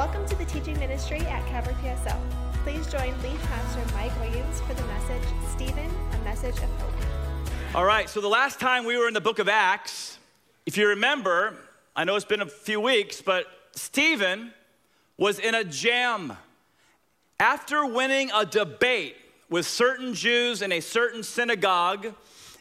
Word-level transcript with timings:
Welcome 0.00 0.24
to 0.28 0.34
the 0.34 0.46
teaching 0.46 0.78
ministry 0.78 1.18
at 1.18 1.46
Calvary 1.48 1.74
PSL. 1.82 2.18
Please 2.64 2.90
join 2.90 3.12
lead 3.20 3.38
pastor 3.40 3.84
Mike 3.94 4.18
Williams 4.18 4.58
for 4.62 4.72
the 4.72 4.82
message, 4.84 5.28
Stephen, 5.52 5.90
a 6.14 6.24
message 6.24 6.56
of 6.56 6.70
hope. 6.80 7.74
All 7.74 7.84
right, 7.84 8.08
so 8.08 8.22
the 8.22 8.26
last 8.26 8.58
time 8.58 8.86
we 8.86 8.96
were 8.96 9.08
in 9.08 9.12
the 9.12 9.20
book 9.20 9.38
of 9.38 9.46
Acts, 9.46 10.18
if 10.64 10.78
you 10.78 10.88
remember, 10.88 11.54
I 11.94 12.04
know 12.04 12.16
it's 12.16 12.24
been 12.24 12.40
a 12.40 12.46
few 12.46 12.80
weeks, 12.80 13.20
but 13.20 13.44
Stephen 13.72 14.54
was 15.18 15.38
in 15.38 15.54
a 15.54 15.64
jam. 15.64 16.32
After 17.38 17.84
winning 17.84 18.30
a 18.34 18.46
debate 18.46 19.16
with 19.50 19.66
certain 19.66 20.14
Jews 20.14 20.62
in 20.62 20.72
a 20.72 20.80
certain 20.80 21.22
synagogue 21.22 22.14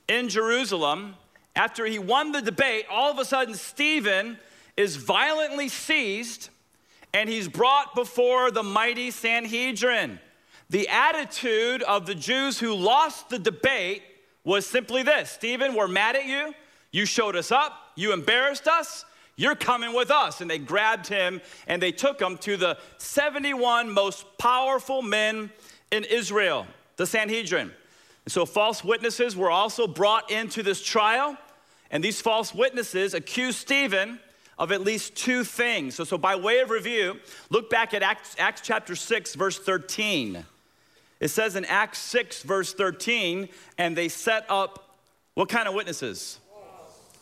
in 0.10 0.28
Jerusalem, 0.28 1.16
after 1.56 1.86
he 1.86 2.00
won 2.00 2.34
the 2.34 2.42
debate, 2.42 2.84
all 2.92 3.10
of 3.10 3.18
a 3.18 3.24
sudden 3.24 3.56
Stephen 3.56 4.38
is 4.76 4.98
violently 4.98 5.70
seized 5.70 6.50
and 7.14 7.30
he's 7.30 7.48
brought 7.48 7.96
before 7.96 8.52
the 8.52 8.64
mighty 8.64 9.12
Sanhedrin. 9.12 10.20
The 10.70 10.88
attitude 10.90 11.82
of 11.84 12.06
the 12.06 12.16
Jews 12.16 12.60
who 12.60 12.76
lost 12.76 13.30
the 13.30 13.40
debate 13.40 14.04
was 14.44 14.66
simply 14.66 15.04
this 15.04 15.30
Stephen, 15.32 15.74
we're 15.74 15.88
mad 15.88 16.16
at 16.16 16.26
you. 16.26 16.54
You 16.92 17.06
showed 17.06 17.36
us 17.36 17.52
up. 17.52 17.74
You 17.96 18.14
embarrassed 18.14 18.68
us. 18.68 19.06
You're 19.36 19.56
coming 19.56 19.94
with 19.94 20.12
us. 20.12 20.42
And 20.42 20.50
they 20.50 20.58
grabbed 20.58 21.08
him 21.08 21.42
and 21.68 21.82
they 21.82 21.92
took 21.92 22.22
him 22.22 22.38
to 22.40 22.58
the 22.58 22.78
71 22.98 23.92
most 23.92 24.26
powerful 24.38 25.02
men 25.02 25.52
in 25.92 26.04
Israel, 26.04 26.68
the 26.98 27.06
Sanhedrin. 27.06 27.72
And 28.26 28.32
so 28.32 28.46
false 28.46 28.84
witnesses 28.84 29.36
were 29.36 29.52
also 29.52 29.88
brought 29.88 30.30
into 30.30 30.62
this 30.62 30.84
trial. 30.84 31.38
And 31.90 32.04
these 32.04 32.22
false 32.22 32.54
witnesses 32.54 33.14
accused 33.14 33.58
Stephen 33.58 34.20
of 34.60 34.74
at 34.74 34.82
least 34.82 35.16
two 35.16 35.44
things. 35.44 35.96
So, 35.96 36.04
so 36.04 36.18
by 36.18 36.36
way 36.36 36.60
of 36.60 36.70
review, 36.70 37.18
look 37.50 37.70
back 37.70 37.94
at 37.94 38.04
Acts, 38.04 38.36
Acts 38.38 38.62
chapter 38.62 38.96
6, 38.96 39.36
verse 39.36 39.58
13. 39.58 40.46
It 41.22 41.30
says 41.30 41.56
in 41.56 41.66
Acts 41.66 42.00
6, 42.00 42.44
verse 42.44 42.74
13, 42.74 43.48
and 43.78 43.96
they 43.96 44.10
set 44.10 44.46
up 44.50 44.98
what 45.34 45.48
kind 45.48 45.68
of 45.68 45.74
witnesses? 45.74 46.40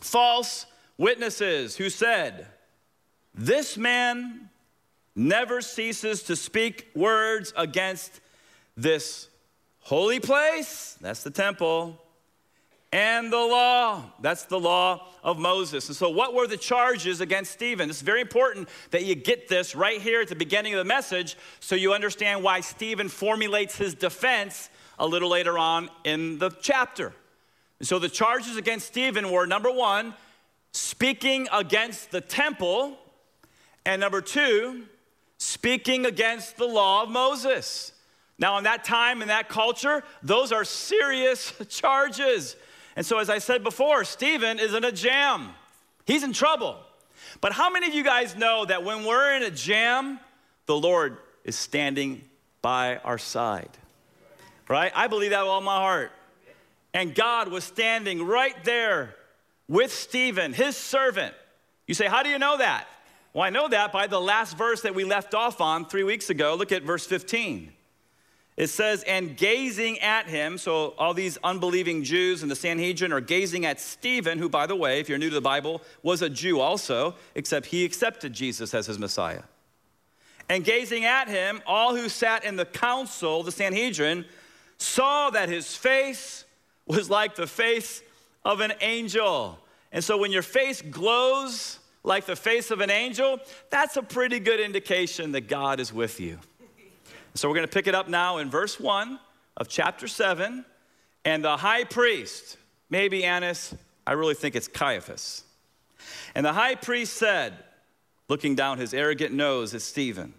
False, 0.00 0.10
False 0.10 0.66
witnesses 0.98 1.76
who 1.76 1.88
said, 1.88 2.48
This 3.34 3.78
man 3.78 4.50
never 5.14 5.60
ceases 5.60 6.24
to 6.24 6.34
speak 6.34 6.88
words 6.94 7.52
against 7.56 8.20
this 8.76 9.28
holy 9.80 10.20
place, 10.20 10.96
that's 11.00 11.22
the 11.22 11.30
temple, 11.30 12.00
and 12.92 13.32
the 13.32 13.36
law. 13.36 14.02
That's 14.20 14.44
the 14.44 14.58
law 14.58 15.08
of 15.22 15.38
Moses. 15.38 15.88
And 15.88 15.96
so, 15.96 16.08
what 16.08 16.34
were 16.34 16.46
the 16.46 16.56
charges 16.56 17.20
against 17.20 17.52
Stephen? 17.52 17.90
It's 17.90 18.00
very 18.00 18.20
important 18.20 18.68
that 18.90 19.04
you 19.04 19.14
get 19.14 19.48
this 19.48 19.74
right 19.74 20.00
here 20.00 20.20
at 20.22 20.28
the 20.28 20.36
beginning 20.36 20.72
of 20.74 20.78
the 20.78 20.84
message 20.84 21.36
so 21.60 21.74
you 21.74 21.92
understand 21.92 22.42
why 22.42 22.60
Stephen 22.60 23.08
formulates 23.08 23.76
his 23.76 23.94
defense 23.94 24.70
a 24.98 25.06
little 25.06 25.28
later 25.28 25.58
on 25.58 25.90
in 26.04 26.38
the 26.38 26.50
chapter. 26.62 27.12
And 27.78 27.86
so, 27.86 27.98
the 27.98 28.08
charges 28.08 28.56
against 28.56 28.86
Stephen 28.86 29.30
were 29.30 29.46
number 29.46 29.70
one, 29.70 30.14
speaking 30.72 31.46
against 31.52 32.10
the 32.10 32.22
temple, 32.22 32.98
and 33.84 34.00
number 34.00 34.22
two, 34.22 34.84
speaking 35.36 36.06
against 36.06 36.56
the 36.56 36.66
law 36.66 37.02
of 37.02 37.10
Moses. 37.10 37.92
Now, 38.38 38.56
in 38.56 38.64
that 38.64 38.84
time, 38.84 39.20
in 39.20 39.28
that 39.28 39.48
culture, 39.48 40.04
those 40.22 40.52
are 40.52 40.64
serious 40.64 41.52
charges. 41.68 42.56
And 42.98 43.06
so, 43.06 43.20
as 43.20 43.30
I 43.30 43.38
said 43.38 43.62
before, 43.62 44.02
Stephen 44.02 44.58
is 44.58 44.74
in 44.74 44.82
a 44.82 44.90
jam. 44.90 45.50
He's 46.04 46.24
in 46.24 46.32
trouble. 46.32 46.76
But 47.40 47.52
how 47.52 47.70
many 47.70 47.86
of 47.86 47.94
you 47.94 48.02
guys 48.02 48.34
know 48.34 48.64
that 48.64 48.82
when 48.82 49.04
we're 49.04 49.36
in 49.36 49.44
a 49.44 49.52
jam, 49.52 50.18
the 50.66 50.74
Lord 50.74 51.16
is 51.44 51.54
standing 51.54 52.22
by 52.60 52.96
our 52.96 53.16
side? 53.16 53.70
Right? 54.66 54.90
I 54.96 55.06
believe 55.06 55.30
that 55.30 55.42
with 55.42 55.48
all 55.48 55.60
my 55.60 55.76
heart. 55.76 56.10
And 56.92 57.14
God 57.14 57.52
was 57.52 57.62
standing 57.62 58.26
right 58.26 58.64
there 58.64 59.14
with 59.68 59.92
Stephen, 59.92 60.52
his 60.52 60.76
servant. 60.76 61.36
You 61.86 61.94
say, 61.94 62.06
How 62.06 62.24
do 62.24 62.30
you 62.30 62.40
know 62.40 62.58
that? 62.58 62.88
Well, 63.32 63.44
I 63.44 63.50
know 63.50 63.68
that 63.68 63.92
by 63.92 64.08
the 64.08 64.20
last 64.20 64.58
verse 64.58 64.80
that 64.80 64.96
we 64.96 65.04
left 65.04 65.34
off 65.34 65.60
on 65.60 65.86
three 65.86 66.02
weeks 66.02 66.30
ago. 66.30 66.56
Look 66.56 66.72
at 66.72 66.82
verse 66.82 67.06
15. 67.06 67.72
It 68.58 68.70
says, 68.70 69.04
and 69.04 69.36
gazing 69.36 70.00
at 70.00 70.26
him, 70.26 70.58
so 70.58 70.92
all 70.98 71.14
these 71.14 71.38
unbelieving 71.44 72.02
Jews 72.02 72.42
and 72.42 72.50
the 72.50 72.56
Sanhedrin 72.56 73.12
are 73.12 73.20
gazing 73.20 73.64
at 73.64 73.78
Stephen, 73.78 74.40
who, 74.40 74.48
by 74.48 74.66
the 74.66 74.74
way, 74.74 74.98
if 74.98 75.08
you're 75.08 75.16
new 75.16 75.28
to 75.28 75.34
the 75.36 75.40
Bible, 75.40 75.80
was 76.02 76.22
a 76.22 76.28
Jew 76.28 76.58
also, 76.58 77.14
except 77.36 77.66
he 77.66 77.84
accepted 77.84 78.32
Jesus 78.32 78.74
as 78.74 78.88
his 78.88 78.98
Messiah. 78.98 79.42
And 80.48 80.64
gazing 80.64 81.04
at 81.04 81.28
him, 81.28 81.62
all 81.68 81.94
who 81.94 82.08
sat 82.08 82.42
in 82.42 82.56
the 82.56 82.64
council, 82.64 83.44
the 83.44 83.52
Sanhedrin, 83.52 84.24
saw 84.78 85.30
that 85.30 85.48
his 85.48 85.76
face 85.76 86.44
was 86.84 87.08
like 87.08 87.36
the 87.36 87.46
face 87.46 88.02
of 88.44 88.58
an 88.58 88.72
angel. 88.80 89.60
And 89.92 90.02
so 90.02 90.18
when 90.18 90.32
your 90.32 90.42
face 90.42 90.82
glows 90.82 91.78
like 92.02 92.26
the 92.26 92.34
face 92.34 92.72
of 92.72 92.80
an 92.80 92.90
angel, 92.90 93.38
that's 93.70 93.96
a 93.96 94.02
pretty 94.02 94.40
good 94.40 94.58
indication 94.58 95.30
that 95.30 95.42
God 95.42 95.78
is 95.78 95.92
with 95.92 96.18
you. 96.18 96.40
So 97.38 97.48
we're 97.48 97.54
going 97.54 97.68
to 97.68 97.72
pick 97.72 97.86
it 97.86 97.94
up 97.94 98.08
now 98.08 98.38
in 98.38 98.50
verse 98.50 98.80
1 98.80 99.16
of 99.58 99.68
chapter 99.68 100.08
7. 100.08 100.64
And 101.24 101.44
the 101.44 101.56
high 101.56 101.84
priest, 101.84 102.56
maybe 102.90 103.22
Annas, 103.22 103.76
I 104.04 104.14
really 104.14 104.34
think 104.34 104.56
it's 104.56 104.66
Caiaphas. 104.66 105.44
And 106.34 106.44
the 106.44 106.52
high 106.52 106.74
priest 106.74 107.12
said, 107.12 107.54
looking 108.28 108.56
down 108.56 108.78
his 108.78 108.92
arrogant 108.92 109.32
nose 109.32 109.72
at 109.72 109.82
Stephen, 109.82 110.34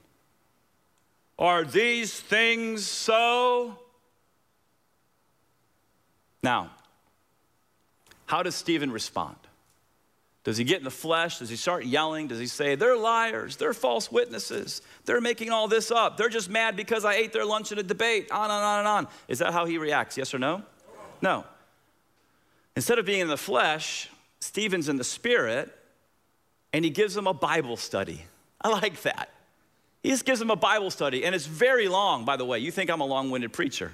Are 1.38 1.64
these 1.64 2.20
things 2.20 2.86
so? 2.86 3.80
Now, 6.44 6.72
how 8.26 8.44
does 8.44 8.56
Stephen 8.56 8.92
respond? 8.92 9.38
Does 10.44 10.58
he 10.58 10.64
get 10.64 10.78
in 10.78 10.86
the 10.86 10.92
flesh? 10.92 11.40
Does 11.40 11.50
he 11.50 11.56
start 11.56 11.86
yelling? 11.86 12.28
Does 12.28 12.40
he 12.40 12.48
say, 12.48 12.76
They're 12.76 12.98
liars, 12.98 13.58
they're 13.58 13.74
false 13.74 14.12
witnesses, 14.12 14.82
they're 15.06 15.22
making 15.22 15.52
all 15.52 15.68
this 15.68 15.92
up, 15.92 16.18
they're 16.18 16.30
just 16.30 16.50
mad 16.50 16.76
because 16.76 17.04
I 17.04 17.16
ate 17.16 17.34
their 17.34 17.46
lunch 17.46 17.72
in 17.72 17.80
a 17.80 17.84
debate, 17.84 18.32
on 18.32 18.46
and 18.46 18.52
on 18.52 18.80
and 18.80 18.88
on? 18.88 19.08
Is 19.28 19.40
that 19.40 19.52
how 19.52 19.66
he 19.66 19.78
reacts? 19.78 20.18
Yes 20.18 20.34
or 20.34 20.40
no? 20.40 20.64
No. 21.22 21.44
Instead 22.76 23.00
of 23.00 23.06
being 23.06 23.20
in 23.20 23.28
the 23.28 23.38
flesh, 23.38 24.10
Stephen's 24.40 24.88
in 24.88 24.96
the 24.96 25.04
spirit, 25.04 25.76
and 26.72 26.86
he 26.86 26.92
gives 26.92 27.14
them 27.14 27.28
a 27.28 27.34
Bible 27.34 27.76
study. 27.76 28.22
I 28.62 28.70
like 28.70 29.02
that. 29.02 29.30
He 30.02 30.10
just 30.10 30.26
gives 30.26 30.40
them 30.40 30.50
a 30.50 30.56
Bible 30.56 30.92
study, 30.92 31.26
and 31.26 31.36
it's 31.36 31.46
very 31.46 31.90
long, 31.90 32.24
by 32.24 32.38
the 32.38 32.46
way. 32.46 32.60
You 32.60 32.72
think 32.72 32.90
I'm 32.90 33.02
a 33.02 33.06
long 33.06 33.32
winded 33.32 33.52
preacher. 33.52 33.92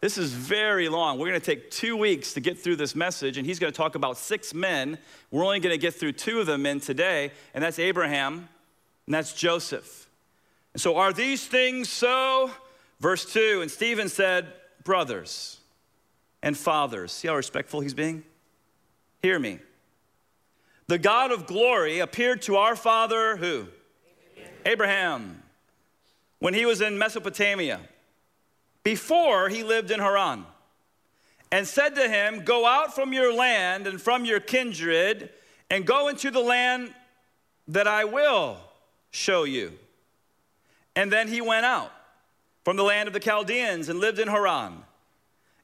This 0.00 0.16
is 0.16 0.32
very 0.32 0.88
long. 0.88 1.18
We're 1.18 1.28
going 1.28 1.40
to 1.40 1.44
take 1.44 1.70
two 1.70 1.94
weeks 1.96 2.32
to 2.32 2.40
get 2.40 2.58
through 2.58 2.76
this 2.76 2.94
message, 2.94 3.36
and 3.36 3.46
he's 3.46 3.58
going 3.58 3.72
to 3.72 3.76
talk 3.76 3.94
about 3.94 4.16
six 4.16 4.54
men. 4.54 4.96
We're 5.30 5.44
only 5.44 5.60
going 5.60 5.74
to 5.74 5.78
get 5.78 5.94
through 5.94 6.12
two 6.12 6.40
of 6.40 6.46
them 6.46 6.64
in 6.64 6.80
today, 6.80 7.32
and 7.52 7.62
that's 7.62 7.78
Abraham 7.78 8.48
and 9.06 9.14
that's 9.14 9.34
Joseph. 9.34 10.08
And 10.72 10.80
so, 10.80 10.96
are 10.96 11.12
these 11.12 11.46
things 11.46 11.90
so? 11.90 12.50
Verse 13.00 13.30
2 13.30 13.60
And 13.60 13.70
Stephen 13.70 14.08
said, 14.08 14.52
Brothers 14.84 15.58
and 16.42 16.56
fathers, 16.56 17.12
see 17.12 17.28
how 17.28 17.36
respectful 17.36 17.80
he's 17.80 17.92
being? 17.92 18.24
Hear 19.22 19.38
me. 19.38 19.58
The 20.86 20.98
God 20.98 21.30
of 21.30 21.46
glory 21.46 21.98
appeared 21.98 22.42
to 22.42 22.56
our 22.56 22.74
father, 22.74 23.36
who? 23.36 23.66
Abraham. 24.34 24.52
Abraham 24.64 25.42
when 26.38 26.54
he 26.54 26.64
was 26.64 26.80
in 26.80 26.98
Mesopotamia 26.98 27.80
before 28.82 29.48
he 29.48 29.62
lived 29.62 29.90
in 29.90 30.00
Haran, 30.00 30.46
and 31.52 31.66
said 31.66 31.94
to 31.96 32.08
him, 32.08 32.44
Go 32.44 32.66
out 32.66 32.94
from 32.94 33.12
your 33.12 33.34
land 33.34 33.86
and 33.86 34.00
from 34.00 34.24
your 34.24 34.40
kindred, 34.40 35.30
and 35.68 35.86
go 35.86 36.08
into 36.08 36.30
the 36.30 36.40
land 36.40 36.94
that 37.68 37.86
I 37.86 38.04
will 38.04 38.58
show 39.10 39.44
you. 39.44 39.72
And 40.96 41.12
then 41.12 41.28
he 41.28 41.40
went 41.40 41.66
out 41.66 41.92
from 42.64 42.76
the 42.76 42.82
land 42.82 43.06
of 43.06 43.12
the 43.12 43.20
Chaldeans 43.20 43.88
and 43.88 44.00
lived 44.00 44.18
in 44.18 44.28
Haran. 44.28 44.82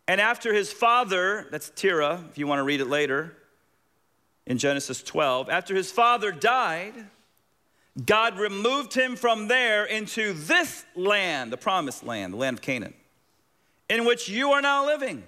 And 0.09 0.21
after 0.21 0.53
his 0.53 0.73
father, 0.73 1.49
that's 1.51 1.71
Terah, 1.75 2.25
if 2.31 2.39
you 2.39 2.47
want 2.47 2.61
to 2.61 2.63
read 2.63 2.81
it 2.81 2.87
later, 2.87 3.37
in 4.47 4.59
Genesis 4.59 5.03
12, 5.03 5.49
after 5.51 5.75
his 5.75 5.91
father 5.91 6.31
died, 6.31 6.95
God 8.05 8.39
removed 8.39 8.95
him 8.95 9.17
from 9.17 9.49
there 9.49 9.85
into 9.85 10.33
this 10.33 10.85
land, 10.95 11.53
the 11.53 11.57
promised 11.57 12.05
land, 12.05 12.33
the 12.33 12.37
land 12.37 12.59
of 12.59 12.63
Canaan 12.63 12.95
in 13.89 14.05
which 14.05 14.29
you 14.29 14.53
are 14.53 14.63
now 14.63 14.87
living. 14.87 15.23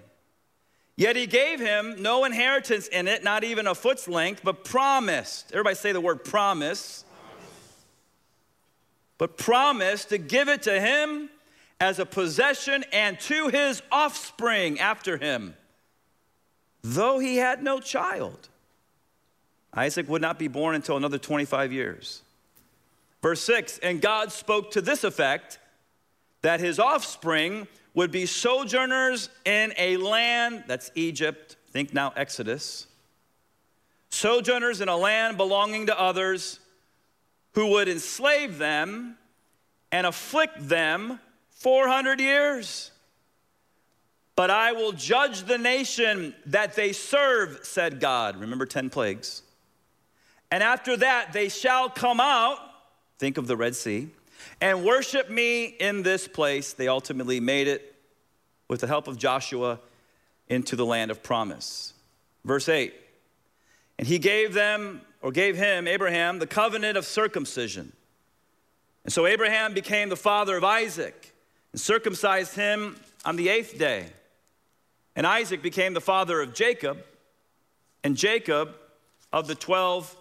Yet 0.96 1.14
he 1.14 1.26
gave 1.26 1.60
him 1.60 2.02
no 2.02 2.24
inheritance 2.24 2.88
in 2.88 3.06
it, 3.06 3.22
not 3.22 3.44
even 3.44 3.68
a 3.68 3.74
foot's 3.74 4.08
length, 4.08 4.40
but 4.42 4.64
promised. 4.64 5.52
Everybody 5.52 5.76
say 5.76 5.92
the 5.92 6.00
word 6.00 6.24
promise. 6.24 7.04
But 9.16 9.36
promised 9.36 10.08
to 10.08 10.18
give 10.18 10.48
it 10.48 10.62
to 10.62 10.80
him 10.80 11.30
as 11.80 11.98
a 11.98 12.06
possession 12.06 12.84
and 12.92 13.18
to 13.20 13.48
his 13.48 13.82
offspring 13.92 14.80
after 14.80 15.16
him, 15.16 15.54
though 16.82 17.18
he 17.18 17.36
had 17.36 17.62
no 17.62 17.78
child. 17.78 18.48
Isaac 19.72 20.08
would 20.08 20.22
not 20.22 20.38
be 20.38 20.48
born 20.48 20.74
until 20.74 20.96
another 20.96 21.18
25 21.18 21.72
years. 21.72 22.22
Verse 23.22 23.40
6 23.42 23.78
And 23.78 24.00
God 24.00 24.32
spoke 24.32 24.72
to 24.72 24.80
this 24.80 25.04
effect 25.04 25.58
that 26.42 26.60
his 26.60 26.78
offspring 26.78 27.68
would 27.98 28.12
be 28.12 28.26
sojourners 28.26 29.28
in 29.44 29.74
a 29.76 29.96
land 29.96 30.62
that's 30.68 30.88
Egypt, 30.94 31.56
think 31.72 31.92
now 31.92 32.12
Exodus, 32.14 32.86
sojourners 34.08 34.80
in 34.80 34.88
a 34.88 34.96
land 34.96 35.36
belonging 35.36 35.86
to 35.86 36.00
others 36.00 36.60
who 37.54 37.66
would 37.66 37.88
enslave 37.88 38.56
them 38.56 39.16
and 39.90 40.06
afflict 40.06 40.68
them 40.68 41.18
400 41.48 42.20
years. 42.20 42.92
But 44.36 44.50
I 44.50 44.70
will 44.70 44.92
judge 44.92 45.42
the 45.42 45.58
nation 45.58 46.36
that 46.46 46.76
they 46.76 46.92
serve, 46.92 47.58
said 47.64 47.98
God. 47.98 48.36
Remember 48.36 48.64
10 48.64 48.90
plagues. 48.90 49.42
And 50.52 50.62
after 50.62 50.96
that, 50.98 51.32
they 51.32 51.48
shall 51.48 51.90
come 51.90 52.20
out, 52.20 52.58
think 53.18 53.38
of 53.38 53.48
the 53.48 53.56
Red 53.56 53.74
Sea, 53.74 54.10
and 54.60 54.84
worship 54.84 55.30
me 55.30 55.64
in 55.64 56.02
this 56.02 56.28
place. 56.28 56.72
They 56.72 56.88
ultimately 56.88 57.40
made 57.40 57.68
it 57.68 57.94
with 58.68 58.80
the 58.80 58.86
help 58.86 59.08
of 59.08 59.16
Joshua 59.16 59.80
into 60.48 60.76
the 60.76 60.86
land 60.86 61.10
of 61.10 61.22
promise. 61.22 61.92
Verse 62.44 62.68
8 62.68 62.94
And 63.98 64.06
he 64.06 64.18
gave 64.18 64.54
them, 64.54 65.02
or 65.22 65.32
gave 65.32 65.56
him, 65.56 65.88
Abraham, 65.88 66.38
the 66.38 66.46
covenant 66.46 66.96
of 66.96 67.04
circumcision. 67.04 67.92
And 69.04 69.12
so 69.12 69.26
Abraham 69.26 69.74
became 69.74 70.08
the 70.08 70.16
father 70.16 70.56
of 70.56 70.64
Isaac 70.64 71.34
and 71.72 71.80
circumcised 71.80 72.54
him 72.54 72.96
on 73.24 73.36
the 73.36 73.48
eighth 73.48 73.78
day. 73.78 74.06
And 75.16 75.26
Isaac 75.26 75.62
became 75.62 75.94
the 75.94 76.00
father 76.00 76.40
of 76.40 76.54
Jacob, 76.54 76.98
and 78.04 78.16
Jacob 78.16 78.74
of 79.32 79.46
the 79.48 79.54
12 79.54 80.14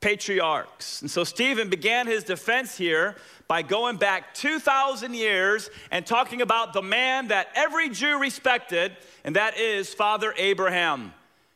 patriarchs. 0.00 1.02
And 1.02 1.10
so 1.10 1.24
Stephen 1.24 1.68
began 1.68 2.06
his 2.06 2.24
defense 2.24 2.76
here 2.76 3.16
by 3.48 3.62
going 3.62 3.96
back 3.96 4.34
2,000 4.34 5.14
years 5.14 5.70
and 5.90 6.06
talking 6.06 6.42
about 6.42 6.72
the 6.72 6.82
man 6.82 7.28
that 7.28 7.48
every 7.54 7.88
Jew 7.88 8.18
respected, 8.20 8.96
and 9.24 9.36
that 9.36 9.58
is 9.58 9.94
Father 9.94 10.34
Abraham. 10.36 11.12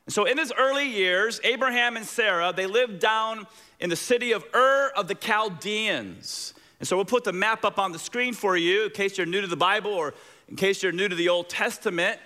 And 0.06 0.12
so 0.12 0.25
in 0.25 0.39
his 0.39 0.53
early 0.59 0.89
years, 0.89 1.41
Abraham 1.44 1.97
and 1.97 2.05
Sarah, 2.05 2.53
they 2.55 2.67
lived 2.67 2.99
down 2.99 3.47
in 3.79 3.91
the 3.91 3.97
city 3.97 4.33
of 4.33 4.45
Ur 4.55 4.91
of 4.97 5.06
the 5.06 5.15
Chaldeans. 5.15 6.55
And 6.81 6.88
so 6.88 6.97
we'll 6.97 7.05
put 7.05 7.25
the 7.25 7.33
map 7.33 7.65
up 7.65 7.79
on 7.79 7.93
the 7.93 7.99
screen 7.99 8.35
for 8.35 8.56
you 8.56 8.87
in 8.87 8.91
case 8.91 9.17
you're 9.17 9.27
new 9.27 9.41
to 9.41 9.47
the 9.47 9.56
Bible 9.56 9.93
or 9.93 10.15
in 10.49 10.56
case 10.56 10.83
you're 10.83 10.93
new 10.93 11.09
to 11.09 11.15
the 11.15 11.29
Old 11.29 11.49
Testament. 11.49 12.19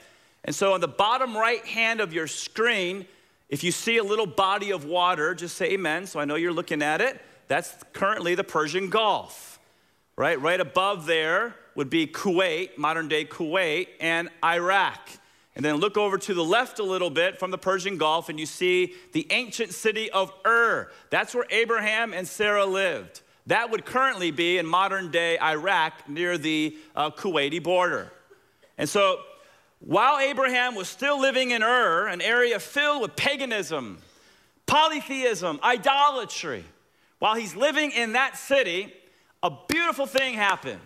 And 0.44 0.54
so 0.54 0.72
on 0.72 0.80
the 0.80 0.88
bottom 0.88 1.36
right 1.36 1.64
hand 1.66 2.00
of 2.00 2.14
your 2.14 2.26
screen, 2.26 3.04
if 3.48 3.62
you 3.62 3.70
see 3.70 3.98
a 3.98 4.04
little 4.04 4.26
body 4.26 4.72
of 4.72 4.84
water, 4.84 5.34
just 5.34 5.56
say 5.56 5.72
amen. 5.72 6.06
So 6.06 6.18
I 6.18 6.24
know 6.24 6.34
you're 6.34 6.52
looking 6.52 6.82
at 6.82 7.00
it. 7.00 7.20
That's 7.48 7.74
currently 7.92 8.34
the 8.34 8.44
Persian 8.44 8.90
Gulf, 8.90 9.60
right? 10.16 10.40
Right 10.40 10.60
above 10.60 11.06
there 11.06 11.54
would 11.76 11.90
be 11.90 12.06
Kuwait, 12.06 12.76
modern 12.76 13.06
day 13.08 13.24
Kuwait, 13.24 13.88
and 14.00 14.28
Iraq. 14.44 15.08
And 15.54 15.64
then 15.64 15.76
look 15.76 15.96
over 15.96 16.18
to 16.18 16.34
the 16.34 16.44
left 16.44 16.80
a 16.80 16.82
little 16.82 17.08
bit 17.08 17.38
from 17.38 17.50
the 17.50 17.58
Persian 17.58 17.96
Gulf, 17.96 18.28
and 18.28 18.38
you 18.38 18.46
see 18.46 18.94
the 19.12 19.26
ancient 19.30 19.72
city 19.72 20.10
of 20.10 20.32
Ur. 20.46 20.90
That's 21.10 21.34
where 21.34 21.46
Abraham 21.50 22.12
and 22.12 22.26
Sarah 22.26 22.66
lived. 22.66 23.22
That 23.46 23.70
would 23.70 23.84
currently 23.84 24.32
be 24.32 24.58
in 24.58 24.66
modern 24.66 25.10
day 25.10 25.38
Iraq 25.38 26.08
near 26.08 26.36
the 26.36 26.76
uh, 26.96 27.10
Kuwaiti 27.10 27.62
border. 27.62 28.12
And 28.76 28.88
so 28.88 29.20
while 29.80 30.18
Abraham 30.18 30.74
was 30.74 30.88
still 30.88 31.20
living 31.20 31.50
in 31.50 31.62
Ur, 31.62 32.08
an 32.08 32.20
area 32.20 32.58
filled 32.58 33.02
with 33.02 33.16
paganism, 33.16 33.98
polytheism, 34.66 35.60
idolatry, 35.62 36.64
while 37.18 37.34
he's 37.34 37.54
living 37.54 37.92
in 37.92 38.12
that 38.12 38.36
city, 38.36 38.92
a 39.42 39.50
beautiful 39.68 40.06
thing 40.06 40.34
happened. 40.34 40.80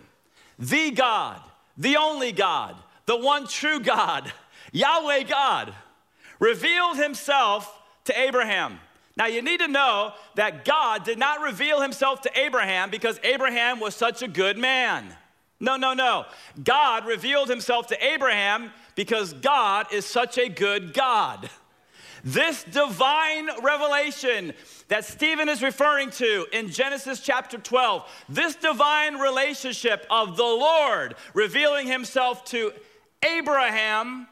The 0.59 0.91
God, 0.91 1.41
the 1.77 1.97
only 1.97 2.33
God, 2.33 2.77
the 3.07 3.17
one 3.17 3.47
true 3.47 3.81
God, 3.81 4.33
Yahweh 4.73 5.23
God, 5.25 5.75
revealed 6.39 6.97
himself 6.97 7.73
to 8.05 8.19
Abraham. 8.19 8.79
Now, 9.17 9.27
you 9.27 9.43
need 9.43 9.61
to 9.61 9.69
know 9.69 10.13
that 10.37 10.65
God 10.65 11.05
did 11.05 11.19
not 11.19 11.41
reveal 11.41 11.81
himself 11.81 12.23
to 12.23 12.39
Abraham 12.39 12.91
because 12.91 13.19
Abraham 13.23 13.81
was 13.81 13.95
such 13.95 14.23
a 14.23 14.29
good 14.29 14.57
man. 14.57 15.15
No, 15.59 15.77
no, 15.77 15.93
no. 15.93 16.25
God 16.63 17.05
revealed 17.05 17.51
himself 17.51 17.89
to 17.89 18.05
Abraham 18.05 18.71
because 18.95 19.33
God 19.33 19.87
is 19.93 20.05
such 20.07 20.39
a 20.39 20.49
good 20.49 20.95
God. 20.95 21.49
This 22.23 22.65
divine 22.65 23.49
revelation 23.63 24.53
that 24.89 25.05
Stephen 25.05 25.49
is 25.49 25.63
referring 25.63 26.11
to 26.11 26.47
in 26.53 26.69
Genesis 26.69 27.21
chapter 27.21 27.57
12, 27.59 28.25
this 28.29 28.57
divine 28.57 29.17
relationship 29.17 30.07
of 30.11 30.37
the 30.37 30.43
Lord 30.43 31.15
revealing 31.33 31.87
himself 31.87 32.45
to 32.47 32.73
Abraham 33.25 34.27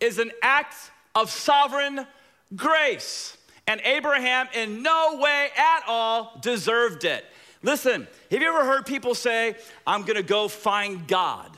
is 0.00 0.18
an 0.18 0.32
act 0.42 0.74
of 1.14 1.30
sovereign 1.30 2.06
grace. 2.54 3.36
And 3.66 3.80
Abraham, 3.84 4.48
in 4.54 4.82
no 4.82 5.18
way 5.20 5.48
at 5.56 5.84
all, 5.86 6.38
deserved 6.42 7.04
it. 7.04 7.24
Listen, 7.62 8.06
have 8.30 8.42
you 8.42 8.48
ever 8.48 8.64
heard 8.64 8.84
people 8.84 9.14
say, 9.14 9.56
I'm 9.86 10.02
gonna 10.02 10.22
go 10.22 10.48
find 10.48 11.06
God? 11.08 11.50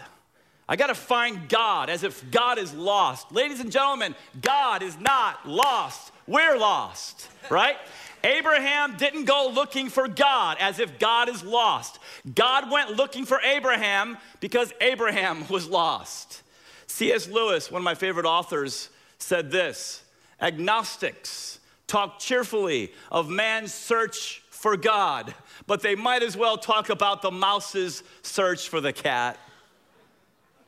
I 0.69 0.77
gotta 0.77 0.95
find 0.95 1.49
God 1.49 1.89
as 1.89 2.03
if 2.03 2.29
God 2.31 2.59
is 2.59 2.75
lost. 2.75 3.31
Ladies 3.31 3.61
and 3.61 3.71
gentlemen, 3.71 4.15
God 4.41 4.83
is 4.83 4.99
not 4.99 5.49
lost. 5.49 6.13
We're 6.27 6.59
lost, 6.59 7.29
right? 7.51 7.77
Abraham 8.25 8.97
didn't 8.97 9.27
go 9.27 9.53
looking 9.55 9.89
for 9.89 10.09
God 10.09 10.57
as 10.59 10.81
if 10.81 10.99
God 10.99 11.29
is 11.29 11.45
lost. 11.45 12.01
God 12.35 12.71
went 12.73 12.97
looking 12.97 13.25
for 13.25 13.41
Abraham 13.41 14.19
because 14.41 14.73
Abraham 14.81 15.47
was 15.51 15.69
lost. 15.69 16.43
C.S. 16.89 17.29
Lewis, 17.29 17.71
one 17.71 17.81
of 17.81 17.85
my 17.85 17.95
favorite 17.95 18.27
authors, 18.27 18.91
said 19.19 19.51
this 19.51 20.03
Agnostics 20.41 21.61
talk 21.87 22.19
cheerfully 22.19 22.93
of 23.13 23.29
man's 23.29 23.73
search 23.73 24.43
for 24.51 24.77
God, 24.77 25.33
but 25.69 25.83
they 25.83 25.95
might 25.95 26.25
as 26.25 26.37
well 26.37 26.57
talk 26.59 26.89
about 26.89 27.23
the 27.23 27.31
mouse's 27.31 28.03
search 28.23 28.69
for 28.69 28.81
the 28.81 28.93
cat. 28.93 29.39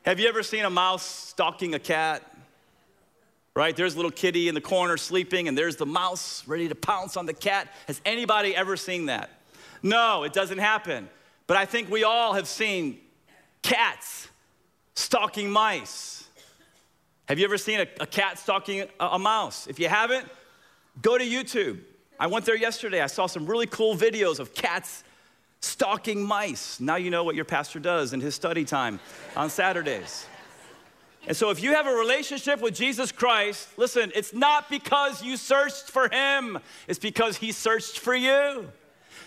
Have 0.03 0.19
you 0.19 0.27
ever 0.27 0.43
seen 0.43 0.63
a 0.63 0.69
mouse 0.69 1.03
stalking 1.03 1.75
a 1.75 1.79
cat? 1.79 2.23
Right? 3.55 3.75
There's 3.75 3.95
a 3.95 3.97
little 3.97 4.11
kitty 4.11 4.47
in 4.47 4.55
the 4.55 4.61
corner 4.61 4.95
sleeping, 4.95 5.47
and 5.47 5.57
there's 5.57 5.75
the 5.75 5.85
mouse 5.85 6.47
ready 6.47 6.69
to 6.69 6.75
pounce 6.75 7.17
on 7.17 7.25
the 7.25 7.33
cat. 7.33 7.67
Has 7.87 7.99
anybody 8.05 8.55
ever 8.55 8.77
seen 8.77 9.07
that? 9.07 9.29
No, 9.83 10.23
it 10.23 10.31
doesn't 10.31 10.59
happen. 10.59 11.09
But 11.47 11.57
I 11.57 11.65
think 11.65 11.89
we 11.89 12.03
all 12.03 12.33
have 12.33 12.47
seen 12.47 12.99
cats 13.61 14.29
stalking 14.95 15.49
mice. 15.49 16.27
Have 17.27 17.37
you 17.37 17.45
ever 17.45 17.57
seen 17.57 17.81
a, 17.81 17.87
a 17.99 18.07
cat 18.07 18.39
stalking 18.39 18.81
a, 18.99 19.05
a 19.05 19.19
mouse? 19.19 19.67
If 19.67 19.79
you 19.79 19.89
haven't, 19.89 20.27
go 21.01 21.17
to 21.17 21.23
YouTube. 21.23 21.79
I 22.19 22.27
went 22.27 22.45
there 22.45 22.55
yesterday. 22.55 23.01
I 23.01 23.07
saw 23.07 23.27
some 23.27 23.45
really 23.45 23.67
cool 23.67 23.95
videos 23.95 24.39
of 24.39 24.53
cats 24.53 25.03
stalking 25.61 26.23
mice. 26.23 26.79
Now 26.79 26.95
you 26.95 27.09
know 27.09 27.23
what 27.23 27.35
your 27.35 27.45
pastor 27.45 27.79
does 27.79 28.13
in 28.13 28.21
his 28.21 28.35
study 28.35 28.65
time 28.65 28.99
on 29.35 29.49
Saturdays. 29.49 30.25
And 31.27 31.35
so, 31.35 31.49
if 31.49 31.61
you 31.61 31.73
have 31.73 31.85
a 31.85 31.93
relationship 31.93 32.61
with 32.61 32.73
Jesus 32.73 33.11
Christ, 33.11 33.67
listen, 33.77 34.11
it's 34.15 34.33
not 34.33 34.69
because 34.69 35.21
you 35.21 35.37
searched 35.37 35.91
for 35.91 36.09
him, 36.09 36.59
it's 36.87 36.99
because 36.99 37.37
he 37.37 37.51
searched 37.51 37.99
for 37.99 38.15
you. 38.15 38.71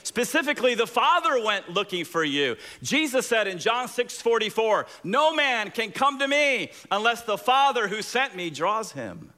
Specifically, 0.03 0.75
the 0.75 0.87
Father 0.87 1.43
went 1.45 1.69
looking 1.69 2.05
for 2.05 2.25
you. 2.25 2.57
Jesus 2.83 3.27
said 3.27 3.47
in 3.47 3.59
John 3.59 3.89
6 3.89 4.21
44, 4.21 4.87
No 5.05 5.35
man 5.35 5.71
can 5.71 5.93
come 5.93 6.19
to 6.19 6.27
me 6.27 6.73
unless 6.91 7.23
the 7.23 7.39
Father 7.39 7.89
who 7.89 8.03
sent 8.03 8.35
me 8.35 8.51
draws 8.51 8.93
him. 8.93 9.33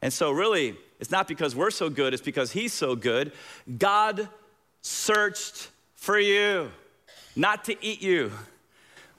And 0.00 0.12
so, 0.12 0.30
really, 0.30 0.76
it's 1.00 1.10
not 1.10 1.28
because 1.28 1.54
we're 1.54 1.70
so 1.70 1.90
good, 1.90 2.14
it's 2.14 2.22
because 2.22 2.52
he's 2.52 2.72
so 2.72 2.96
good. 2.96 3.32
God 3.78 4.28
searched 4.80 5.68
for 6.02 6.18
you, 6.18 6.68
not 7.36 7.62
to 7.62 7.76
eat 7.80 8.02
you, 8.02 8.32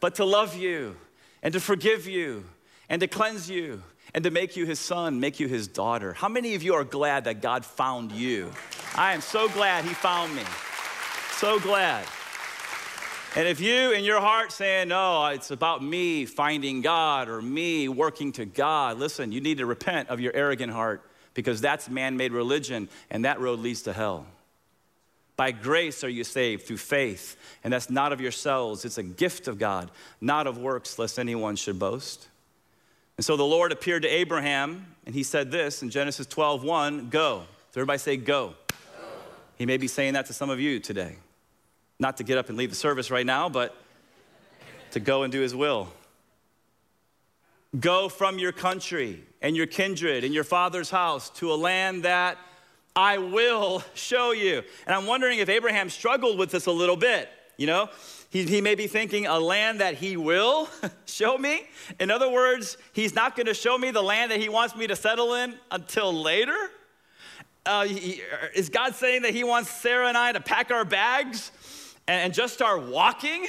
but 0.02 0.16
to 0.16 0.25
love 0.25 0.54
you 0.54 0.98
and 1.42 1.54
to 1.54 1.62
forgive 1.62 2.08
you 2.08 2.44
and 2.90 3.00
to 3.00 3.08
cleanse 3.08 3.50
you 3.50 3.82
and 4.13 4.22
to 4.25 4.30
make 4.30 4.58
you 4.58 4.66
his 4.66 4.82
son, 4.82 5.18
make 5.18 5.40
you 5.40 5.48
his 5.48 5.66
daughter. 5.66 6.12
How 6.12 6.28
many 6.28 6.56
of 6.56 6.62
you 6.62 6.74
are 6.74 6.84
glad 6.84 7.24
that 7.24 7.42
God 7.42 7.63
found 7.63 8.12
you? 8.12 8.52
I 8.96 9.13
am 9.13 9.22
so 9.22 9.48
glad 9.48 9.86
he 9.86 9.94
found 9.94 10.36
me. 10.36 10.44
So 11.38 11.58
glad. 11.58 12.06
And 13.38 13.48
if 13.48 13.62
you 13.62 13.94
in 13.94 14.04
your 14.04 14.20
heart 14.20 14.52
saying, 14.52 14.90
no, 14.90 15.28
it's 15.28 15.52
about 15.52 15.82
me 15.82 16.25
finding 16.25 16.82
God 16.82 17.30
or 17.30 17.42
me 17.42 17.88
working 17.88 18.34
to 18.34 18.46
God, 18.46 19.00
listen, 19.00 19.32
you 19.32 19.40
need 19.40 19.60
to 19.60 19.66
repent 19.66 20.10
of 20.10 20.20
your 20.20 20.36
arrogant 20.36 20.74
heart 20.74 21.10
because 21.34 21.62
that's 21.62 21.88
man 21.88 22.18
made 22.18 22.34
religion 22.34 22.90
and 23.10 23.24
that 23.24 23.40
road 23.40 23.60
leads 23.60 23.84
to 23.84 23.94
hell. 23.94 24.25
By 25.36 25.52
grace 25.52 26.04
are 26.04 26.10
you 26.10 26.24
saved 26.24 26.68
through 26.68 26.78
faith, 26.78 27.36
and 27.63 27.74
that's 27.74 27.90
not 27.90 28.13
of 28.13 28.22
yourselves. 28.22 28.86
It's 28.86 29.00
a 29.00 29.04
gift 29.04 29.48
of 29.48 29.58
God, 29.58 29.90
not 30.22 30.46
of 30.46 30.58
works, 30.58 31.00
lest 31.00 31.18
anyone 31.18 31.56
should 31.56 31.80
boast. 31.80 32.28
And 33.18 33.25
so 33.25 33.36
the 33.36 33.44
Lord 33.44 33.72
appeared 33.72 34.04
to 34.04 34.08
Abraham, 34.08 34.86
and 35.06 35.16
he 35.16 35.24
said 35.24 35.52
this 35.52 35.82
in 35.82 35.90
Genesis 35.90 36.28
12 36.28 36.63
1, 36.63 37.10
go. 37.10 37.44
So 37.72 37.80
everybody 37.80 38.00
say, 38.00 38.18
go. 38.18 38.54
go. 38.70 38.75
He 39.58 39.66
may 39.66 39.78
be 39.78 39.88
saying 39.88 40.13
that 40.13 40.28
to 40.28 40.34
some 40.34 40.50
of 40.50 40.60
you 40.60 40.80
today. 40.80 41.16
Not 42.00 42.18
to 42.18 42.24
get 42.24 42.38
up 42.38 42.50
and 42.50 42.58
leave 42.58 42.70
the 42.70 42.75
service 42.75 43.10
right 43.10 43.25
now, 43.25 43.50
but 43.50 43.75
to 44.92 45.00
go 45.00 45.24
and 45.24 45.32
do 45.32 45.42
his 45.42 45.56
will. 45.56 45.92
Go 47.80 48.08
from 48.08 48.38
your 48.38 48.52
country 48.52 49.24
and 49.42 49.56
your 49.56 49.66
kindred 49.66 50.24
and 50.24 50.34
your 50.34 50.44
father's 50.44 50.92
house 50.92 51.32
to 51.32 51.52
a 51.52 51.56
land 51.56 52.04
that 52.04 52.38
I 52.96 53.18
will 53.18 53.84
show 53.94 54.32
you. 54.32 54.64
And 54.86 54.96
I'm 54.96 55.06
wondering 55.06 55.40
if 55.40 55.50
Abraham 55.50 55.90
struggled 55.90 56.38
with 56.38 56.52
this 56.52 56.68
a 56.68 56.72
little 56.72 56.96
bit. 56.96 57.30
You 57.58 57.68
know, 57.68 57.90
he, 58.30 58.44
he 58.44 58.62
may 58.62 58.76
be 58.76 58.88
thinking 58.88 59.28
a 59.28 59.40
land 59.40 59.80
that 59.80 59.96
he 59.96 60.18
will 60.18 60.68
show 61.06 61.38
me. 61.38 61.64
In 62.00 62.12
other 62.12 62.30
words, 62.30 62.78
he's 62.94 63.14
not 63.14 63.36
going 63.36 63.46
to 63.46 63.54
show 63.54 63.78
me 63.78 63.92
the 63.92 64.02
land 64.02 64.32
that 64.32 64.40
he 64.40 64.50
wants 64.50 64.76
me 64.76 64.88
to 64.88 64.96
settle 64.96 65.36
in 65.36 65.56
until 65.72 66.14
later. 66.14 66.58
Uh, 67.66 67.86
he, 67.86 68.22
is 68.56 68.70
God 68.70 68.96
saying 68.96 69.22
that 69.22 69.34
he 69.34 69.44
wants 69.44 69.70
Sarah 69.70 70.08
and 70.08 70.18
I 70.18 70.32
to 70.32 70.42
pack 70.42 70.72
our 70.72 70.84
bags 70.84 71.52
and, 72.08 72.22
and 72.22 72.34
just 72.34 72.54
start 72.54 72.84
walking? 72.84 73.48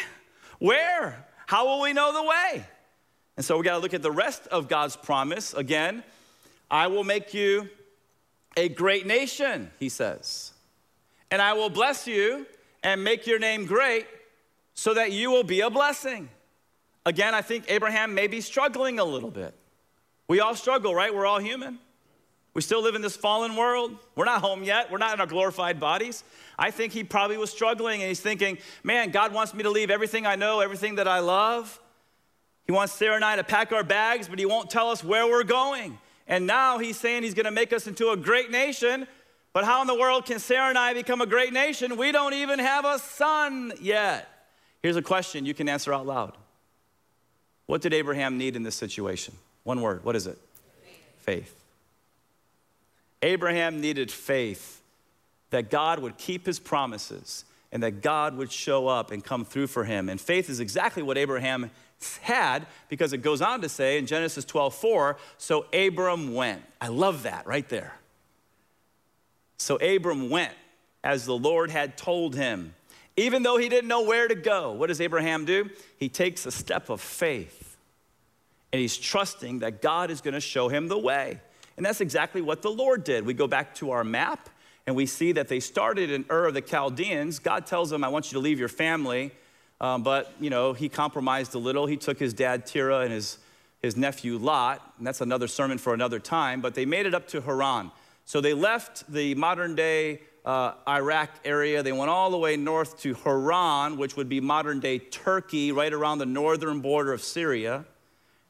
Where? 0.58 1.26
How 1.46 1.66
will 1.66 1.80
we 1.82 1.92
know 1.92 2.12
the 2.12 2.22
way? 2.22 2.66
And 3.36 3.44
so 3.44 3.56
we 3.58 3.64
got 3.64 3.72
to 3.72 3.78
look 3.78 3.94
at 3.94 4.02
the 4.02 4.12
rest 4.12 4.46
of 4.48 4.68
God's 4.68 4.96
promise. 4.96 5.54
Again, 5.54 6.04
I 6.70 6.86
will 6.86 7.04
make 7.04 7.34
you 7.34 7.68
a 8.56 8.68
great 8.68 9.06
nation, 9.06 9.70
he 9.78 9.88
says. 9.88 10.52
And 11.30 11.42
I 11.42 11.54
will 11.54 11.70
bless 11.70 12.06
you 12.06 12.46
and 12.82 13.02
make 13.02 13.26
your 13.26 13.38
name 13.38 13.66
great 13.66 14.06
so 14.74 14.94
that 14.94 15.12
you 15.12 15.30
will 15.30 15.44
be 15.44 15.60
a 15.60 15.70
blessing. 15.70 16.28
Again, 17.06 17.34
I 17.34 17.42
think 17.42 17.64
Abraham 17.68 18.14
may 18.14 18.26
be 18.26 18.40
struggling 18.40 18.98
a 18.98 19.04
little 19.04 19.30
bit. 19.30 19.54
We 20.28 20.40
all 20.40 20.54
struggle, 20.54 20.94
right? 20.94 21.14
We're 21.14 21.26
all 21.26 21.38
human. 21.38 21.78
We 22.54 22.62
still 22.62 22.82
live 22.82 22.94
in 22.94 23.02
this 23.02 23.16
fallen 23.16 23.56
world. 23.56 23.98
We're 24.14 24.24
not 24.24 24.40
home 24.40 24.62
yet. 24.62 24.90
We're 24.90 24.98
not 24.98 25.14
in 25.14 25.20
our 25.20 25.26
glorified 25.26 25.80
bodies. 25.80 26.22
I 26.56 26.70
think 26.70 26.92
he 26.92 27.02
probably 27.02 27.36
was 27.36 27.50
struggling 27.50 28.00
and 28.00 28.08
he's 28.08 28.20
thinking, 28.20 28.58
man, 28.84 29.10
God 29.10 29.34
wants 29.34 29.52
me 29.54 29.64
to 29.64 29.70
leave 29.70 29.90
everything 29.90 30.24
I 30.24 30.36
know, 30.36 30.60
everything 30.60 30.94
that 30.94 31.08
I 31.08 31.18
love. 31.18 31.80
He 32.66 32.72
wants 32.72 32.92
Sarah 32.92 33.16
and 33.16 33.24
I 33.24 33.36
to 33.36 33.44
pack 33.44 33.72
our 33.72 33.82
bags, 33.82 34.28
but 34.28 34.38
he 34.38 34.46
won't 34.46 34.70
tell 34.70 34.88
us 34.90 35.02
where 35.02 35.26
we're 35.26 35.44
going. 35.44 35.98
And 36.26 36.46
now 36.46 36.78
he's 36.78 36.98
saying 36.98 37.22
he's 37.22 37.34
going 37.34 37.44
to 37.44 37.50
make 37.50 37.72
us 37.72 37.86
into 37.86 38.10
a 38.10 38.16
great 38.16 38.50
nation. 38.50 39.06
But 39.52 39.64
how 39.64 39.80
in 39.82 39.86
the 39.86 39.94
world 39.94 40.26
can 40.26 40.38
Sarah 40.38 40.68
and 40.68 40.78
I 40.78 40.94
become 40.94 41.20
a 41.20 41.26
great 41.26 41.52
nation? 41.52 41.96
We 41.96 42.12
don't 42.12 42.34
even 42.34 42.58
have 42.58 42.84
a 42.84 42.98
son 42.98 43.72
yet. 43.80 44.28
Here's 44.82 44.96
a 44.96 45.02
question 45.02 45.46
you 45.46 45.54
can 45.54 45.68
answer 45.68 45.92
out 45.92 46.06
loud 46.06 46.36
What 47.66 47.80
did 47.80 47.94
Abraham 47.94 48.38
need 48.38 48.56
in 48.56 48.62
this 48.62 48.74
situation? 48.74 49.34
One 49.62 49.80
word. 49.80 50.04
What 50.04 50.16
is 50.16 50.26
it? 50.26 50.38
Faith. 51.20 51.54
Abraham 53.22 53.80
needed 53.80 54.10
faith 54.10 54.82
that 55.50 55.70
God 55.70 56.00
would 56.00 56.18
keep 56.18 56.44
his 56.44 56.58
promises 56.58 57.44
and 57.72 57.82
that 57.82 58.02
God 58.02 58.36
would 58.36 58.52
show 58.52 58.86
up 58.88 59.10
and 59.10 59.24
come 59.24 59.44
through 59.44 59.68
for 59.68 59.84
him. 59.84 60.08
And 60.08 60.20
faith 60.20 60.50
is 60.50 60.60
exactly 60.60 61.02
what 61.02 61.16
Abraham 61.16 61.70
had 62.22 62.66
because 62.88 63.12
it 63.12 63.18
goes 63.18 63.40
on 63.40 63.60
to 63.62 63.68
say 63.68 63.98
in 63.98 64.06
Genesis 64.06 64.44
12 64.44 64.74
4, 64.74 65.16
so 65.38 65.66
Abram 65.72 66.34
went. 66.34 66.62
I 66.80 66.88
love 66.88 67.24
that 67.24 67.46
right 67.46 67.68
there. 67.68 67.96
So 69.58 69.76
Abram 69.76 70.30
went 70.30 70.52
as 71.02 71.24
the 71.24 71.36
Lord 71.36 71.70
had 71.70 71.96
told 71.96 72.34
him. 72.34 72.74
Even 73.16 73.44
though 73.44 73.56
he 73.56 73.68
didn't 73.68 73.88
know 73.88 74.02
where 74.02 74.26
to 74.26 74.34
go, 74.34 74.72
what 74.72 74.88
does 74.88 75.00
Abraham 75.00 75.44
do? 75.44 75.70
He 75.96 76.08
takes 76.08 76.46
a 76.46 76.50
step 76.50 76.90
of 76.90 77.00
faith 77.00 77.76
and 78.72 78.80
he's 78.80 78.96
trusting 78.96 79.60
that 79.60 79.80
God 79.80 80.10
is 80.10 80.20
going 80.20 80.34
to 80.34 80.40
show 80.40 80.68
him 80.68 80.88
the 80.88 80.98
way. 80.98 81.40
And 81.76 81.86
that's 81.86 82.00
exactly 82.00 82.42
what 82.42 82.60
the 82.62 82.70
Lord 82.70 83.04
did. 83.04 83.24
We 83.24 83.32
go 83.32 83.46
back 83.46 83.74
to 83.76 83.92
our 83.92 84.02
map 84.02 84.48
and 84.86 84.96
we 84.96 85.06
see 85.06 85.32
that 85.32 85.46
they 85.46 85.60
started 85.60 86.10
in 86.10 86.24
Ur 86.28 86.46
of 86.46 86.54
the 86.54 86.60
Chaldeans. 86.60 87.38
God 87.38 87.66
tells 87.66 87.90
them, 87.90 88.02
I 88.02 88.08
want 88.08 88.32
you 88.32 88.36
to 88.36 88.40
leave 88.40 88.58
your 88.58 88.68
family 88.68 89.32
um, 89.84 90.02
but, 90.02 90.32
you 90.40 90.48
know, 90.48 90.72
he 90.72 90.88
compromised 90.88 91.54
a 91.54 91.58
little. 91.58 91.84
He 91.84 91.98
took 91.98 92.18
his 92.18 92.32
dad 92.32 92.64
Terah 92.64 93.00
and 93.00 93.12
his, 93.12 93.36
his 93.82 93.98
nephew 93.98 94.38
Lot, 94.38 94.94
and 94.96 95.06
that's 95.06 95.20
another 95.20 95.46
sermon 95.46 95.76
for 95.76 95.92
another 95.92 96.18
time, 96.18 96.62
but 96.62 96.74
they 96.74 96.86
made 96.86 97.04
it 97.04 97.12
up 97.12 97.28
to 97.28 97.42
Haran. 97.42 97.90
So 98.24 98.40
they 98.40 98.54
left 98.54 99.04
the 99.12 99.34
modern 99.34 99.74
day 99.74 100.22
uh, 100.46 100.72
Iraq 100.88 101.28
area. 101.44 101.82
They 101.82 101.92
went 101.92 102.08
all 102.08 102.30
the 102.30 102.38
way 102.38 102.56
north 102.56 102.98
to 103.00 103.12
Haran, 103.12 103.98
which 103.98 104.16
would 104.16 104.26
be 104.26 104.40
modern 104.40 104.80
day 104.80 104.98
Turkey, 104.98 105.70
right 105.70 105.92
around 105.92 106.16
the 106.16 106.24
northern 106.24 106.80
border 106.80 107.12
of 107.12 107.20
Syria. 107.20 107.84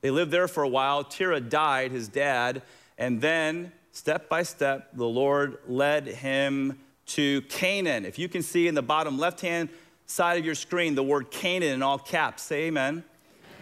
They 0.02 0.12
lived 0.12 0.30
there 0.30 0.46
for 0.46 0.62
a 0.62 0.68
while. 0.68 1.02
Terah 1.02 1.40
died, 1.40 1.90
his 1.90 2.06
dad, 2.06 2.62
and 2.96 3.20
then 3.20 3.72
step 3.90 4.28
by 4.28 4.44
step, 4.44 4.90
the 4.92 5.08
Lord 5.08 5.58
led 5.66 6.06
him 6.06 6.78
to 7.06 7.42
Canaan. 7.42 8.04
If 8.04 8.20
you 8.20 8.28
can 8.28 8.42
see 8.42 8.68
in 8.68 8.76
the 8.76 8.82
bottom 8.82 9.18
left 9.18 9.40
hand 9.40 9.68
side 10.06 10.38
of 10.38 10.44
your 10.44 10.54
screen 10.54 10.94
the 10.94 11.02
word 11.02 11.30
Canaan 11.30 11.74
in 11.74 11.82
all 11.82 11.98
caps. 11.98 12.42
Say 12.42 12.64
amen. 12.64 13.04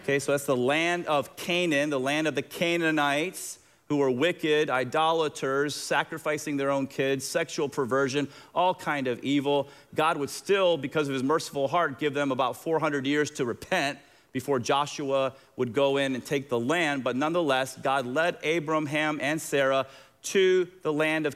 Okay, 0.03 0.19
so 0.19 0.33
that's 0.33 0.45
the 0.45 0.57
land 0.57 1.05
of 1.07 1.35
Canaan, 1.37 1.89
the 1.89 1.99
land 1.99 2.27
of 2.27 2.35
the 2.35 2.41
Canaanites 2.41 3.59
who 3.93 3.97
were 3.97 4.11
wicked, 4.11 4.69
idolaters, 4.69 5.75
sacrificing 5.75 6.57
their 6.57 6.71
own 6.71 6.87
kids, 6.87 7.25
sexual 7.25 7.69
perversion, 7.69 8.27
all 8.55 8.73
kind 8.73 9.07
of 9.07 9.23
evil. 9.23 9.67
God 9.93 10.17
would 10.17 10.29
still, 10.29 10.77
because 10.77 11.07
of 11.07 11.13
his 11.13 11.23
merciful 11.23 11.67
heart, 11.67 11.99
give 11.99 12.13
them 12.13 12.31
about 12.31 12.57
400 12.57 13.05
years 13.05 13.29
to 13.31 13.45
repent 13.45 13.99
before 14.31 14.57
Joshua 14.57 15.33
would 15.57 15.73
go 15.73 15.97
in 15.97 16.15
and 16.15 16.25
take 16.25 16.49
the 16.49 16.59
land. 16.59 17.03
But 17.03 17.15
nonetheless, 17.15 17.77
God 17.77 18.05
led 18.05 18.37
Abraham 18.41 19.19
and 19.21 19.39
Sarah 19.39 19.85
to 20.23 20.67
the 20.81 20.91
land 20.91 21.27
of 21.27 21.35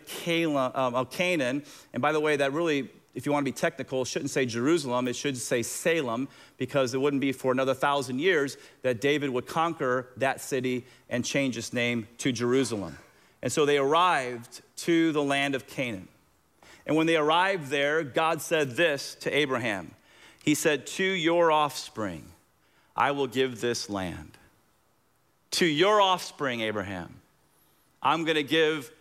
um, 0.75 1.05
Canaan. 1.07 1.63
And 1.93 2.01
by 2.01 2.11
the 2.11 2.19
way, 2.19 2.37
that 2.37 2.53
really 2.53 2.89
if 3.17 3.25
you 3.25 3.31
want 3.31 3.43
to 3.43 3.51
be 3.51 3.55
technical, 3.57 4.05
shouldn't 4.05 4.29
say 4.29 4.45
Jerusalem, 4.45 5.07
it 5.07 5.15
should 5.15 5.35
say 5.37 5.63
Salem, 5.63 6.27
because 6.57 6.93
it 6.93 7.01
wouldn't 7.01 7.19
be 7.19 7.31
for 7.31 7.51
another 7.51 7.73
thousand 7.73 8.19
years 8.19 8.57
that 8.83 9.01
David 9.01 9.31
would 9.31 9.47
conquer 9.47 10.09
that 10.17 10.39
city 10.39 10.85
and 11.09 11.25
change 11.25 11.57
its 11.57 11.73
name 11.73 12.07
to 12.19 12.31
Jerusalem. 12.31 12.95
And 13.41 13.51
so 13.51 13.65
they 13.65 13.79
arrived 13.79 14.61
to 14.77 15.11
the 15.13 15.23
land 15.23 15.55
of 15.55 15.65
Canaan. 15.65 16.07
And 16.85 16.95
when 16.95 17.07
they 17.07 17.15
arrived 17.15 17.71
there, 17.71 18.03
God 18.03 18.39
said 18.39 18.75
this 18.75 19.15
to 19.21 19.35
Abraham 19.35 19.95
He 20.43 20.53
said, 20.53 20.85
To 20.85 21.03
your 21.03 21.51
offspring, 21.51 22.23
I 22.95 23.11
will 23.11 23.27
give 23.27 23.61
this 23.61 23.89
land. 23.89 24.37
To 25.51 25.65
your 25.65 25.99
offspring, 25.99 26.61
Abraham, 26.61 27.15
I'm 27.99 28.25
going 28.25 28.35
to 28.35 28.43
give 28.43 28.91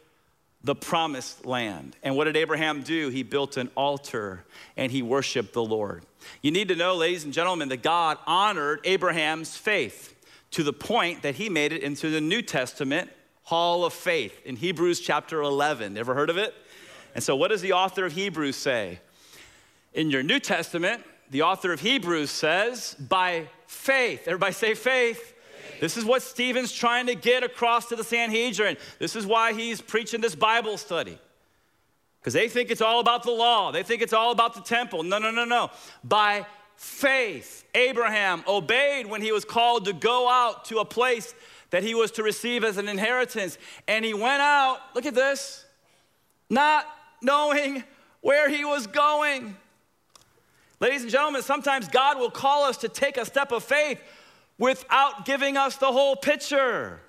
the 0.67 0.75
promised 0.75 1.47
land. 1.47 1.97
And 2.03 2.17
what 2.17 2.25
did 2.25 2.37
Abraham 2.37 2.83
do? 2.83 3.09
He 3.09 3.23
built 3.23 3.57
an 3.57 3.71
altar 3.77 4.45
and 4.77 4.91
he 4.91 5.01
worshiped 5.01 5.53
the 5.53 5.63
Lord. 5.63 6.05
You 6.43 6.51
need 6.51 6.69
to 6.69 6.75
know, 6.75 6.97
ladies 6.97 7.23
and 7.23 7.33
gentlemen, 7.33 7.69
that 7.69 7.85
God 7.85 8.19
honored 8.27 8.81
Abraham's 8.83 9.57
faith 9.57 10.13
to 10.51 10.65
the 10.65 10.73
point 10.73 11.23
that 11.23 11.37
he 11.37 11.49
made 11.49 11.73
it 11.73 11.83
into 11.85 12.11
the 12.11 12.21
New 12.21 12.43
Testament 12.43 13.11
Hall 13.45 13.85
of 13.85 13.93
Faith 13.93 14.45
in 14.45 14.57
Hebrews 14.57 14.99
chapter 14.99 15.41
11. 15.41 15.97
Ever 15.97 16.15
heard 16.15 16.31
of 16.31 16.37
it? 16.37 16.53
And 17.15 17.23
so, 17.23 17.37
what 17.37 17.49
does 17.49 17.63
the 17.63 17.73
author 17.73 18.05
of 18.05 18.13
Hebrews 18.13 18.57
say? 18.57 18.99
In 19.95 20.11
your 20.11 20.25
New 20.25 20.41
Testament, 20.41 21.05
the 21.31 21.43
author 21.43 21.73
of 21.73 21.79
Hebrews 21.81 22.31
says, 22.31 22.95
by 22.95 23.47
faith, 23.69 24.27
everybody 24.27 24.53
say 24.53 24.75
faith 24.75 25.33
this 25.81 25.97
is 25.97 26.05
what 26.05 26.23
Stephen's 26.23 26.73
trying 26.73 27.07
to 27.07 27.15
get 27.15 27.43
across 27.43 27.89
to 27.89 27.97
the 27.97 28.05
Sanhedrin. 28.05 28.77
This 28.99 29.17
is 29.17 29.27
why 29.27 29.53
he's 29.53 29.81
preaching 29.81 30.21
this 30.21 30.35
Bible 30.35 30.79
study. 30.79 31.19
Because 32.21 32.35
they 32.35 32.49
think 32.49 32.71
it's 32.71 32.81
all 32.81 33.01
about 33.01 33.23
the 33.23 33.31
law, 33.31 33.71
they 33.71 33.83
think 33.83 34.03
it's 34.03 34.13
all 34.13 34.33
about 34.33 34.55
the 34.55 34.61
temple. 34.61 35.03
No, 35.03 35.19
no, 35.19 35.31
no, 35.31 35.45
no. 35.45 35.71
By 36.03 36.47
faith, 36.77 37.65
Abraham 37.75 38.43
obeyed 38.49 39.07
when 39.07 39.23
he 39.23 39.33
was 39.33 39.45
called 39.45 39.85
to 39.85 39.93
go 39.93 40.29
out 40.29 40.65
to 40.67 40.79
a 40.79 40.85
place 40.85 41.35
that 41.71 41.83
he 41.83 41.95
was 41.95 42.11
to 42.13 42.23
receive 42.23 42.65
as 42.65 42.79
an 42.79 42.89
inheritance. 42.89 43.59
And 43.87 44.05
he 44.05 44.15
went 44.15 44.43
out, 44.43 44.81
look 44.95 45.07
at 45.07 45.15
this, 45.15 45.65
not 46.51 46.87
knowing 47.23 47.85
where 48.21 48.49
he 48.49 48.65
was 48.65 48.87
going. 48.87 49.57
Ladies 50.81 51.03
and 51.03 51.11
gentlemen, 51.11 51.43
sometimes 51.43 51.89
God 51.89 52.19
will 52.19 52.31
call 52.31 52.65
us 52.65 52.77
to 52.79 52.89
take 52.89 53.17
a 53.17 53.25
step 53.25 53.53
of 53.53 53.65
faith 53.65 54.01
without 54.59 55.25
giving 55.25 55.57
us 55.57 55.77
the 55.77 55.91
whole 55.91 56.17
picture. 56.17 57.01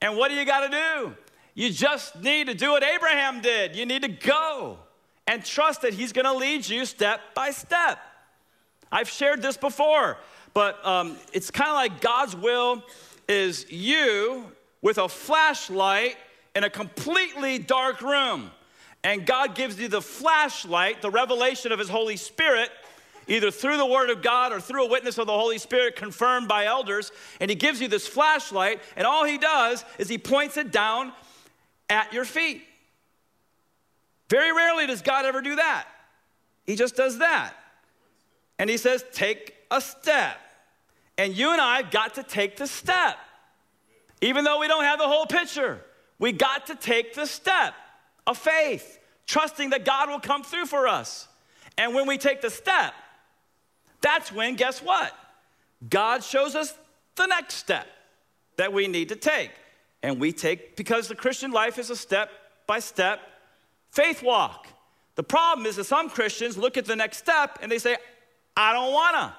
And 0.00 0.16
what 0.16 0.28
do 0.28 0.34
you 0.34 0.44
got 0.44 0.70
to 0.70 0.70
do? 0.70 1.14
You 1.54 1.70
just 1.70 2.20
need 2.22 2.46
to 2.46 2.54
do 2.54 2.70
what 2.70 2.82
Abraham 2.82 3.40
did. 3.40 3.76
You 3.76 3.84
need 3.84 4.02
to 4.02 4.08
go 4.08 4.78
and 5.26 5.44
trust 5.44 5.82
that 5.82 5.94
he's 5.94 6.12
going 6.12 6.24
to 6.24 6.32
lead 6.32 6.68
you 6.68 6.84
step 6.84 7.20
by 7.34 7.50
step. 7.50 7.98
I've 8.90 9.08
shared 9.08 9.42
this 9.42 9.56
before, 9.56 10.16
but 10.54 10.84
um, 10.84 11.16
it's 11.32 11.50
kind 11.50 11.70
of 11.70 11.76
like 11.76 12.00
God's 12.00 12.34
will 12.34 12.82
is 13.28 13.70
you 13.70 14.50
with 14.82 14.98
a 14.98 15.08
flashlight 15.08 16.16
in 16.56 16.64
a 16.64 16.70
completely 16.70 17.58
dark 17.58 18.00
room. 18.00 18.50
And 19.04 19.24
God 19.24 19.54
gives 19.54 19.78
you 19.78 19.88
the 19.88 20.02
flashlight, 20.02 21.00
the 21.00 21.10
revelation 21.10 21.72
of 21.72 21.78
His 21.78 21.88
Holy 21.88 22.16
Spirit, 22.16 22.70
either 23.30 23.50
through 23.50 23.78
the 23.78 23.86
Word 23.86 24.10
of 24.10 24.20
God 24.20 24.52
or 24.52 24.60
through 24.60 24.84
a 24.84 24.90
witness 24.90 25.16
of 25.16 25.26
the 25.26 25.32
Holy 25.32 25.56
Spirit 25.56 25.96
confirmed 25.96 26.48
by 26.48 26.66
elders. 26.66 27.12
And 27.40 27.48
He 27.48 27.54
gives 27.54 27.80
you 27.80 27.88
this 27.88 28.06
flashlight, 28.06 28.82
and 28.96 29.06
all 29.06 29.24
He 29.24 29.38
does 29.38 29.84
is 29.98 30.08
He 30.08 30.18
points 30.18 30.58
it 30.58 30.70
down 30.70 31.12
at 31.88 32.12
your 32.12 32.24
feet. 32.24 32.62
Very 34.28 34.52
rarely 34.52 34.86
does 34.86 35.02
God 35.02 35.24
ever 35.24 35.40
do 35.40 35.56
that. 35.56 35.86
he 36.64 36.76
just 36.76 36.94
does 36.94 37.18
that. 37.18 37.54
And 38.58 38.70
he 38.70 38.76
says, 38.76 39.04
Take 39.12 39.54
a 39.70 39.80
step. 39.80 40.38
And 41.18 41.36
you 41.36 41.52
and 41.52 41.60
I 41.60 41.82
got 41.82 42.14
to 42.14 42.22
take 42.22 42.56
the 42.56 42.66
step. 42.66 43.18
Even 44.22 44.44
though 44.44 44.60
we 44.60 44.68
don't 44.68 44.84
have 44.84 44.98
the 44.98 45.08
whole 45.08 45.26
picture, 45.26 45.80
we 46.18 46.32
got 46.32 46.66
to 46.66 46.76
take 46.76 47.14
the 47.14 47.26
step 47.26 47.74
of 48.26 48.38
faith, 48.38 48.98
trusting 49.26 49.70
that 49.70 49.84
God 49.84 50.08
will 50.08 50.20
come 50.20 50.42
through 50.42 50.66
for 50.66 50.86
us. 50.86 51.26
And 51.76 51.94
when 51.94 52.06
we 52.06 52.18
take 52.18 52.40
the 52.40 52.50
step, 52.50 52.94
that's 54.00 54.32
when, 54.32 54.54
guess 54.54 54.80
what? 54.80 55.12
God 55.88 56.22
shows 56.22 56.54
us 56.54 56.74
the 57.16 57.26
next 57.26 57.54
step 57.54 57.86
that 58.56 58.72
we 58.72 58.88
need 58.88 59.08
to 59.10 59.16
take. 59.16 59.50
And 60.02 60.18
we 60.18 60.32
take, 60.32 60.76
because 60.76 61.08
the 61.08 61.14
Christian 61.14 61.50
life 61.50 61.78
is 61.78 61.90
a 61.90 61.96
step 61.96 62.30
by 62.66 62.78
step 62.78 63.20
faith 63.90 64.22
walk. 64.22 64.68
The 65.16 65.22
problem 65.22 65.66
is 65.66 65.76
that 65.76 65.84
some 65.84 66.08
Christians 66.08 66.56
look 66.56 66.76
at 66.76 66.86
the 66.86 66.96
next 66.96 67.18
step 67.18 67.58
and 67.60 67.70
they 67.70 67.78
say, 67.78 67.96
I 68.56 68.72
don't 68.72 68.92
wanna. 68.92 69.34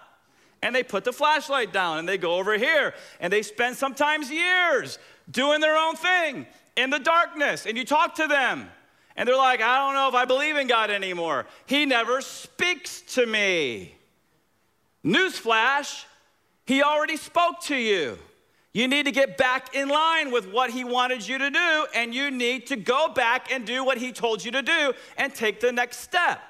And 0.62 0.75
they 0.75 0.84
put 0.84 1.03
the 1.03 1.13
flashlight 1.13 1.74
down 1.74 1.98
and 1.98 2.08
they 2.08 2.18
go 2.18 2.36
over 2.36 2.58
here 2.58 2.94
and 3.20 3.34
they 3.34 3.41
spend 3.41 3.75
sometimes 3.75 4.30
years 4.30 5.00
doing 5.30 5.62
their 5.62 5.77
own 5.77 5.96
thing 5.96 6.46
in 6.75 6.89
the 6.89 7.00
darkness. 7.00 7.65
And 7.65 7.77
you 7.77 7.86
talk 7.86 8.15
to 8.15 8.27
them 8.27 8.70
and 9.15 9.27
they're 9.27 9.36
like, 9.36 9.62
I 9.62 9.77
don't 9.77 9.96
know 9.96 10.08
if 10.08 10.15
I 10.15 10.25
believe 10.25 10.58
in 10.58 10.68
God 10.68 10.91
anymore. 10.91 11.48
He 11.65 11.86
never 11.86 12.22
speaks 12.22 13.01
to 13.13 13.25
me. 13.25 13.96
Newsflash, 15.05 16.05
He 16.65 16.84
already 16.84 17.17
spoke 17.17 17.62
to 17.63 17.75
you. 17.75 18.17
You 18.74 18.88
need 18.88 19.03
to 19.05 19.12
get 19.12 19.38
back 19.38 19.75
in 19.75 19.89
line 19.89 20.31
with 20.31 20.50
what 20.51 20.70
He 20.70 20.84
wanted 20.84 21.27
you 21.27 21.38
to 21.38 21.50
do, 21.50 21.86
and 21.93 22.13
you 22.15 22.31
need 22.31 22.67
to 22.67 22.75
go 22.75 23.10
back 23.10 23.51
and 23.51 23.65
do 23.65 23.84
what 23.84 23.98
He 23.98 24.12
told 24.12 24.43
you 24.43 24.51
to 24.51 24.62
do 24.62 24.93
and 25.17 25.34
take 25.34 25.60
the 25.60 25.72
next 25.72 25.98
step. 25.98 26.41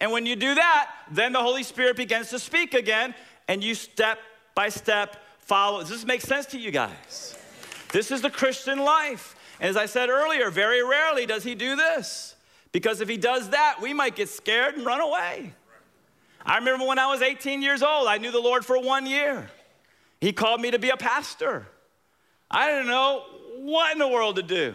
And 0.00 0.12
when 0.12 0.26
you 0.26 0.36
do 0.36 0.54
that, 0.54 0.90
then 1.10 1.32
the 1.32 1.40
Holy 1.40 1.62
Spirit 1.62 1.96
begins 1.96 2.30
to 2.30 2.38
speak 2.38 2.74
again, 2.74 3.14
and 3.48 3.62
you 3.62 3.74
step 3.74 4.18
by 4.54 4.68
step 4.68 5.16
follow. 5.40 5.80
Does 5.80 5.90
this 5.90 6.04
make 6.04 6.20
sense 6.20 6.46
to 6.46 6.58
you 6.58 6.70
guys? 6.70 7.38
This 7.92 8.10
is 8.10 8.22
the 8.22 8.30
Christian 8.30 8.78
life. 8.78 9.36
And 9.60 9.70
as 9.70 9.76
I 9.76 9.86
said 9.86 10.08
earlier, 10.08 10.50
very 10.50 10.82
rarely 10.82 11.26
does 11.26 11.44
he 11.44 11.54
do 11.54 11.76
this. 11.76 12.34
Because 12.72 13.00
if 13.00 13.08
he 13.08 13.16
does 13.16 13.50
that, 13.50 13.76
we 13.80 13.94
might 13.94 14.16
get 14.16 14.28
scared 14.28 14.74
and 14.74 14.84
run 14.84 15.00
away. 15.00 15.52
I 16.44 16.58
remember 16.58 16.86
when 16.86 16.98
I 16.98 17.06
was 17.06 17.22
18 17.22 17.62
years 17.62 17.82
old, 17.82 18.06
I 18.06 18.18
knew 18.18 18.30
the 18.30 18.40
Lord 18.40 18.64
for 18.64 18.78
one 18.78 19.06
year. 19.06 19.50
He 20.20 20.32
called 20.32 20.60
me 20.60 20.70
to 20.70 20.78
be 20.78 20.90
a 20.90 20.96
pastor. 20.96 21.66
I 22.50 22.70
didn't 22.70 22.88
know 22.88 23.24
what 23.58 23.92
in 23.92 23.98
the 23.98 24.08
world 24.08 24.36
to 24.36 24.42
do. 24.42 24.74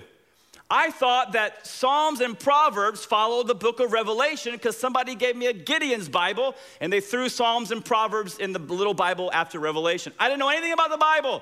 I 0.71 0.91
thought 0.91 1.31
that 1.31 1.65
Psalms 1.65 2.21
and 2.21 2.37
Proverbs 2.37 3.03
followed 3.03 3.47
the 3.47 3.55
book 3.55 3.79
of 3.79 3.91
Revelation 3.91 4.51
because 4.51 4.77
somebody 4.77 5.15
gave 5.15 5.35
me 5.35 5.47
a 5.47 5.53
Gideon's 5.53 6.07
Bible 6.07 6.55
and 6.79 6.93
they 6.93 7.01
threw 7.01 7.27
Psalms 7.27 7.71
and 7.71 7.83
Proverbs 7.83 8.37
in 8.37 8.53
the 8.53 8.59
little 8.59 8.93
Bible 8.93 9.31
after 9.33 9.59
Revelation. 9.59 10.13
I 10.19 10.27
didn't 10.27 10.39
know 10.39 10.49
anything 10.49 10.73
about 10.73 10.91
the 10.91 10.97
Bible. 10.97 11.41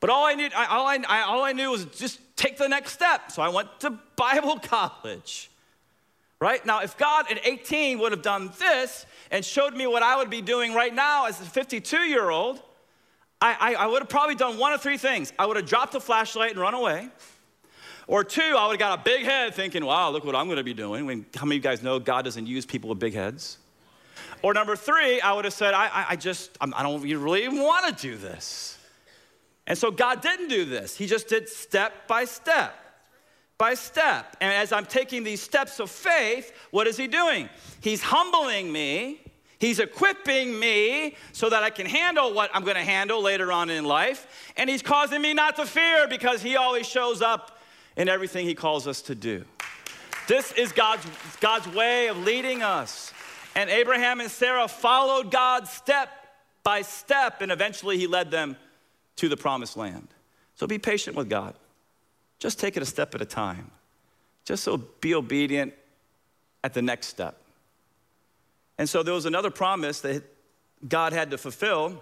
But 0.00 0.10
all 0.10 0.26
I, 0.26 0.34
knew, 0.34 0.48
all, 0.54 0.86
I, 0.86 1.22
all 1.26 1.42
I 1.42 1.52
knew 1.52 1.70
was 1.70 1.86
just 1.86 2.20
take 2.36 2.58
the 2.58 2.68
next 2.68 2.92
step. 2.92 3.32
So 3.32 3.42
I 3.42 3.48
went 3.48 3.80
to 3.80 3.98
Bible 4.16 4.58
college. 4.62 5.50
Right? 6.40 6.64
Now, 6.64 6.80
if 6.82 6.96
God 6.96 7.30
at 7.30 7.44
18 7.44 7.98
would 7.98 8.12
have 8.12 8.22
done 8.22 8.52
this 8.58 9.06
and 9.30 9.44
showed 9.44 9.74
me 9.74 9.86
what 9.86 10.04
I 10.04 10.16
would 10.16 10.30
be 10.30 10.40
doing 10.40 10.72
right 10.72 10.94
now 10.94 11.26
as 11.26 11.40
a 11.40 11.44
52 11.44 11.96
year 11.98 12.30
old, 12.30 12.62
I, 13.40 13.56
I, 13.60 13.74
I 13.74 13.86
would 13.86 14.02
have 14.02 14.08
probably 14.08 14.36
done 14.36 14.56
one 14.58 14.72
of 14.72 14.80
three 14.80 14.98
things. 14.98 15.32
I 15.38 15.46
would 15.46 15.56
have 15.56 15.66
dropped 15.66 15.92
the 15.92 16.00
flashlight 16.00 16.52
and 16.52 16.60
run 16.60 16.74
away. 16.74 17.08
Or 18.06 18.24
two, 18.24 18.54
I 18.56 18.66
would 18.66 18.72
have 18.72 18.78
got 18.78 19.00
a 19.00 19.02
big 19.02 19.24
head 19.24 19.54
thinking, 19.54 19.84
wow, 19.84 20.10
look 20.10 20.24
what 20.24 20.34
I'm 20.34 20.46
going 20.46 20.56
to 20.56 20.64
be 20.64 20.74
doing. 20.74 21.06
When, 21.06 21.26
how 21.36 21.44
many 21.44 21.58
of 21.58 21.64
you 21.64 21.70
guys 21.70 21.82
know 21.82 21.98
God 21.98 22.24
doesn't 22.24 22.46
use 22.46 22.64
people 22.64 22.88
with 22.88 22.98
big 22.98 23.14
heads? 23.14 23.58
Or 24.42 24.54
number 24.54 24.76
three, 24.76 25.20
I 25.20 25.32
would 25.32 25.44
have 25.44 25.54
said, 25.54 25.74
I, 25.74 25.88
I, 25.88 26.06
I 26.10 26.16
just, 26.16 26.56
I'm, 26.60 26.72
I 26.74 26.84
do 26.84 26.92
not 26.96 27.02
really 27.02 27.48
want 27.48 27.86
to 27.86 28.02
do 28.02 28.16
this. 28.16 28.78
And 29.66 29.76
so 29.76 29.90
God 29.90 30.22
didn't 30.22 30.48
do 30.48 30.64
this. 30.64 30.96
He 30.96 31.06
just 31.06 31.28
did 31.28 31.48
step 31.48 32.06
by 32.06 32.24
step 32.24 32.74
by 33.58 33.74
step. 33.74 34.36
And 34.40 34.52
as 34.52 34.72
I'm 34.72 34.86
taking 34.86 35.24
these 35.24 35.42
steps 35.42 35.80
of 35.80 35.90
faith, 35.90 36.52
what 36.70 36.86
is 36.86 36.96
He 36.96 37.08
doing? 37.08 37.48
He's 37.80 38.00
humbling 38.00 38.72
me. 38.72 39.20
He's 39.58 39.80
equipping 39.80 40.58
me 40.58 41.16
so 41.32 41.50
that 41.50 41.64
I 41.64 41.70
can 41.70 41.84
handle 41.84 42.32
what 42.32 42.50
I'm 42.54 42.62
going 42.62 42.76
to 42.76 42.82
handle 42.84 43.20
later 43.20 43.50
on 43.50 43.70
in 43.70 43.84
life. 43.84 44.52
And 44.56 44.70
He's 44.70 44.82
causing 44.82 45.20
me 45.20 45.34
not 45.34 45.56
to 45.56 45.66
fear 45.66 46.06
because 46.06 46.40
He 46.40 46.56
always 46.56 46.86
shows 46.86 47.20
up 47.20 47.58
in 47.96 48.08
everything 48.08 48.46
He 48.46 48.54
calls 48.54 48.86
us 48.86 49.02
to 49.02 49.16
do. 49.16 49.44
This 50.28 50.52
is 50.52 50.70
God's, 50.70 51.04
God's 51.40 51.66
way 51.68 52.06
of 52.06 52.18
leading 52.18 52.62
us. 52.62 53.12
And 53.56 53.68
Abraham 53.68 54.20
and 54.20 54.30
Sarah 54.30 54.68
followed 54.68 55.32
God 55.32 55.66
step 55.66 56.10
by 56.62 56.82
step, 56.82 57.40
and 57.40 57.50
eventually 57.50 57.98
He 57.98 58.06
led 58.06 58.30
them 58.30 58.56
to 59.16 59.28
the 59.28 59.36
promised 59.36 59.76
land. 59.76 60.06
So 60.54 60.68
be 60.68 60.78
patient 60.78 61.16
with 61.16 61.28
God. 61.28 61.54
Just 62.38 62.58
take 62.60 62.76
it 62.76 62.82
a 62.82 62.86
step 62.86 63.14
at 63.14 63.20
a 63.20 63.26
time. 63.26 63.70
Just 64.44 64.64
so 64.64 64.76
be 64.76 65.14
obedient 65.14 65.74
at 66.64 66.74
the 66.74 66.82
next 66.82 67.08
step. 67.08 67.40
And 68.78 68.88
so 68.88 69.02
there 69.02 69.14
was 69.14 69.26
another 69.26 69.50
promise 69.50 70.00
that 70.02 70.22
God 70.88 71.12
had 71.12 71.30
to 71.32 71.38
fulfill. 71.38 72.00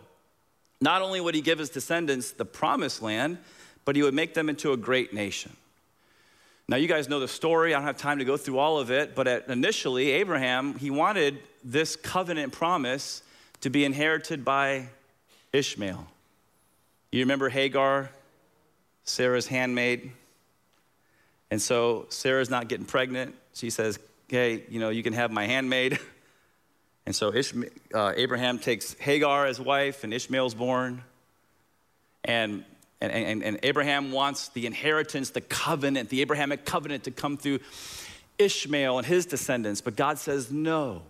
Not 0.81 1.03
only 1.03 1.21
would 1.21 1.35
He 1.35 1.41
give 1.41 1.59
His 1.59 1.71
descendants 1.71 2.33
the 2.33 2.45
promised 2.45 3.03
land, 3.03 3.39
but 3.85 3.97
He 3.97 4.03
would 4.03 4.15
make 4.15 4.35
them 4.35 4.49
into 4.49 4.73
a 4.73 4.77
great 4.77 5.15
nation. 5.15 5.57
Now, 6.69 6.77
you 6.77 6.89
guys 6.89 7.09
know 7.09 7.21
the 7.21 7.29
story. 7.29 7.75
I 7.75 7.79
don't 7.79 7.87
have 7.87 7.97
time 7.97 8.19
to 8.19 8.25
go 8.25 8.37
through 8.37 8.59
all 8.59 8.79
of 8.79 8.91
it, 8.91 9.15
but 9.15 9.29
at, 9.29 9.49
initially, 9.49 10.11
Abraham, 10.11 10.75
he 10.75 10.91
wanted 10.91 11.39
this 11.63 11.95
covenant 11.95 12.53
promise 12.53 13.23
to 13.61 13.71
be 13.71 13.85
inherited 13.85 14.45
by 14.45 14.89
Ishmael. 15.53 16.07
You 17.13 17.21
remember 17.21 17.49
Hagar, 17.49 18.11
Sarah's 19.05 19.47
handmaid? 19.47 20.11
And 21.51 21.61
so 21.61 22.07
Sarah's 22.09 22.51
not 22.51 22.69
getting 22.69 22.87
pregnant. 22.87 23.35
She 23.55 23.71
says, 23.71 23.99
Hey, 24.29 24.65
you 24.69 24.81
know, 24.81 24.91
you 24.91 25.03
can 25.03 25.13
have 25.13 25.31
my 25.31 25.47
handmaid. 25.47 25.99
And 27.09 27.15
so 27.15 27.33
uh, 27.95 28.13
Abraham 28.17 28.59
takes 28.59 28.95
Hagar 28.95 29.47
as 29.47 29.61
wife, 29.61 30.03
and 30.03 30.13
Ishmael's 30.13 30.57
born. 30.57 31.05
And 32.25 32.65
and, 33.01 33.13
and, 33.13 33.43
and 33.43 33.59
Abraham 33.63 34.11
wants 34.13 34.49
the 34.49 34.67
inheritance, 34.67 35.31
the 35.31 35.41
covenant, 35.41 36.09
the 36.09 36.23
Abrahamic 36.23 36.65
covenant 36.65 37.05
to 37.05 37.11
come 37.11 37.37
through 37.37 37.61
Ishmael 38.39 38.99
and 38.99 39.07
his 39.07 39.27
descendants. 39.27 39.81
But 39.81 39.97
God 39.97 40.19
says, 40.19 40.51
no, 40.51 41.03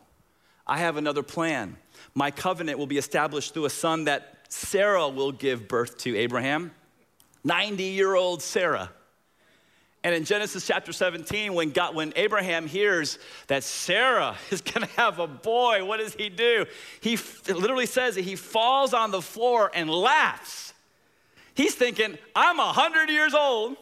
I 0.66 0.78
have 0.78 0.96
another 0.96 1.22
plan. 1.22 1.76
My 2.14 2.30
covenant 2.30 2.78
will 2.78 2.86
be 2.86 2.98
established 2.98 3.54
through 3.54 3.66
a 3.66 3.70
son 3.70 4.04
that 4.04 4.36
Sarah 4.48 5.08
will 5.08 5.32
give 5.32 5.68
birth 5.68 5.98
to 5.98 6.16
Abraham, 6.16 6.72
90 7.44 7.84
year 7.84 8.14
old 8.14 8.42
Sarah. 8.42 8.90
And 10.06 10.14
in 10.14 10.24
Genesis 10.24 10.64
chapter 10.64 10.92
17, 10.92 11.52
when, 11.52 11.70
God, 11.70 11.96
when 11.96 12.12
Abraham 12.14 12.68
hears 12.68 13.18
that 13.48 13.64
Sarah 13.64 14.36
is 14.52 14.60
gonna 14.60 14.86
have 14.96 15.18
a 15.18 15.26
boy, 15.26 15.84
what 15.84 15.98
does 15.98 16.14
he 16.14 16.28
do? 16.28 16.64
He 17.00 17.18
literally 17.48 17.86
says 17.86 18.14
that 18.14 18.22
he 18.22 18.36
falls 18.36 18.94
on 18.94 19.10
the 19.10 19.20
floor 19.20 19.68
and 19.74 19.90
laughs 19.90 20.72
He's 21.56 21.74
thinking, 21.74 22.18
I'm 22.34 22.58
100 22.58 23.08
years 23.08 23.32
old, 23.32 23.76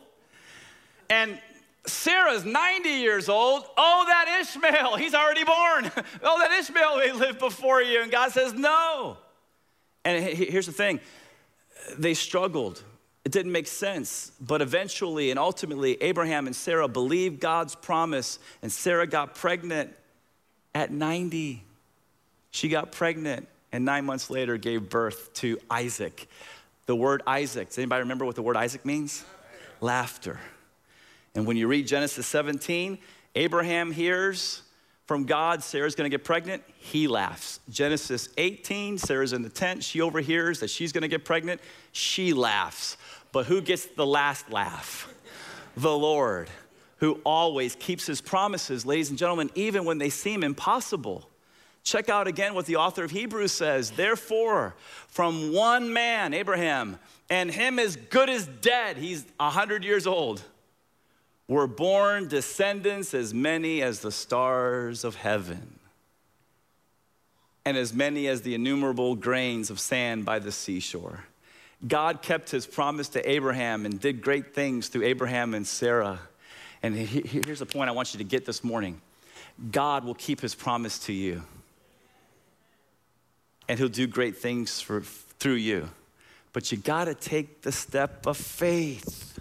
and 1.10 1.40
Sarah's 1.86 2.44
90 2.44 2.88
years 2.88 3.28
old. 3.28 3.64
Oh, 3.76 4.04
that 4.06 4.40
Ishmael, 4.40 4.96
he's 4.98 5.12
already 5.12 5.42
born. 5.42 5.90
oh, 6.22 6.38
that 6.38 6.52
Ishmael 6.52 6.98
may 6.98 7.12
live 7.12 7.40
before 7.40 7.82
you. 7.82 8.00
And 8.00 8.12
God 8.12 8.30
says, 8.30 8.54
no. 8.54 9.18
And 10.04 10.24
here's 10.24 10.66
the 10.66 10.72
thing 10.72 11.00
they 11.98 12.14
struggled. 12.14 12.82
It 13.24 13.32
didn't 13.32 13.52
make 13.52 13.66
sense. 13.66 14.32
But 14.40 14.60
eventually 14.60 15.30
and 15.30 15.38
ultimately, 15.38 16.00
Abraham 16.02 16.46
and 16.46 16.54
Sarah 16.54 16.88
believed 16.88 17.40
God's 17.40 17.74
promise, 17.74 18.38
and 18.62 18.70
Sarah 18.70 19.06
got 19.06 19.34
pregnant 19.34 19.94
at 20.74 20.90
90. 20.90 21.62
She 22.50 22.68
got 22.68 22.92
pregnant, 22.92 23.48
and 23.72 23.84
nine 23.84 24.04
months 24.04 24.30
later 24.30 24.56
gave 24.56 24.88
birth 24.90 25.32
to 25.34 25.58
Isaac. 25.70 26.28
The 26.86 26.94
word 26.94 27.22
Isaac, 27.26 27.68
does 27.68 27.78
anybody 27.78 28.02
remember 28.02 28.24
what 28.24 28.36
the 28.36 28.42
word 28.42 28.56
Isaac 28.56 28.84
means? 28.84 29.24
Laughter. 29.80 30.38
And 31.34 31.46
when 31.46 31.56
you 31.56 31.66
read 31.66 31.86
Genesis 31.86 32.26
17, 32.26 32.98
Abraham 33.34 33.90
hears 33.90 34.62
from 35.06 35.24
God, 35.24 35.62
Sarah's 35.62 35.94
gonna 35.94 36.08
get 36.08 36.24
pregnant, 36.24 36.62
he 36.76 37.08
laughs. 37.08 37.60
Genesis 37.68 38.28
18, 38.38 38.96
Sarah's 38.96 39.32
in 39.32 39.42
the 39.42 39.50
tent, 39.50 39.82
she 39.82 40.00
overhears 40.00 40.60
that 40.60 40.70
she's 40.70 40.92
gonna 40.92 41.08
get 41.08 41.24
pregnant, 41.24 41.60
she 41.92 42.32
laughs. 42.32 42.96
But 43.34 43.46
who 43.46 43.60
gets 43.60 43.86
the 43.86 44.06
last 44.06 44.48
laugh? 44.52 45.12
The 45.76 45.90
Lord, 45.90 46.48
who 46.98 47.20
always 47.24 47.74
keeps 47.74 48.06
his 48.06 48.20
promises, 48.20 48.86
ladies 48.86 49.10
and 49.10 49.18
gentlemen, 49.18 49.50
even 49.56 49.84
when 49.84 49.98
they 49.98 50.08
seem 50.08 50.44
impossible. 50.44 51.28
Check 51.82 52.08
out 52.08 52.28
again 52.28 52.54
what 52.54 52.66
the 52.66 52.76
author 52.76 53.02
of 53.02 53.10
Hebrews 53.10 53.50
says. 53.50 53.90
Therefore, 53.90 54.76
from 55.08 55.52
one 55.52 55.92
man, 55.92 56.32
Abraham, 56.32 57.00
and 57.28 57.50
him 57.50 57.80
as 57.80 57.96
good 57.96 58.30
as 58.30 58.46
dead, 58.46 58.98
he's 58.98 59.24
100 59.38 59.82
years 59.82 60.06
old, 60.06 60.40
were 61.48 61.66
born 61.66 62.28
descendants 62.28 63.14
as 63.14 63.34
many 63.34 63.82
as 63.82 63.98
the 63.98 64.12
stars 64.12 65.02
of 65.02 65.16
heaven. 65.16 65.80
and 67.66 67.78
as 67.78 67.94
many 67.94 68.28
as 68.28 68.42
the 68.42 68.54
innumerable 68.54 69.16
grains 69.16 69.70
of 69.70 69.80
sand 69.80 70.22
by 70.22 70.38
the 70.38 70.52
seashore. 70.52 71.24
God 71.86 72.22
kept 72.22 72.50
his 72.50 72.66
promise 72.66 73.08
to 73.10 73.30
Abraham 73.30 73.84
and 73.84 74.00
did 74.00 74.22
great 74.22 74.54
things 74.54 74.88
through 74.88 75.04
Abraham 75.04 75.54
and 75.54 75.66
Sarah. 75.66 76.18
And 76.82 76.94
here's 76.94 77.58
the 77.58 77.66
point 77.66 77.88
I 77.88 77.92
want 77.92 78.14
you 78.14 78.18
to 78.18 78.24
get 78.24 78.44
this 78.44 78.64
morning 78.64 79.00
God 79.70 80.04
will 80.04 80.14
keep 80.14 80.40
his 80.40 80.54
promise 80.54 80.98
to 81.00 81.12
you, 81.12 81.42
and 83.68 83.78
he'll 83.78 83.88
do 83.88 84.06
great 84.06 84.36
things 84.36 84.80
for, 84.80 85.00
through 85.00 85.54
you. 85.54 85.88
But 86.52 86.70
you 86.70 86.78
gotta 86.78 87.14
take 87.14 87.62
the 87.62 87.72
step 87.72 88.26
of 88.26 88.36
faith, 88.36 89.38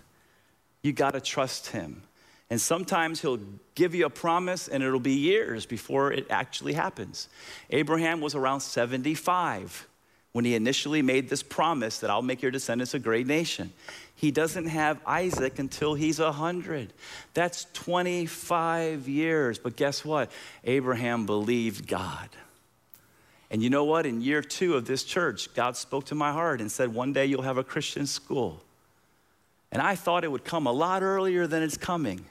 you 0.82 0.92
gotta 0.92 1.22
trust 1.22 1.68
him. 1.68 2.04
And 2.50 2.62
sometimes 2.62 3.22
he'll 3.22 3.40
give 3.74 3.96
you 3.96 4.06
a 4.06 4.12
promise 4.12 4.68
and 4.68 4.84
it'll 4.84 5.00
be 5.00 5.14
years 5.14 5.66
before 5.66 6.12
it 6.12 6.28
actually 6.30 6.74
happens. 6.74 7.28
Abraham 7.72 8.22
was 8.22 8.36
around 8.36 8.60
75 8.60 9.88
when 10.34 10.46
he 10.46 10.56
initially 10.56 11.02
made 11.02 11.30
this 11.30 11.44
promise 11.44 12.00
that 12.00 12.10
I'll 12.10 12.24
make 12.24 12.42
your 12.42 12.52
descendants 12.52 12.94
a 12.94 13.00
great 13.00 13.28
nation. 13.28 13.72
He 14.16 14.32
doesn't 14.32 14.66
have 14.66 15.00
Isaac 15.06 15.60
until 15.60 15.94
he's 15.94 16.20
100. 16.20 16.92
That's 17.34 17.68
25 17.74 19.08
years. 19.08 19.60
But 19.60 19.76
guess 19.76 20.04
what? 20.04 20.32
Abraham 20.64 21.26
believed 21.26 21.88
God. 21.88 22.30
And 23.52 23.62
you 23.62 23.70
know 23.70 23.84
what? 23.84 24.08
In 24.08 24.22
year 24.22 24.42
two 24.42 24.76
of 24.76 24.86
this 24.86 25.04
church, 25.04 25.54
God 25.54 25.78
spoke 25.78 26.06
to 26.06 26.16
my 26.16 26.32
heart 26.32 26.60
and 26.60 26.72
said, 26.72 26.94
One 26.94 27.14
day 27.14 27.28
you'll 27.28 27.44
have 27.44 27.60
a 27.60 27.64
Christian 27.64 28.08
school. 28.08 28.64
And 29.72 29.82
I 29.82 29.96
thought 29.96 30.24
it 30.24 30.32
would 30.32 30.44
come 30.44 30.66
a 30.66 30.72
lot 30.72 31.04
earlier 31.04 31.46
than 31.46 31.62
it's 31.62 31.78
coming. 31.78 32.26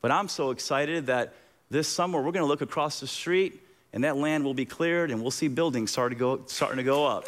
But 0.00 0.10
I'm 0.10 0.28
so 0.28 0.50
excited 0.50 1.06
that 1.06 1.34
this 1.70 1.86
summer 1.86 2.18
we're 2.18 2.32
going 2.32 2.44
to 2.44 2.48
look 2.48 2.62
across 2.62 2.98
the 2.98 3.06
street 3.06 3.60
and 3.96 4.04
that 4.04 4.18
land 4.18 4.44
will 4.44 4.52
be 4.52 4.66
cleared 4.66 5.10
and 5.10 5.22
we'll 5.22 5.30
see 5.30 5.48
buildings 5.48 5.90
start 5.90 6.12
to 6.12 6.18
go, 6.18 6.42
starting 6.48 6.76
to 6.76 6.82
go 6.82 7.06
up. 7.06 7.26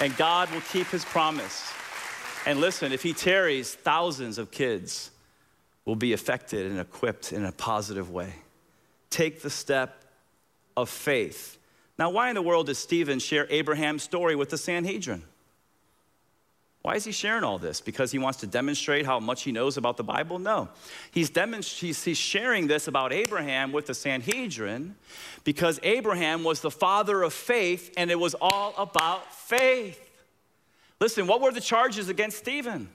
And 0.00 0.16
God 0.16 0.50
will 0.50 0.62
keep 0.62 0.86
his 0.86 1.04
promise. 1.04 1.70
And 2.46 2.62
listen, 2.62 2.92
if 2.92 3.02
he 3.02 3.12
tarries, 3.12 3.74
thousands 3.74 4.38
of 4.38 4.50
kids 4.50 5.10
will 5.84 5.96
be 5.96 6.14
affected 6.14 6.70
and 6.70 6.80
equipped 6.80 7.34
in 7.34 7.44
a 7.44 7.52
positive 7.52 8.10
way. 8.10 8.36
Take 9.10 9.42
the 9.42 9.50
step 9.50 10.02
of 10.78 10.88
faith. 10.88 11.58
Now, 11.98 12.08
why 12.08 12.30
in 12.30 12.34
the 12.34 12.40
world 12.40 12.68
does 12.68 12.78
Stephen 12.78 13.18
share 13.18 13.46
Abraham's 13.50 14.02
story 14.02 14.34
with 14.34 14.48
the 14.48 14.56
Sanhedrin? 14.56 15.24
Why 16.82 16.94
is 16.94 17.04
he 17.04 17.12
sharing 17.12 17.44
all 17.44 17.58
this? 17.58 17.80
Because 17.80 18.12
he 18.12 18.18
wants 18.18 18.38
to 18.40 18.46
demonstrate 18.46 19.04
how 19.04 19.18
much 19.18 19.42
he 19.42 19.52
knows 19.52 19.76
about 19.76 19.96
the 19.96 20.04
Bible? 20.04 20.38
No. 20.38 20.68
He's, 21.10 21.30
he's, 21.78 22.04
he's 22.04 22.16
sharing 22.16 22.66
this 22.66 22.86
about 22.88 23.12
Abraham 23.12 23.72
with 23.72 23.86
the 23.86 23.94
Sanhedrin 23.94 24.94
because 25.44 25.80
Abraham 25.82 26.44
was 26.44 26.60
the 26.60 26.70
father 26.70 27.22
of 27.22 27.32
faith 27.32 27.92
and 27.96 28.10
it 28.10 28.18
was 28.18 28.34
all 28.40 28.74
about 28.78 29.34
faith. 29.34 30.00
Listen, 31.00 31.26
what 31.26 31.40
were 31.40 31.52
the 31.52 31.60
charges 31.60 32.08
against 32.08 32.38
Stephen? 32.38 32.88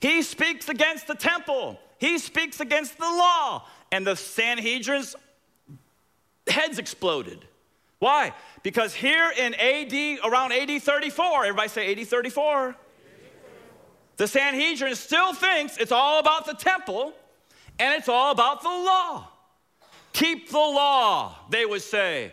He 0.00 0.22
speaks 0.22 0.68
against 0.68 1.06
the 1.06 1.14
temple, 1.14 1.78
he 1.98 2.18
speaks 2.18 2.58
against 2.58 2.98
the 2.98 3.04
law, 3.04 3.64
and 3.92 4.04
the 4.04 4.16
Sanhedrin's 4.16 5.14
heads 6.48 6.78
exploded. 6.78 7.44
Why? 8.02 8.32
Because 8.64 8.92
here 8.92 9.30
in 9.30 9.54
AD, 9.54 10.18
around 10.24 10.50
AD 10.50 10.82
34, 10.82 11.44
everybody 11.44 11.68
say 11.68 11.92
AD 11.92 12.04
34, 12.04 12.74
the 14.16 14.26
Sanhedrin 14.26 14.96
still 14.96 15.32
thinks 15.32 15.76
it's 15.76 15.92
all 15.92 16.18
about 16.18 16.44
the 16.44 16.54
temple 16.54 17.12
and 17.78 17.96
it's 17.96 18.08
all 18.08 18.32
about 18.32 18.60
the 18.62 18.68
law. 18.68 19.28
Keep 20.14 20.50
the 20.50 20.58
law, 20.58 21.36
they 21.48 21.64
would 21.64 21.82
say. 21.82 22.32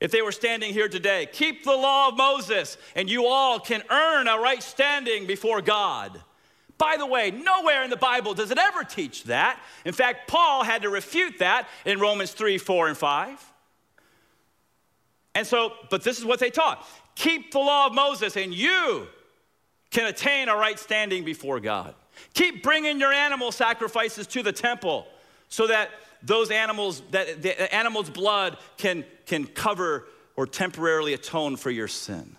If 0.00 0.12
they 0.12 0.22
were 0.22 0.32
standing 0.32 0.72
here 0.72 0.88
today, 0.88 1.28
keep 1.30 1.62
the 1.62 1.76
law 1.76 2.08
of 2.08 2.16
Moses, 2.16 2.78
and 2.96 3.10
you 3.10 3.26
all 3.26 3.60
can 3.60 3.82
earn 3.90 4.28
a 4.28 4.38
right 4.38 4.62
standing 4.62 5.26
before 5.26 5.60
God. 5.60 6.18
By 6.78 6.96
the 6.96 7.04
way, 7.04 7.30
nowhere 7.30 7.82
in 7.82 7.90
the 7.90 7.98
Bible 7.98 8.32
does 8.32 8.50
it 8.50 8.56
ever 8.56 8.84
teach 8.84 9.24
that. 9.24 9.60
In 9.84 9.92
fact, 9.92 10.26
Paul 10.26 10.64
had 10.64 10.80
to 10.82 10.88
refute 10.88 11.40
that 11.40 11.68
in 11.84 12.00
Romans 12.00 12.32
3, 12.32 12.56
4, 12.56 12.88
and 12.88 12.96
5. 12.96 13.50
And 15.34 15.46
so, 15.46 15.72
but 15.90 16.02
this 16.02 16.18
is 16.18 16.24
what 16.24 16.40
they 16.40 16.50
taught 16.50 16.86
keep 17.14 17.52
the 17.52 17.58
law 17.58 17.86
of 17.86 17.94
Moses, 17.94 18.36
and 18.36 18.54
you 18.54 19.06
can 19.90 20.06
attain 20.06 20.48
a 20.48 20.56
right 20.56 20.78
standing 20.78 21.24
before 21.24 21.60
God. 21.60 21.94
Keep 22.34 22.62
bringing 22.62 23.00
your 23.00 23.12
animal 23.12 23.52
sacrifices 23.52 24.26
to 24.28 24.42
the 24.42 24.52
temple 24.52 25.06
so 25.48 25.66
that 25.66 25.90
those 26.22 26.50
animals, 26.50 27.02
that 27.10 27.42
the 27.42 27.74
animal's 27.74 28.10
blood 28.10 28.56
can, 28.76 29.04
can 29.26 29.46
cover 29.46 30.06
or 30.36 30.46
temporarily 30.46 31.12
atone 31.12 31.56
for 31.56 31.70
your 31.70 31.88
sin. 31.88 32.36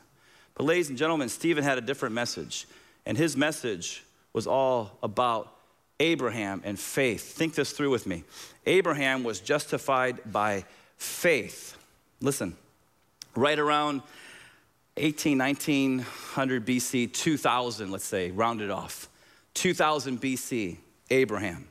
But, 0.55 0.65
ladies 0.65 0.89
and 0.89 0.97
gentlemen, 0.97 1.29
Stephen 1.29 1.63
had 1.63 1.77
a 1.77 1.81
different 1.81 2.15
message, 2.15 2.67
and 3.05 3.17
his 3.17 3.35
message 3.35 4.03
was 4.33 4.47
all 4.47 4.97
about 5.03 5.53
Abraham 5.99 6.61
and 6.63 6.79
faith. 6.79 7.33
Think 7.33 7.53
this 7.55 7.71
through 7.71 7.89
with 7.89 8.07
me. 8.07 8.23
Abraham 8.65 9.23
was 9.23 9.39
justified 9.39 10.19
by 10.31 10.65
faith. 10.97 11.77
Listen, 12.21 12.55
right 13.35 13.57
around 13.57 14.01
18, 14.97 15.37
1900 15.37 16.65
BC, 16.65 17.13
2000, 17.13 17.91
let's 17.91 18.03
say, 18.03 18.31
rounded 18.31 18.69
off. 18.69 19.09
2000 19.53 20.19
BC, 20.19 20.77
Abraham. 21.09 21.67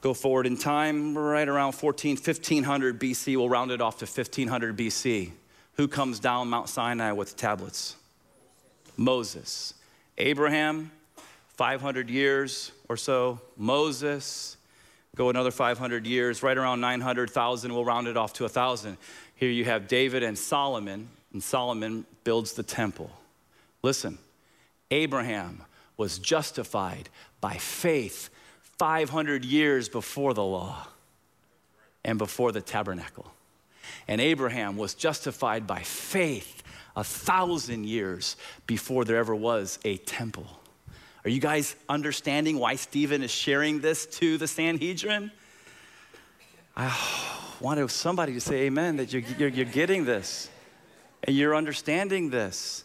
Go 0.00 0.12
forward 0.12 0.46
in 0.46 0.56
time, 0.56 1.16
right 1.16 1.48
around 1.48 1.72
14, 1.72 2.16
1500 2.16 3.00
BC, 3.00 3.36
we'll 3.36 3.48
round 3.48 3.70
it 3.70 3.80
off 3.80 3.98
to 3.98 4.04
1500 4.04 4.76
BC. 4.76 5.30
Who 5.76 5.88
comes 5.88 6.20
down 6.20 6.50
Mount 6.50 6.68
Sinai 6.68 7.12
with 7.12 7.36
tablets? 7.36 7.96
Moses. 8.96 9.74
Abraham, 10.18 10.90
500 11.56 12.10
years 12.10 12.72
or 12.88 12.96
so. 12.96 13.40
Moses, 13.56 14.56
go 15.16 15.30
another 15.30 15.50
500 15.50 16.06
years, 16.06 16.42
right 16.42 16.56
around 16.56 16.80
900,000, 16.80 17.72
we'll 17.72 17.84
round 17.84 18.06
it 18.06 18.16
off 18.16 18.32
to 18.34 18.44
1,000. 18.44 18.96
Here 19.36 19.50
you 19.50 19.64
have 19.64 19.88
David 19.88 20.22
and 20.22 20.38
Solomon, 20.38 21.08
and 21.32 21.42
Solomon 21.42 22.06
builds 22.22 22.52
the 22.52 22.62
temple. 22.62 23.10
Listen, 23.82 24.18
Abraham 24.90 25.62
was 25.96 26.18
justified 26.18 27.08
by 27.40 27.56
faith 27.56 28.30
500 28.78 29.44
years 29.44 29.88
before 29.88 30.34
the 30.34 30.44
law 30.44 30.86
and 32.04 32.18
before 32.18 32.52
the 32.52 32.60
tabernacle. 32.60 33.30
And 34.08 34.20
Abraham 34.20 34.76
was 34.76 34.94
justified 34.94 35.66
by 35.66 35.80
faith 35.80 36.62
a 36.96 37.04
thousand 37.04 37.86
years 37.86 38.36
before 38.66 39.04
there 39.04 39.16
ever 39.16 39.34
was 39.34 39.78
a 39.84 39.96
temple. 39.98 40.46
Are 41.24 41.30
you 41.30 41.40
guys 41.40 41.74
understanding 41.88 42.58
why 42.58 42.76
Stephen 42.76 43.22
is 43.22 43.30
sharing 43.30 43.80
this 43.80 44.06
to 44.18 44.36
the 44.36 44.46
Sanhedrin? 44.46 45.30
I 46.76 46.88
want 47.60 47.90
somebody 47.90 48.34
to 48.34 48.40
say 48.40 48.62
amen 48.62 48.96
that 48.96 49.12
you're, 49.12 49.22
you're, 49.38 49.48
you're 49.48 49.64
getting 49.64 50.04
this 50.04 50.48
and 51.22 51.36
you're 51.36 51.54
understanding 51.54 52.30
this. 52.30 52.84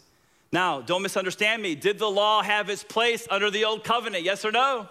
Now, 0.52 0.80
don't 0.80 1.02
misunderstand 1.02 1.62
me. 1.62 1.74
Did 1.74 1.98
the 1.98 2.10
law 2.10 2.42
have 2.42 2.70
its 2.70 2.82
place 2.82 3.26
under 3.30 3.50
the 3.50 3.64
old 3.64 3.84
covenant? 3.84 4.24
Yes 4.24 4.44
or 4.44 4.50
no? 4.50 4.88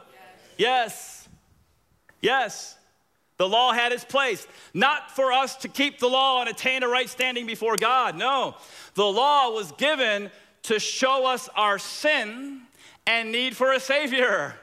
Yes. 0.57 0.57
Yes. 0.57 1.27
yes. 2.21 2.75
The 3.37 3.47
law 3.47 3.71
had 3.71 3.93
its 3.93 4.03
place, 4.03 4.45
not 4.73 5.11
for 5.11 5.31
us 5.31 5.55
to 5.57 5.69
keep 5.69 5.99
the 5.99 6.07
law 6.07 6.41
and 6.41 6.49
attain 6.49 6.83
a 6.83 6.89
right 6.89 7.09
standing 7.09 7.45
before 7.45 7.77
God. 7.77 8.17
No. 8.17 8.55
The 8.95 9.05
law 9.05 9.51
was 9.51 9.71
given 9.73 10.29
to 10.63 10.77
show 10.77 11.25
us 11.25 11.47
our 11.55 11.79
sin 11.79 12.61
and 13.07 13.31
need 13.31 13.55
for 13.55 13.71
a 13.71 13.79
Savior. 13.79 14.55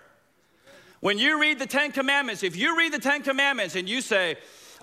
When 1.01 1.19
you 1.19 1.41
read 1.41 1.59
the 1.59 1.67
Ten 1.67 1.91
Commandments, 1.91 2.43
if 2.43 2.55
you 2.55 2.77
read 2.77 2.93
the 2.93 2.99
Ten 2.99 3.23
Commandments 3.23 3.77
and 3.77 3.89
you 3.89 4.01
say, 4.03 4.37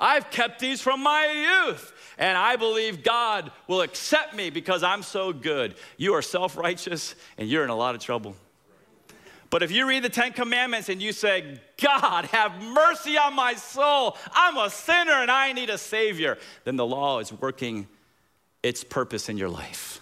I've 0.04 0.30
kept 0.30 0.60
these 0.60 0.82
from 0.82 1.02
my 1.02 1.63
youth, 1.66 1.94
and 2.18 2.38
I 2.38 2.58
believe 2.58 3.04
God 3.04 3.54
will 3.70 3.82
accept 3.82 4.36
me 4.36 4.50
because 4.50 4.84
I'm 4.84 5.02
so 5.02 5.32
good, 5.32 5.76
you 5.96 6.13
are 6.13 6.22
self 6.22 6.58
righteous 6.58 7.16
and 7.38 7.48
you're 7.48 7.63
in 7.63 7.70
a 7.70 7.76
lot 7.76 7.96
of 7.96 8.02
trouble. 8.02 8.36
But 9.50 9.63
if 9.63 9.72
you 9.72 9.88
read 9.88 10.04
the 10.04 10.10
Ten 10.10 10.34
Commandments 10.34 10.89
and 10.89 11.02
you 11.02 11.13
say, 11.13 11.58
God, 11.80 12.26
have 12.26 12.62
mercy 12.62 13.18
on 13.18 13.34
my 13.34 13.54
soul, 13.54 14.18
I'm 14.34 14.58
a 14.58 14.70
sinner 14.70 15.13
and 15.13 15.32
I 15.32 15.54
need 15.54 15.70
a 15.70 15.78
Savior, 15.78 16.38
then 16.66 16.76
the 16.76 16.86
law 16.86 17.20
is 17.20 17.32
working 17.32 17.88
its 18.62 18.84
purpose 18.84 19.30
in 19.30 19.38
your 19.38 19.50
life. 19.50 20.02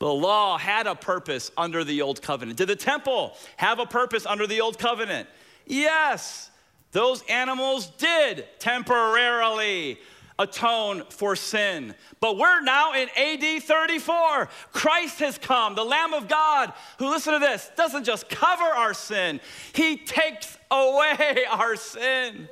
The 0.00 0.12
law 0.12 0.58
had 0.58 0.86
a 0.86 0.94
purpose 0.94 1.50
under 1.56 1.82
the 1.82 2.02
old 2.02 2.20
covenant. 2.20 2.58
Did 2.58 2.68
the 2.68 2.76
temple 2.76 3.34
have 3.56 3.78
a 3.78 3.86
purpose 3.86 4.26
under 4.26 4.46
the 4.46 4.60
old 4.60 4.78
covenant? 4.78 5.28
Yes. 5.64 6.50
Those 6.92 7.22
animals 7.28 7.86
did 7.98 8.46
temporarily 8.58 9.98
atone 10.38 11.02
for 11.10 11.34
sin. 11.34 11.94
But 12.20 12.38
we're 12.38 12.62
now 12.62 12.94
in 12.94 13.08
AD 13.16 13.62
34. 13.62 14.48
Christ 14.72 15.18
has 15.20 15.36
come, 15.36 15.74
the 15.74 15.84
Lamb 15.84 16.14
of 16.14 16.28
God, 16.28 16.72
who, 16.98 17.10
listen 17.10 17.32
to 17.34 17.38
this, 17.40 17.70
doesn't 17.76 18.04
just 18.04 18.28
cover 18.28 18.64
our 18.64 18.94
sin, 18.94 19.40
He 19.74 19.96
takes 19.96 20.56
away 20.70 21.44
our 21.50 21.76
sin. 21.76 22.48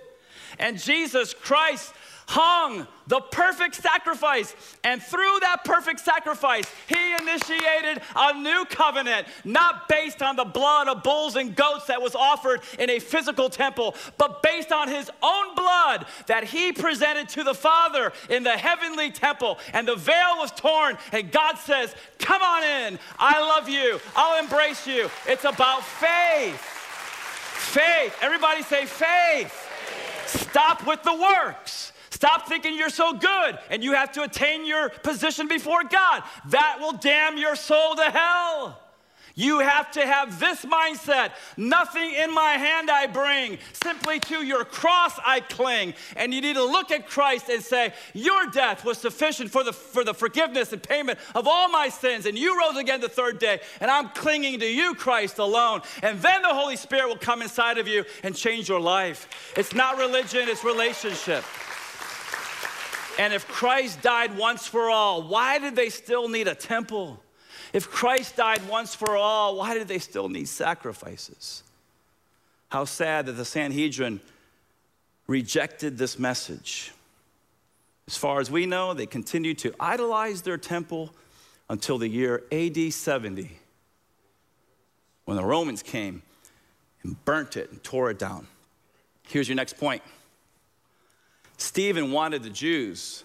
And 0.58 0.78
Jesus 0.78 1.34
Christ 1.34 1.92
hung 2.26 2.86
the 3.06 3.20
perfect 3.20 3.76
sacrifice. 3.76 4.54
And 4.82 5.00
through 5.00 5.38
that 5.40 5.64
perfect 5.64 6.00
sacrifice, 6.00 6.64
he 6.88 7.14
initiated 7.14 8.02
a 8.16 8.34
new 8.34 8.64
covenant, 8.64 9.28
not 9.44 9.88
based 9.88 10.22
on 10.22 10.34
the 10.34 10.44
blood 10.44 10.88
of 10.88 11.02
bulls 11.02 11.36
and 11.36 11.54
goats 11.54 11.86
that 11.86 12.02
was 12.02 12.14
offered 12.14 12.62
in 12.78 12.90
a 12.90 12.98
physical 12.98 13.48
temple, 13.48 13.94
but 14.18 14.42
based 14.42 14.72
on 14.72 14.88
his 14.88 15.10
own 15.22 15.54
blood 15.54 16.06
that 16.26 16.44
he 16.44 16.72
presented 16.72 17.28
to 17.28 17.44
the 17.44 17.54
Father 17.54 18.12
in 18.28 18.42
the 18.42 18.50
heavenly 18.50 19.10
temple. 19.10 19.58
And 19.72 19.86
the 19.86 19.96
veil 19.96 20.36
was 20.38 20.50
torn, 20.50 20.98
and 21.12 21.30
God 21.30 21.56
says, 21.58 21.94
Come 22.18 22.42
on 22.42 22.64
in. 22.64 22.98
I 23.18 23.40
love 23.40 23.68
you. 23.68 24.00
I'll 24.16 24.42
embrace 24.42 24.86
you. 24.86 25.08
It's 25.28 25.44
about 25.44 25.84
faith. 25.84 26.60
Faith. 26.60 28.16
Everybody 28.20 28.62
say 28.62 28.84
faith. 28.86 29.52
faith. 29.52 29.62
Stop 30.26 30.86
with 30.86 31.02
the 31.02 31.14
works. 31.14 31.92
Stop 32.16 32.48
thinking 32.48 32.78
you're 32.78 32.88
so 32.88 33.12
good 33.12 33.58
and 33.68 33.84
you 33.84 33.92
have 33.92 34.10
to 34.10 34.22
attain 34.22 34.64
your 34.64 34.88
position 34.88 35.48
before 35.48 35.84
God. 35.84 36.22
That 36.46 36.78
will 36.80 36.94
damn 36.94 37.36
your 37.36 37.54
soul 37.56 37.94
to 37.94 38.04
hell. 38.04 38.80
You 39.34 39.58
have 39.58 39.90
to 39.92 40.06
have 40.06 40.40
this 40.40 40.64
mindset. 40.64 41.32
Nothing 41.58 42.14
in 42.14 42.32
my 42.32 42.52
hand 42.52 42.90
I 42.90 43.06
bring, 43.06 43.58
simply 43.74 44.18
to 44.20 44.42
your 44.42 44.64
cross 44.64 45.12
I 45.26 45.40
cling. 45.40 45.92
And 46.16 46.32
you 46.32 46.40
need 46.40 46.56
to 46.56 46.64
look 46.64 46.90
at 46.90 47.06
Christ 47.06 47.50
and 47.50 47.62
say, 47.62 47.92
Your 48.14 48.46
death 48.46 48.82
was 48.82 48.96
sufficient 48.96 49.50
for 49.50 49.62
the, 49.62 49.74
for 49.74 50.02
the 50.02 50.14
forgiveness 50.14 50.72
and 50.72 50.82
payment 50.82 51.18
of 51.34 51.46
all 51.46 51.68
my 51.68 51.90
sins. 51.90 52.24
And 52.24 52.38
you 52.38 52.58
rose 52.58 52.78
again 52.78 53.02
the 53.02 53.10
third 53.10 53.38
day, 53.38 53.60
and 53.82 53.90
I'm 53.90 54.08
clinging 54.08 54.60
to 54.60 54.66
you, 54.66 54.94
Christ, 54.94 55.36
alone. 55.38 55.82
And 56.02 56.18
then 56.22 56.40
the 56.40 56.54
Holy 56.54 56.76
Spirit 56.76 57.08
will 57.08 57.18
come 57.18 57.42
inside 57.42 57.76
of 57.76 57.86
you 57.86 58.06
and 58.22 58.34
change 58.34 58.70
your 58.70 58.80
life. 58.80 59.52
It's 59.54 59.74
not 59.74 59.98
religion, 59.98 60.48
it's 60.48 60.64
relationship. 60.64 61.44
And 63.18 63.32
if 63.32 63.48
Christ 63.48 64.02
died 64.02 64.36
once 64.36 64.66
for 64.66 64.90
all, 64.90 65.22
why 65.22 65.58
did 65.58 65.74
they 65.74 65.88
still 65.88 66.28
need 66.28 66.48
a 66.48 66.54
temple? 66.54 67.22
If 67.72 67.90
Christ 67.90 68.36
died 68.36 68.66
once 68.68 68.94
for 68.94 69.16
all, 69.16 69.56
why 69.56 69.74
did 69.74 69.88
they 69.88 69.98
still 69.98 70.28
need 70.28 70.48
sacrifices? 70.48 71.62
How 72.68 72.84
sad 72.84 73.26
that 73.26 73.32
the 73.32 73.44
Sanhedrin 73.44 74.20
rejected 75.26 75.98
this 75.98 76.18
message. 76.18 76.92
As 78.06 78.16
far 78.16 78.40
as 78.40 78.50
we 78.50 78.66
know, 78.66 78.94
they 78.94 79.06
continued 79.06 79.58
to 79.58 79.74
idolize 79.80 80.42
their 80.42 80.58
temple 80.58 81.12
until 81.68 81.98
the 81.98 82.08
year 82.08 82.44
AD 82.52 82.92
70, 82.92 83.50
when 85.24 85.36
the 85.36 85.44
Romans 85.44 85.82
came 85.82 86.22
and 87.02 87.22
burnt 87.24 87.56
it 87.56 87.72
and 87.72 87.82
tore 87.82 88.10
it 88.10 88.18
down. 88.18 88.46
Here's 89.28 89.48
your 89.48 89.56
next 89.56 89.76
point 89.76 90.02
Stephen 91.56 92.12
wanted 92.12 92.42
the 92.42 92.50
Jews 92.50 93.24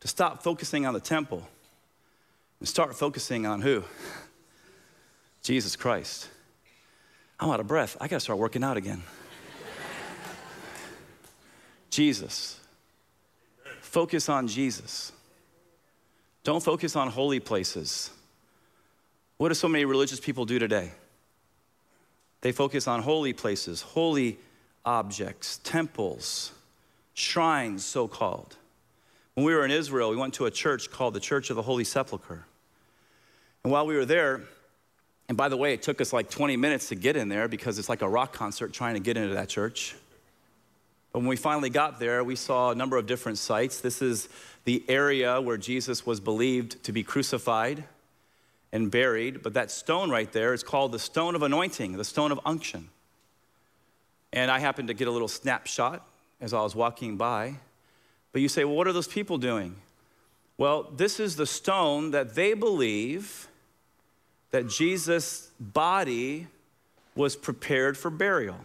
to 0.00 0.08
stop 0.08 0.42
focusing 0.42 0.86
on 0.86 0.94
the 0.94 1.00
temple 1.00 1.46
and 2.60 2.68
start 2.68 2.94
focusing 2.94 3.46
on 3.46 3.60
who? 3.60 3.84
Jesus 5.42 5.76
Christ. 5.76 6.28
I'm 7.38 7.50
out 7.50 7.60
of 7.60 7.66
breath. 7.66 7.96
I 8.00 8.08
got 8.08 8.16
to 8.16 8.20
start 8.20 8.38
working 8.38 8.64
out 8.64 8.76
again. 8.76 9.02
Jesus. 11.90 12.58
Focus 13.80 14.28
on 14.28 14.48
Jesus. 14.48 15.12
Don't 16.44 16.62
focus 16.62 16.96
on 16.96 17.08
holy 17.08 17.40
places. 17.40 18.10
What 19.36 19.48
do 19.48 19.54
so 19.54 19.68
many 19.68 19.84
religious 19.84 20.20
people 20.20 20.44
do 20.44 20.58
today? 20.58 20.92
They 22.40 22.52
focus 22.52 22.86
on 22.86 23.02
holy 23.02 23.32
places, 23.32 23.82
holy 23.82 24.38
objects, 24.84 25.58
temples 25.58 26.52
shrines, 27.18 27.84
so 27.84 28.06
called. 28.06 28.56
When 29.34 29.44
we 29.44 29.54
were 29.54 29.64
in 29.64 29.70
Israel, 29.70 30.10
we 30.10 30.16
went 30.16 30.34
to 30.34 30.46
a 30.46 30.50
church 30.50 30.90
called 30.90 31.14
the 31.14 31.20
Church 31.20 31.50
of 31.50 31.56
the 31.56 31.62
Holy 31.62 31.84
Sepulchre. 31.84 32.44
And 33.64 33.72
while 33.72 33.86
we 33.86 33.96
were 33.96 34.04
there, 34.04 34.42
and 35.28 35.36
by 35.36 35.48
the 35.48 35.56
way, 35.56 35.74
it 35.74 35.82
took 35.82 36.00
us 36.00 36.12
like 36.12 36.30
20 36.30 36.56
minutes 36.56 36.88
to 36.88 36.94
get 36.94 37.16
in 37.16 37.28
there 37.28 37.48
because 37.48 37.78
it's 37.78 37.88
like 37.88 38.02
a 38.02 38.08
rock 38.08 38.32
concert 38.32 38.72
trying 38.72 38.94
to 38.94 39.00
get 39.00 39.16
into 39.16 39.34
that 39.34 39.48
church. 39.48 39.96
But 41.12 41.20
when 41.20 41.28
we 41.28 41.36
finally 41.36 41.70
got 41.70 41.98
there, 41.98 42.22
we 42.22 42.36
saw 42.36 42.70
a 42.70 42.74
number 42.74 42.96
of 42.96 43.06
different 43.06 43.38
sites. 43.38 43.80
This 43.80 44.00
is 44.00 44.28
the 44.64 44.84
area 44.88 45.40
where 45.40 45.56
Jesus 45.56 46.06
was 46.06 46.20
believed 46.20 46.82
to 46.84 46.92
be 46.92 47.02
crucified 47.02 47.84
and 48.72 48.90
buried. 48.90 49.42
But 49.42 49.54
that 49.54 49.70
stone 49.70 50.08
right 50.10 50.30
there 50.30 50.54
is 50.54 50.62
called 50.62 50.92
the 50.92 50.98
stone 50.98 51.34
of 51.34 51.42
anointing, 51.42 51.96
the 51.96 52.04
stone 52.04 52.30
of 52.30 52.40
unction. 52.46 52.90
And 54.32 54.50
I 54.50 54.60
happened 54.60 54.88
to 54.88 54.94
get 54.94 55.08
a 55.08 55.10
little 55.10 55.28
snapshot 55.28 56.06
as 56.40 56.52
I 56.54 56.62
was 56.62 56.74
walking 56.74 57.16
by. 57.16 57.54
But 58.32 58.42
you 58.42 58.48
say, 58.48 58.64
well, 58.64 58.76
what 58.76 58.86
are 58.86 58.92
those 58.92 59.08
people 59.08 59.38
doing? 59.38 59.76
Well, 60.56 60.90
this 60.94 61.20
is 61.20 61.36
the 61.36 61.46
stone 61.46 62.10
that 62.10 62.34
they 62.34 62.54
believe 62.54 63.48
that 64.50 64.68
Jesus' 64.68 65.50
body 65.60 66.48
was 67.14 67.36
prepared 67.36 67.96
for 67.96 68.10
burial. 68.10 68.58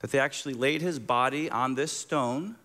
That 0.00 0.10
they 0.10 0.18
actually 0.18 0.54
laid 0.54 0.82
his 0.82 0.98
body 0.98 1.50
on 1.50 1.74
this 1.74 1.92
stone 1.92 2.56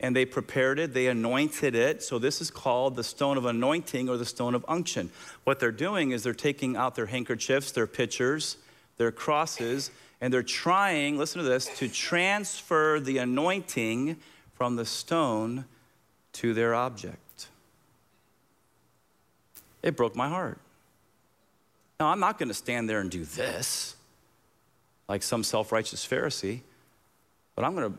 and 0.00 0.14
they 0.14 0.26
prepared 0.26 0.78
it, 0.78 0.92
they 0.92 1.06
anointed 1.06 1.74
it. 1.74 2.02
So, 2.02 2.18
this 2.18 2.40
is 2.40 2.50
called 2.50 2.96
the 2.96 3.04
stone 3.04 3.38
of 3.38 3.46
anointing 3.46 4.08
or 4.08 4.16
the 4.16 4.26
stone 4.26 4.54
of 4.54 4.64
unction. 4.68 5.10
What 5.44 5.60
they're 5.60 5.72
doing 5.72 6.10
is 6.10 6.22
they're 6.24 6.34
taking 6.34 6.76
out 6.76 6.94
their 6.94 7.06
handkerchiefs, 7.06 7.70
their 7.72 7.86
pitchers, 7.86 8.56
their 8.96 9.12
crosses, 9.12 9.90
and 10.20 10.32
they're 10.32 10.42
trying, 10.42 11.18
listen 11.18 11.42
to 11.42 11.48
this, 11.48 11.66
to 11.78 11.88
transfer 11.88 13.00
the 13.00 13.18
anointing 13.18 14.16
from 14.54 14.76
the 14.76 14.84
stone 14.84 15.64
to 16.34 16.54
their 16.54 16.74
object. 16.74 17.48
It 19.82 19.96
broke 19.96 20.16
my 20.16 20.28
heart. 20.28 20.58
Now, 22.00 22.08
I'm 22.08 22.20
not 22.20 22.38
going 22.38 22.48
to 22.48 22.54
stand 22.54 22.88
there 22.88 23.00
and 23.00 23.10
do 23.10 23.24
this 23.24 23.96
like 25.08 25.22
some 25.22 25.44
self 25.44 25.72
righteous 25.72 26.06
Pharisee, 26.06 26.60
but 27.54 27.64
I'm 27.64 27.74
going 27.74 27.92
to, 27.92 27.98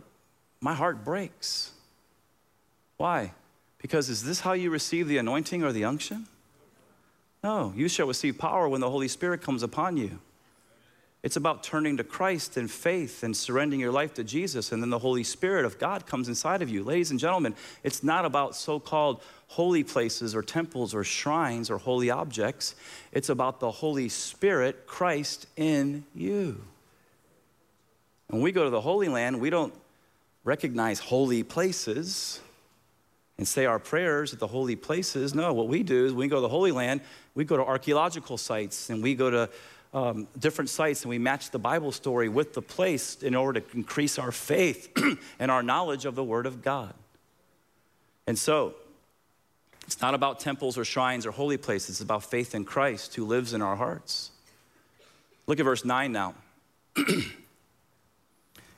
my 0.62 0.74
heart 0.74 1.06
breaks. 1.06 1.72
Why? 2.98 3.32
Because 3.78 4.10
is 4.10 4.24
this 4.24 4.40
how 4.40 4.54
you 4.54 4.72
receive 4.72 5.08
the 5.08 5.18
anointing 5.18 5.64
or 5.64 5.72
the 5.72 5.86
unction? 5.86 6.28
No, 7.44 7.74
you 7.76 7.88
shall 7.88 8.08
receive 8.08 8.40
power 8.40 8.68
when 8.68 8.82
the 8.82 8.90
Holy 8.90 9.08
Spirit 9.08 9.42
comes 9.42 9.62
upon 9.62 9.98
you. 9.98 10.20
It's 11.26 11.38
about 11.38 11.64
turning 11.64 11.98
to 11.98 12.04
Christ 12.04 12.56
in 12.56 12.68
faith 12.68 13.24
and 13.24 13.36
surrendering 13.36 13.82
your 13.82 13.92
life 13.92 14.14
to 14.14 14.24
Jesus, 14.24 14.72
and 14.72 14.80
then 14.80 14.92
the 14.92 15.00
Holy 15.00 15.24
Spirit 15.24 15.66
of 15.66 15.80
God 15.80 16.06
comes 16.06 16.28
inside 16.28 16.62
of 16.62 16.70
you. 16.70 16.84
Ladies 16.84 17.10
and 17.10 17.20
gentlemen, 17.20 17.56
it's 17.84 18.04
not 18.04 18.26
about 18.26 18.56
so 18.56 18.80
called 18.80 19.24
holy 19.48 19.84
places 19.84 20.36
or 20.36 20.44
temples 20.44 20.94
or 20.94 21.04
shrines 21.04 21.72
or 21.72 21.80
holy 21.80 22.12
objects. 22.12 22.76
It's 23.12 23.30
about 23.30 23.60
the 23.60 23.72
Holy 23.72 24.08
Spirit, 24.08 24.86
Christ 24.86 25.48
in 25.58 26.06
you. 26.14 26.62
When 28.28 28.44
we 28.44 28.52
go 28.52 28.64
to 28.64 28.70
the 28.70 28.82
Holy 28.82 29.08
Land, 29.08 29.42
we 29.42 29.50
don't 29.50 29.74
recognize 30.44 31.00
holy 31.00 31.42
places 31.42 32.40
and 33.40 33.48
say 33.48 33.66
our 33.66 33.80
prayers 33.80 34.32
at 34.32 34.38
the 34.38 34.48
holy 34.48 34.76
places. 34.76 35.34
No, 35.34 35.54
what 35.54 35.70
we 35.70 35.82
do 35.82 36.06
is 36.06 36.12
when 36.12 36.20
we 36.20 36.28
go 36.28 36.36
to 36.36 36.42
the 36.42 36.50
Holy 36.50 36.72
Land, 36.72 37.02
we 37.34 37.46
go 37.46 37.58
to 37.58 37.64
archaeological 37.64 38.38
sites 38.38 38.92
and 38.92 39.02
we 39.02 39.16
go 39.16 39.32
to 39.32 39.50
um, 39.96 40.28
different 40.38 40.70
sites 40.70 41.04
and 41.04 41.10
we 41.10 41.18
match 41.18 41.52
the 41.52 41.58
Bible 41.58 41.94
story 41.94 42.28
with 42.28 42.54
the 42.54 42.62
place 42.62 43.24
in 43.24 43.34
order 43.34 43.62
to 43.62 43.78
increase 43.78 44.20
our 44.20 44.32
faith 44.32 44.92
and 45.40 45.50
our 45.50 45.64
knowledge 45.64 46.04
of 46.04 46.16
the 46.16 46.24
Word 46.24 46.46
of 46.46 46.62
God. 46.62 46.94
And 48.28 48.38
so, 48.38 48.76
it's 49.88 50.02
not 50.02 50.14
about 50.14 50.42
temples 50.42 50.78
or 50.78 50.84
shrines 50.84 51.26
or 51.26 51.32
holy 51.32 51.56
places, 51.56 51.92
it's 51.92 52.02
about 52.02 52.24
faith 52.24 52.54
in 52.54 52.66
Christ 52.66 53.16
who 53.16 53.24
lives 53.26 53.54
in 53.54 53.62
our 53.62 53.78
hearts. 53.78 54.32
Look 55.48 55.60
at 55.62 55.64
verse 55.64 55.86
9 55.86 56.12
now. 56.12 56.36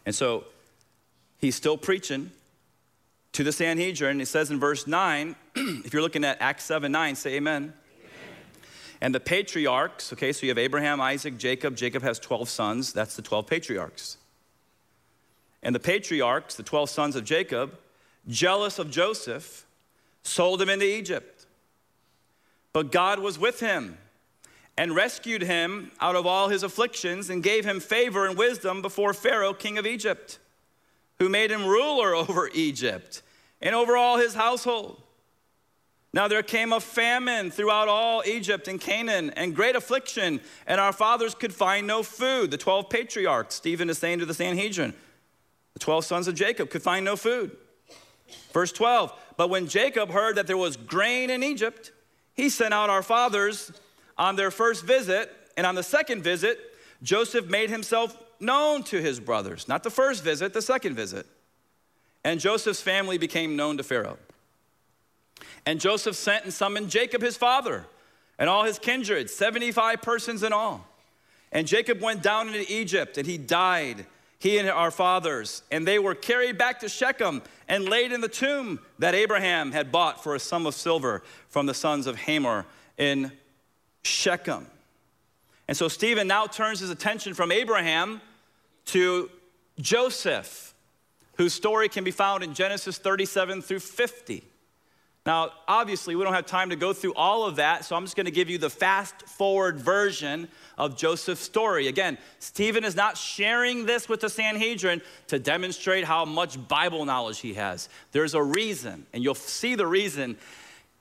and 0.06 0.14
so, 0.14 0.44
he's 1.40 1.56
still 1.56 1.78
preaching 1.78 2.30
to 3.32 3.44
the 3.44 3.52
Sanhedrin. 3.52 4.22
It 4.22 4.28
says 4.28 4.52
in 4.52 4.60
verse 4.60 4.86
9, 4.86 5.36
if 5.56 5.94
you're 5.94 6.04
looking 6.04 6.26
at 6.26 6.40
Acts 6.42 6.66
7 6.66 6.92
9, 6.92 7.16
say 7.16 7.38
amen. 7.38 7.74
And 9.02 9.14
the 9.14 9.20
patriarchs, 9.20 10.12
okay, 10.14 10.34
so 10.34 10.46
you 10.46 10.50
have 10.50 10.58
Abraham, 10.58 11.00
Isaac, 11.00 11.38
Jacob. 11.38 11.76
Jacob 11.76 12.02
has 12.04 12.20
12 12.20 12.50
sons. 12.50 12.94
That's 12.94 13.16
the 13.16 13.22
12 13.22 13.46
patriarchs. 13.46 14.18
And 15.62 15.76
the 15.76 15.80
patriarchs, 15.80 16.56
the 16.56 16.64
12 16.64 16.90
sons 16.90 17.16
of 17.16 17.24
Jacob, 17.24 17.78
jealous 18.28 18.80
of 18.80 18.90
Joseph, 18.90 19.66
sold 20.24 20.62
him 20.62 20.70
into 20.70 20.86
Egypt. 20.86 21.46
But 22.74 22.92
God 22.92 23.20
was 23.20 23.40
with 23.40 23.60
him 23.60 23.98
and 24.78 24.96
rescued 24.96 25.42
him 25.42 25.92
out 26.00 26.16
of 26.16 26.26
all 26.26 26.50
his 26.50 26.64
afflictions 26.64 27.30
and 27.30 27.42
gave 27.42 27.66
him 27.66 27.80
favor 27.80 28.28
and 28.28 28.38
wisdom 28.38 28.82
before 28.82 29.14
Pharaoh, 29.14 29.54
king 29.54 29.78
of 29.78 29.86
Egypt, 29.86 30.38
who 31.20 31.30
made 31.30 31.52
him 31.52 31.66
ruler 31.66 32.14
over 32.16 32.50
Egypt 32.54 33.22
and 33.62 33.74
over 33.74 33.98
all 33.98 34.18
his 34.18 34.36
household. 34.36 35.02
Now 36.18 36.28
there 36.28 36.42
came 36.42 36.74
a 36.74 36.80
famine 36.80 37.52
throughout 37.52 37.88
all 37.88 38.24
Egypt 38.26 38.68
and 38.68 38.82
Canaan, 38.82 39.30
and 39.36 39.56
great 39.56 39.76
affliction, 39.76 40.42
and 40.66 40.82
our 40.82 40.92
fathers 40.92 41.36
could 41.36 41.54
find 41.54 41.86
no 41.86 42.02
food. 42.02 42.50
The 42.50 42.58
12 42.58 42.90
patriarchs, 42.90 43.54
Stephen 43.54 43.88
is 43.88 44.00
saying 44.00 44.18
to 44.18 44.26
the 44.26 44.34
Sanhedrin, 44.34 44.96
the 45.76 45.80
12 45.80 46.06
sons 46.06 46.28
of 46.28 46.34
Jacob 46.34 46.72
could 46.72 46.82
find 46.82 47.06
no 47.06 47.18
food. 47.18 47.56
Verse 48.52 48.72
12, 48.72 49.14
but 49.38 49.52
when 49.52 49.68
Jacob 49.68 50.10
heard 50.10 50.38
that 50.38 50.48
there 50.48 50.58
was 50.58 50.76
grain 50.76 51.30
in 51.30 51.44
Egypt, 51.44 51.92
he 52.34 52.50
sent 52.50 52.74
out 52.74 52.90
our 52.90 53.04
fathers 53.04 53.72
on 54.18 54.36
their 54.38 54.50
first 54.50 54.86
visit, 54.86 55.32
and 55.56 55.68
on 55.68 55.76
the 55.76 55.84
second 55.84 56.24
visit, 56.24 56.58
Joseph 57.04 57.46
made 57.46 57.70
himself 57.70 58.18
known 58.40 58.82
to 58.86 59.00
his 59.00 59.20
brothers. 59.20 59.68
Not 59.68 59.84
the 59.84 59.92
first 59.92 60.24
visit, 60.24 60.52
the 60.52 60.64
second 60.64 60.96
visit. 60.96 61.28
And 62.24 62.40
Joseph's 62.40 62.82
family 62.82 63.20
became 63.20 63.56
known 63.56 63.78
to 63.78 63.84
Pharaoh. 63.84 64.18
And 65.68 65.82
Joseph 65.82 66.16
sent 66.16 66.46
and 66.46 66.54
summoned 66.54 66.90
Jacob, 66.90 67.22
his 67.22 67.36
father, 67.36 67.86
and 68.40 68.50
all 68.50 68.64
his 68.64 68.80
kindred, 68.80 69.30
75 69.30 70.02
persons 70.02 70.42
in 70.42 70.54
all. 70.54 70.88
And 71.52 71.68
Jacob 71.68 72.02
went 72.02 72.24
down 72.24 72.48
into 72.48 72.64
Egypt, 72.72 73.18
and 73.18 73.28
he 73.28 73.38
died, 73.38 74.06
he 74.40 74.60
and 74.60 74.70
our 74.70 74.92
fathers. 74.92 75.64
And 75.70 75.86
they 75.86 76.00
were 76.00 76.16
carried 76.16 76.58
back 76.58 76.80
to 76.80 76.88
Shechem 76.88 77.42
and 77.68 77.84
laid 77.84 78.14
in 78.14 78.22
the 78.22 78.30
tomb 78.30 78.80
that 79.00 79.14
Abraham 79.14 79.74
had 79.74 79.92
bought 79.92 80.24
for 80.24 80.36
a 80.36 80.40
sum 80.40 80.66
of 80.66 80.74
silver 80.74 81.22
from 81.50 81.66
the 81.66 81.74
sons 81.74 82.08
of 82.08 82.16
Hamor 82.16 82.66
in 82.98 83.34
Shechem. 84.04 84.68
And 85.68 85.76
so 85.76 85.90
Stephen 85.90 86.30
now 86.30 86.46
turns 86.46 86.80
his 86.80 86.92
attention 86.92 87.34
from 87.34 87.52
Abraham 87.52 88.22
to 88.86 89.30
Joseph, 89.82 90.74
whose 91.36 91.54
story 91.54 91.90
can 91.90 92.06
be 92.06 92.12
found 92.12 92.42
in 92.42 92.54
Genesis 92.54 92.98
37 92.98 93.62
through 93.62 93.82
50. 93.82 94.47
Now, 95.28 95.52
obviously, 95.68 96.16
we 96.16 96.24
don't 96.24 96.34
have 96.34 96.46
time 96.46 96.70
to 96.70 96.78
go 96.78 96.94
through 96.94 97.14
all 97.16 97.44
of 97.44 97.58
that, 97.58 97.84
so 97.84 97.98
I'm 97.98 98.06
just 98.06 98.16
going 98.16 98.28
to 98.28 98.32
give 98.32 98.50
you 98.50 98.58
the 98.58 98.70
fast 98.70 99.24
forward 99.24 99.78
version 99.78 100.48
of 100.78 100.96
Joseph's 100.96 101.42
story. 101.42 101.90
Again, 101.90 102.18
Stephen 102.40 102.86
is 102.86 102.96
not 102.96 103.18
sharing 103.18 103.86
this 103.86 104.08
with 104.08 104.22
the 104.22 104.30
Sanhedrin 104.30 105.02
to 105.28 105.38
demonstrate 105.38 106.06
how 106.06 106.24
much 106.24 106.66
Bible 106.70 107.04
knowledge 107.04 107.42
he 107.42 107.56
has. 107.56 107.90
There's 108.14 108.36
a 108.36 108.42
reason, 108.42 109.06
and 109.12 109.22
you'll 109.22 109.36
see 109.36 109.76
the 109.76 109.86
reason 109.86 110.38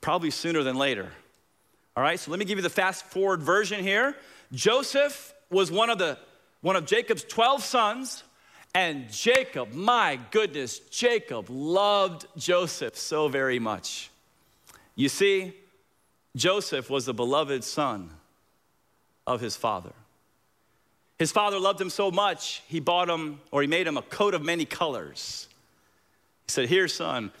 probably 0.01 0.31
sooner 0.31 0.61
than 0.61 0.75
later. 0.75 1.09
All 1.95 2.03
right, 2.03 2.19
so 2.19 2.29
let 2.29 2.37
me 2.37 2.43
give 2.43 2.57
you 2.57 2.63
the 2.63 2.69
fast 2.69 3.05
forward 3.05 3.41
version 3.41 3.81
here. 3.81 4.13
Joseph 4.51 5.33
was 5.49 5.71
one 5.71 5.89
of 5.89 5.99
the 5.99 6.17
one 6.59 6.75
of 6.75 6.85
Jacob's 6.85 7.23
12 7.23 7.63
sons, 7.63 8.25
and 8.75 9.09
Jacob, 9.09 9.71
my 9.71 10.19
goodness, 10.31 10.79
Jacob 10.79 11.45
loved 11.49 12.27
Joseph 12.35 12.97
so 12.97 13.29
very 13.29 13.59
much. 13.59 14.09
You 14.97 15.09
see, 15.09 15.53
Joseph 16.35 16.89
was 16.89 17.05
the 17.05 17.13
beloved 17.13 17.63
son 17.63 18.09
of 19.25 19.39
his 19.39 19.55
father. 19.55 19.93
His 21.19 21.31
father 21.31 21.59
loved 21.59 21.79
him 21.79 21.91
so 21.91 22.11
much, 22.11 22.63
he 22.67 22.79
bought 22.79 23.07
him, 23.07 23.39
or 23.51 23.61
he 23.61 23.67
made 23.67 23.87
him 23.87 23.97
a 23.97 24.01
coat 24.01 24.33
of 24.33 24.43
many 24.43 24.65
colors. 24.65 25.47
He 26.47 26.51
said, 26.51 26.67
Here, 26.67 26.87
son, 26.87 27.31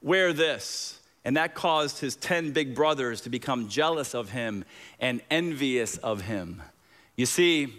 wear 0.00 0.32
this. 0.32 1.00
And 1.24 1.36
that 1.36 1.54
caused 1.54 1.98
his 1.98 2.16
10 2.16 2.52
big 2.52 2.74
brothers 2.74 3.22
to 3.22 3.28
become 3.28 3.68
jealous 3.68 4.14
of 4.14 4.30
him 4.30 4.64
and 5.00 5.20
envious 5.30 5.98
of 5.98 6.22
him. 6.22 6.62
You 7.16 7.26
see, 7.26 7.74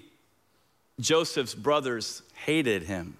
Joseph's 0.99 1.55
brothers 1.55 2.21
hated 2.45 2.83
him. 2.83 3.17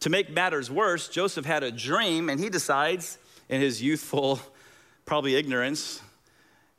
To 0.00 0.10
make 0.10 0.30
matters 0.30 0.70
worse, 0.70 1.08
Joseph 1.08 1.46
had 1.46 1.62
a 1.62 1.72
dream, 1.72 2.28
and 2.28 2.38
he 2.38 2.48
decides, 2.50 3.18
in 3.48 3.60
his 3.60 3.82
youthful 3.82 4.40
probably 5.08 5.34
ignorance, 5.34 6.02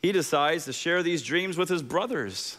he 0.03 0.11
decides 0.11 0.65
to 0.65 0.71
share 0.71 1.01
these 1.01 1.23
dreams 1.23 1.57
with 1.57 1.67
his 1.67 1.81
brothers. 1.81 2.57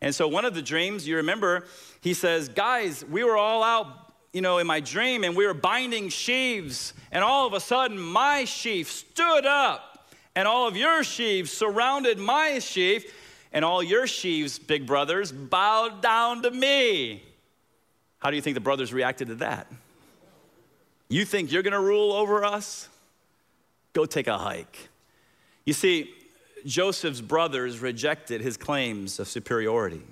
And 0.00 0.14
so, 0.14 0.26
one 0.26 0.46
of 0.46 0.54
the 0.54 0.62
dreams, 0.62 1.06
you 1.06 1.16
remember, 1.16 1.66
he 2.00 2.14
says, 2.14 2.48
Guys, 2.48 3.04
we 3.04 3.24
were 3.24 3.36
all 3.36 3.62
out, 3.62 4.14
you 4.32 4.40
know, 4.40 4.58
in 4.58 4.66
my 4.66 4.80
dream, 4.80 5.22
and 5.22 5.36
we 5.36 5.46
were 5.46 5.54
binding 5.54 6.08
sheaves, 6.08 6.94
and 7.12 7.22
all 7.22 7.46
of 7.46 7.52
a 7.52 7.60
sudden, 7.60 7.98
my 7.98 8.44
sheaf 8.44 8.90
stood 8.90 9.44
up, 9.44 10.08
and 10.34 10.48
all 10.48 10.66
of 10.66 10.76
your 10.76 11.04
sheaves 11.04 11.52
surrounded 11.52 12.18
my 12.18 12.58
sheaf, 12.58 13.14
and 13.52 13.64
all 13.64 13.82
your 13.82 14.06
sheaves, 14.06 14.58
big 14.58 14.86
brothers, 14.86 15.30
bowed 15.30 16.00
down 16.00 16.42
to 16.42 16.50
me. 16.50 17.22
How 18.18 18.30
do 18.30 18.36
you 18.36 18.42
think 18.42 18.54
the 18.54 18.60
brothers 18.60 18.94
reacted 18.94 19.28
to 19.28 19.34
that? 19.36 19.66
You 21.10 21.26
think 21.26 21.52
you're 21.52 21.62
gonna 21.62 21.80
rule 21.80 22.12
over 22.12 22.44
us? 22.44 22.88
Go 23.98 24.06
take 24.06 24.28
a 24.28 24.38
hike. 24.38 24.90
You 25.64 25.72
see, 25.72 26.14
Joseph's 26.64 27.20
brothers 27.20 27.80
rejected 27.80 28.40
his 28.40 28.56
claims 28.56 29.18
of 29.18 29.26
superiority. 29.26 30.02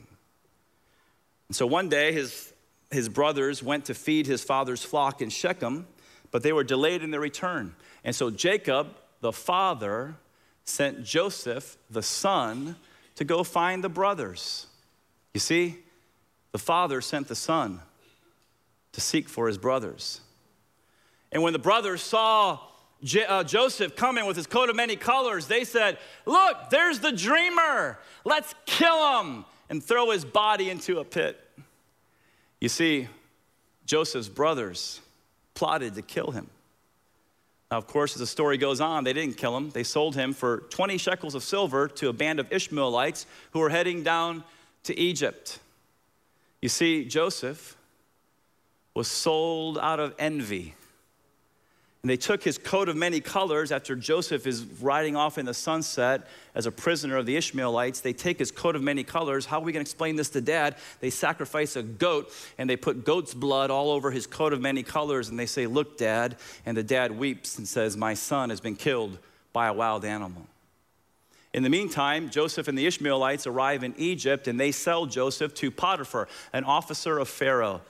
And 1.46 1.54
so 1.54 1.68
one 1.68 1.88
day, 1.88 2.10
his, 2.10 2.52
his 2.90 3.08
brothers 3.08 3.62
went 3.62 3.84
to 3.84 3.94
feed 3.94 4.26
his 4.26 4.42
father's 4.42 4.82
flock 4.82 5.22
in 5.22 5.30
Shechem, 5.30 5.86
but 6.32 6.42
they 6.42 6.52
were 6.52 6.64
delayed 6.64 7.04
in 7.04 7.12
their 7.12 7.20
return. 7.20 7.76
And 8.02 8.12
so 8.12 8.28
Jacob, 8.28 8.88
the 9.20 9.32
father, 9.32 10.16
sent 10.64 11.04
Joseph, 11.04 11.76
the 11.88 12.02
son, 12.02 12.74
to 13.14 13.24
go 13.24 13.44
find 13.44 13.84
the 13.84 13.88
brothers. 13.88 14.66
You 15.32 15.38
see, 15.38 15.78
the 16.50 16.58
father 16.58 17.00
sent 17.00 17.28
the 17.28 17.36
son 17.36 17.82
to 18.90 19.00
seek 19.00 19.28
for 19.28 19.46
his 19.46 19.58
brothers. 19.58 20.22
And 21.30 21.40
when 21.44 21.52
the 21.52 21.60
brothers 21.60 22.02
saw 22.02 22.58
J- 23.06 23.24
uh, 23.24 23.44
Joseph 23.44 23.94
coming 23.94 24.26
with 24.26 24.36
his 24.36 24.48
coat 24.48 24.68
of 24.68 24.74
many 24.74 24.96
colors, 24.96 25.46
they 25.46 25.62
said, 25.62 25.96
Look, 26.26 26.70
there's 26.70 26.98
the 26.98 27.12
dreamer. 27.12 27.98
Let's 28.24 28.52
kill 28.66 29.20
him 29.20 29.44
and 29.70 29.82
throw 29.82 30.10
his 30.10 30.24
body 30.24 30.70
into 30.70 30.98
a 30.98 31.04
pit. 31.04 31.40
You 32.60 32.68
see, 32.68 33.06
Joseph's 33.86 34.28
brothers 34.28 35.00
plotted 35.54 35.94
to 35.94 36.02
kill 36.02 36.32
him. 36.32 36.48
Now, 37.70 37.78
of 37.78 37.86
course, 37.86 38.14
as 38.14 38.18
the 38.18 38.26
story 38.26 38.58
goes 38.58 38.80
on, 38.80 39.04
they 39.04 39.12
didn't 39.12 39.36
kill 39.36 39.56
him. 39.56 39.70
They 39.70 39.84
sold 39.84 40.16
him 40.16 40.32
for 40.32 40.64
20 40.70 40.98
shekels 40.98 41.36
of 41.36 41.44
silver 41.44 41.86
to 41.86 42.08
a 42.08 42.12
band 42.12 42.40
of 42.40 42.52
Ishmaelites 42.52 43.26
who 43.52 43.60
were 43.60 43.70
heading 43.70 44.02
down 44.02 44.42
to 44.82 44.98
Egypt. 44.98 45.60
You 46.60 46.68
see, 46.68 47.04
Joseph 47.04 47.76
was 48.94 49.06
sold 49.06 49.78
out 49.78 50.00
of 50.00 50.12
envy 50.18 50.74
and 52.06 52.10
they 52.12 52.16
took 52.16 52.44
his 52.44 52.56
coat 52.56 52.88
of 52.88 52.94
many 52.94 53.18
colors 53.18 53.72
after 53.72 53.96
Joseph 53.96 54.46
is 54.46 54.64
riding 54.80 55.16
off 55.16 55.38
in 55.38 55.44
the 55.44 55.52
sunset 55.52 56.28
as 56.54 56.64
a 56.64 56.70
prisoner 56.70 57.16
of 57.16 57.26
the 57.26 57.36
Ishmaelites. 57.36 57.98
They 57.98 58.12
take 58.12 58.38
his 58.38 58.52
coat 58.52 58.76
of 58.76 58.82
many 58.84 59.02
colors. 59.02 59.44
How 59.44 59.58
are 59.58 59.64
we 59.64 59.72
going 59.72 59.84
to 59.84 59.90
explain 59.90 60.14
this 60.14 60.30
to 60.30 60.40
dad? 60.40 60.76
They 61.00 61.10
sacrifice 61.10 61.74
a 61.74 61.82
goat 61.82 62.32
and 62.58 62.70
they 62.70 62.76
put 62.76 63.04
goat's 63.04 63.34
blood 63.34 63.72
all 63.72 63.90
over 63.90 64.12
his 64.12 64.24
coat 64.24 64.52
of 64.52 64.60
many 64.60 64.84
colors. 64.84 65.30
And 65.30 65.36
they 65.36 65.46
say, 65.46 65.66
Look, 65.66 65.98
dad. 65.98 66.36
And 66.64 66.76
the 66.76 66.84
dad 66.84 67.10
weeps 67.10 67.58
and 67.58 67.66
says, 67.66 67.96
My 67.96 68.14
son 68.14 68.50
has 68.50 68.60
been 68.60 68.76
killed 68.76 69.18
by 69.52 69.66
a 69.66 69.72
wild 69.72 70.04
animal. 70.04 70.46
In 71.52 71.64
the 71.64 71.70
meantime, 71.70 72.30
Joseph 72.30 72.68
and 72.68 72.78
the 72.78 72.86
Ishmaelites 72.86 73.48
arrive 73.48 73.82
in 73.82 73.94
Egypt 73.96 74.46
and 74.46 74.60
they 74.60 74.70
sell 74.70 75.06
Joseph 75.06 75.54
to 75.54 75.72
Potiphar, 75.72 76.28
an 76.52 76.62
officer 76.62 77.18
of 77.18 77.28
Pharaoh. 77.28 77.80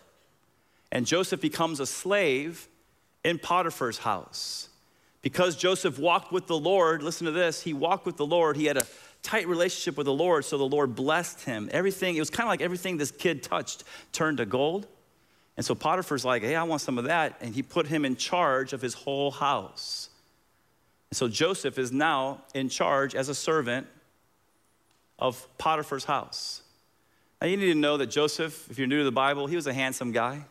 And 0.91 1.05
Joseph 1.05 1.43
becomes 1.43 1.81
a 1.81 1.87
slave 1.87 2.67
in 3.27 3.41
Potiphar's 3.41 3.99
house. 3.99 4.69
Because 5.21 5.57
Joseph 5.57 5.99
walked 5.99 6.31
with 6.31 6.47
the 6.47 6.57
Lord, 6.57 7.03
listen 7.03 7.25
to 7.25 7.33
this, 7.33 7.61
he 7.61 7.75
walked 7.75 8.07
with 8.07 8.17
the 8.17 8.25
Lord. 8.25 8.57
He 8.57 8.67
had 8.67 8.77
a 8.77 8.87
tight 9.25 9.49
relationship 9.49 9.97
with 9.97 10.05
the 10.05 10.13
Lord, 10.13 10.45
so 10.45 10.57
the 10.57 10.65
Lord 10.65 10.95
blessed 10.95 11.43
him. 11.43 11.69
Everything, 11.73 12.15
it 12.15 12.21
was 12.21 12.31
kind 12.31 12.47
of 12.47 12.51
like 12.51 12.61
everything 12.61 12.99
this 12.99 13.11
kid 13.11 13.43
touched 13.43 13.83
turned 14.13 14.39
to 14.39 14.47
gold. 14.47 14.87
And 15.57 15.67
so 15.67 15.75
Potiphar's 15.75 16.25
like, 16.25 16.43
hey, 16.43 16.55
I 16.55 16.63
want 16.63 16.83
some 16.83 16.99
of 16.99 17.07
that. 17.07 17.37
And 17.41 17.53
he 17.53 17.63
put 17.63 17.89
him 17.89 18.05
in 18.05 18.15
charge 18.15 18.73
of 18.73 18.81
his 18.81 18.95
whole 18.95 19.33
house. 19.33 20.09
And 21.11 21.17
so 21.17 21.27
Joseph 21.27 21.79
is 21.81 21.91
now 21.91 22.43
in 22.55 22.69
charge 22.69 23.17
as 23.17 23.29
a 23.29 23.35
servant 23.35 23.89
of 25.19 25.49
Potiphar's 25.59 26.05
house. 26.05 26.63
Now 27.41 27.49
you 27.49 27.57
need 27.57 27.73
to 27.73 27.79
know 27.79 27.97
that 27.97 28.07
Joseph, 28.07 28.71
if 28.71 28.79
you're 28.79 28.87
new 28.87 28.99
to 28.99 29.05
the 29.05 29.11
Bible, 29.11 29.49
he 29.49 29.57
was 29.57 29.67
a 29.67 29.75
handsome 29.75 30.13
guy. 30.13 30.45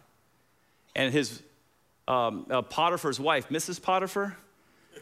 And 0.94 1.14
his 1.14 1.42
um, 2.08 2.46
uh, 2.50 2.62
Potiphar's 2.62 3.20
wife, 3.20 3.50
Mrs. 3.50 3.82
Potiphar, 3.82 4.38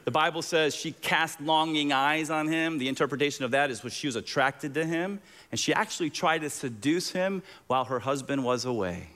the 0.06 0.12
Bible 0.12 0.42
says 0.42 0.76
she 0.76 0.92
cast 0.92 1.40
longing 1.40 1.94
eyes 1.94 2.30
on 2.30 2.48
him. 2.48 2.78
The 2.78 2.90
interpretation 2.90 3.46
of 3.46 3.52
that 3.52 3.72
is 3.72 3.82
she 3.94 4.08
was 4.08 4.16
attracted 4.16 4.74
to 4.74 4.86
him, 4.86 5.22
and 5.52 5.60
she 5.60 5.74
actually 5.74 6.10
tried 6.10 6.40
to 6.40 6.50
seduce 6.50 7.12
him 7.12 7.42
while 7.68 7.86
her 7.86 8.00
husband 8.00 8.44
was 8.44 8.66
away. 8.66 9.08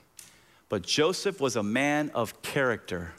But 0.68 0.82
Joseph 0.82 1.40
was 1.40 1.56
a 1.56 1.62
man 1.62 2.10
of 2.14 2.40
character, 2.42 3.12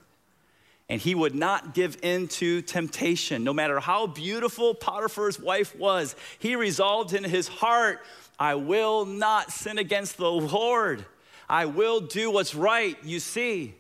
and 0.88 1.00
he 1.00 1.14
would 1.14 1.36
not 1.36 1.76
give 1.76 1.98
in 2.02 2.28
to 2.30 2.62
temptation. 2.64 3.44
No 3.44 3.54
matter 3.54 3.80
how 3.80 4.08
beautiful 4.08 4.74
Potiphar's 4.74 5.40
wife 5.40 5.76
was, 5.76 6.16
he 6.40 6.56
resolved 6.56 7.14
in 7.14 7.24
his 7.24 7.48
heart, 7.48 8.02
I 8.40 8.56
will 8.56 9.06
not 9.06 9.52
sin 9.52 9.78
against 9.78 10.18
the 10.18 10.32
Lord. 10.32 11.06
I 11.48 11.66
will 11.66 12.00
do 12.00 12.32
what's 12.32 12.56
right. 12.56 12.98
You 13.04 13.20
see, 13.20 13.76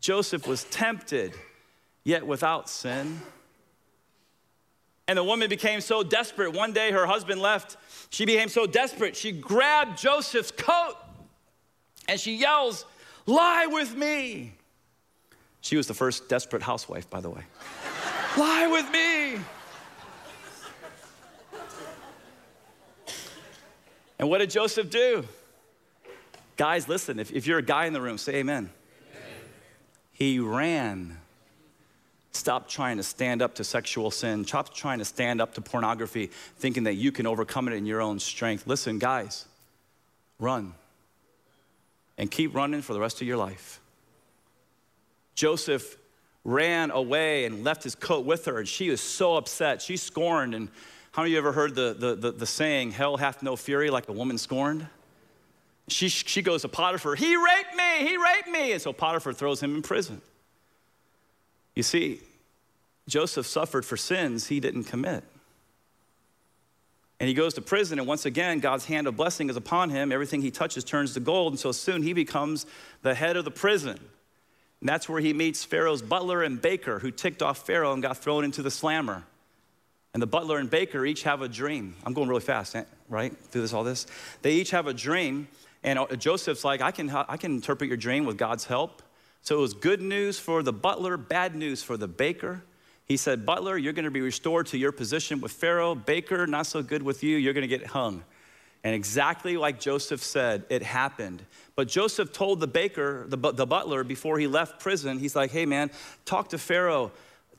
Joseph 0.00 0.46
was 0.46 0.64
tempted, 0.64 1.34
yet 2.04 2.26
without 2.26 2.68
sin. 2.68 3.20
And 5.06 5.16
the 5.16 5.24
woman 5.24 5.48
became 5.48 5.80
so 5.80 6.02
desperate. 6.02 6.52
One 6.52 6.72
day 6.72 6.90
her 6.92 7.06
husband 7.06 7.40
left. 7.40 7.76
She 8.10 8.26
became 8.26 8.48
so 8.48 8.66
desperate, 8.66 9.16
she 9.16 9.32
grabbed 9.32 9.98
Joseph's 9.98 10.50
coat 10.50 10.96
and 12.08 12.18
she 12.18 12.36
yells, 12.36 12.86
Lie 13.26 13.66
with 13.66 13.94
me. 13.94 14.54
She 15.60 15.76
was 15.76 15.86
the 15.86 15.94
first 15.94 16.28
desperate 16.28 16.62
housewife, 16.62 17.10
by 17.10 17.20
the 17.20 17.28
way. 17.28 17.42
Lie 18.38 18.66
with 18.68 18.90
me. 18.90 19.44
And 24.18 24.28
what 24.30 24.38
did 24.38 24.50
Joseph 24.50 24.90
do? 24.90 25.26
Guys, 26.56 26.88
listen, 26.88 27.18
if, 27.20 27.30
if 27.32 27.46
you're 27.46 27.58
a 27.58 27.62
guy 27.62 27.84
in 27.84 27.92
the 27.92 28.00
room, 28.00 28.18
say 28.18 28.36
amen. 28.36 28.70
He 30.18 30.40
ran. 30.40 31.16
Stop 32.32 32.68
trying 32.68 32.96
to 32.96 33.04
stand 33.04 33.40
up 33.40 33.54
to 33.54 33.64
sexual 33.64 34.10
sin. 34.10 34.44
Stop 34.44 34.74
trying 34.74 34.98
to 34.98 35.04
stand 35.04 35.40
up 35.40 35.54
to 35.54 35.60
pornography, 35.60 36.30
thinking 36.56 36.82
that 36.84 36.94
you 36.94 37.12
can 37.12 37.24
overcome 37.24 37.68
it 37.68 37.74
in 37.74 37.86
your 37.86 38.02
own 38.02 38.18
strength. 38.18 38.66
Listen, 38.66 38.98
guys, 38.98 39.46
run. 40.40 40.74
And 42.18 42.28
keep 42.28 42.52
running 42.52 42.82
for 42.82 42.94
the 42.94 43.00
rest 43.00 43.20
of 43.20 43.28
your 43.28 43.36
life. 43.36 43.80
Joseph 45.36 45.96
ran 46.44 46.90
away 46.90 47.44
and 47.44 47.62
left 47.62 47.84
his 47.84 47.94
coat 47.94 48.26
with 48.26 48.46
her, 48.46 48.58
and 48.58 48.66
she 48.66 48.90
was 48.90 49.00
so 49.00 49.36
upset. 49.36 49.80
She 49.80 49.96
scorned. 49.96 50.52
And 50.52 50.68
how 51.12 51.22
many 51.22 51.30
of 51.30 51.32
you 51.34 51.38
ever 51.38 51.52
heard 51.52 51.76
the, 51.76 51.94
the, 51.96 52.16
the, 52.16 52.32
the 52.32 52.46
saying, 52.46 52.90
hell 52.90 53.18
hath 53.18 53.40
no 53.40 53.54
fury 53.54 53.88
like 53.88 54.08
a 54.08 54.12
woman 54.12 54.36
scorned? 54.36 54.88
She, 55.86 56.08
she 56.08 56.42
goes 56.42 56.62
to 56.62 56.68
Potiphar, 56.68 57.14
he 57.14 57.36
raped 57.36 57.76
he 58.06 58.16
raped 58.16 58.48
me. 58.48 58.72
And 58.72 58.82
so 58.82 58.92
Potiphar 58.92 59.32
throws 59.32 59.62
him 59.62 59.74
in 59.74 59.82
prison. 59.82 60.20
You 61.74 61.82
see, 61.82 62.20
Joseph 63.08 63.46
suffered 63.46 63.84
for 63.84 63.96
sins 63.96 64.48
he 64.48 64.60
didn't 64.60 64.84
commit. 64.84 65.24
And 67.20 67.26
he 67.26 67.34
goes 67.34 67.54
to 67.54 67.60
prison, 67.60 67.98
and 67.98 68.06
once 68.06 68.26
again, 68.26 68.60
God's 68.60 68.84
hand 68.84 69.08
of 69.08 69.16
blessing 69.16 69.50
is 69.50 69.56
upon 69.56 69.90
him. 69.90 70.12
Everything 70.12 70.40
he 70.40 70.52
touches 70.52 70.84
turns 70.84 71.14
to 71.14 71.20
gold, 71.20 71.52
and 71.52 71.58
so 71.58 71.72
soon 71.72 72.02
he 72.02 72.12
becomes 72.12 72.64
the 73.02 73.14
head 73.14 73.36
of 73.36 73.44
the 73.44 73.50
prison. 73.50 73.98
And 74.80 74.88
that's 74.88 75.08
where 75.08 75.20
he 75.20 75.32
meets 75.32 75.64
Pharaoh's 75.64 76.02
butler 76.02 76.44
and 76.44 76.62
baker, 76.62 77.00
who 77.00 77.10
ticked 77.10 77.42
off 77.42 77.66
Pharaoh 77.66 77.92
and 77.92 78.02
got 78.02 78.18
thrown 78.18 78.44
into 78.44 78.62
the 78.62 78.70
slammer. 78.70 79.24
And 80.14 80.22
the 80.22 80.28
butler 80.28 80.58
and 80.58 80.70
baker 80.70 81.04
each 81.04 81.24
have 81.24 81.42
a 81.42 81.48
dream. 81.48 81.96
I'm 82.04 82.14
going 82.14 82.28
really 82.28 82.40
fast, 82.40 82.76
eh, 82.76 82.84
right? 83.08 83.36
Through 83.36 83.62
this, 83.62 83.72
all 83.72 83.84
this. 83.84 84.06
They 84.42 84.52
each 84.52 84.70
have 84.70 84.86
a 84.86 84.94
dream, 84.94 85.48
and 85.82 85.98
uh, 85.98 86.06
Joseph's 86.16 86.64
like, 86.64 86.80
I 86.80 86.90
can, 86.90 87.10
I 87.10 87.36
can 87.36 87.52
interpret 87.52 87.88
your 87.88 87.96
dream 87.96 88.24
with 88.24 88.36
God's 88.36 88.64
help. 88.64 89.02
So 89.42 89.56
it 89.56 89.60
was 89.60 89.74
good 89.74 90.02
news 90.02 90.38
for 90.38 90.62
the 90.62 90.72
butler, 90.72 91.16
bad 91.16 91.54
news 91.54 91.82
for 91.82 91.96
the 91.96 92.08
baker. 92.08 92.62
He 93.04 93.16
said, 93.16 93.46
Butler, 93.46 93.78
you're 93.78 93.94
going 93.94 94.04
to 94.04 94.10
be 94.10 94.20
restored 94.20 94.66
to 94.66 94.78
your 94.78 94.92
position 94.92 95.40
with 95.40 95.52
Pharaoh. 95.52 95.94
Baker, 95.94 96.46
not 96.46 96.66
so 96.66 96.82
good 96.82 97.02
with 97.02 97.22
you. 97.22 97.36
You're 97.38 97.54
going 97.54 97.68
to 97.68 97.78
get 97.78 97.86
hung. 97.86 98.22
And 98.84 98.94
exactly 98.94 99.56
like 99.56 99.80
Joseph 99.80 100.22
said, 100.22 100.64
it 100.68 100.82
happened. 100.82 101.42
But 101.74 101.88
Joseph 101.88 102.32
told 102.32 102.60
the 102.60 102.66
baker, 102.66 103.24
the, 103.26 103.36
the 103.36 103.66
butler, 103.66 104.04
before 104.04 104.38
he 104.38 104.46
left 104.46 104.80
prison, 104.80 105.18
he's 105.18 105.34
like, 105.34 105.50
hey 105.50 105.66
man, 105.66 105.90
talk 106.26 106.50
to 106.50 106.58
Pharaoh. 106.58 107.10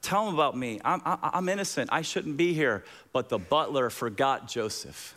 Tell 0.02 0.28
him 0.28 0.34
about 0.36 0.56
me. 0.56 0.80
I'm, 0.86 1.02
I, 1.04 1.32
I'm 1.34 1.50
innocent. 1.50 1.90
I 1.92 2.04
shouldn't 2.04 2.38
be 2.38 2.54
here. 2.54 2.86
But 3.12 3.30
the 3.30 3.40
butler 3.40 3.90
forgot 3.90 4.48
Joseph. 4.48 5.16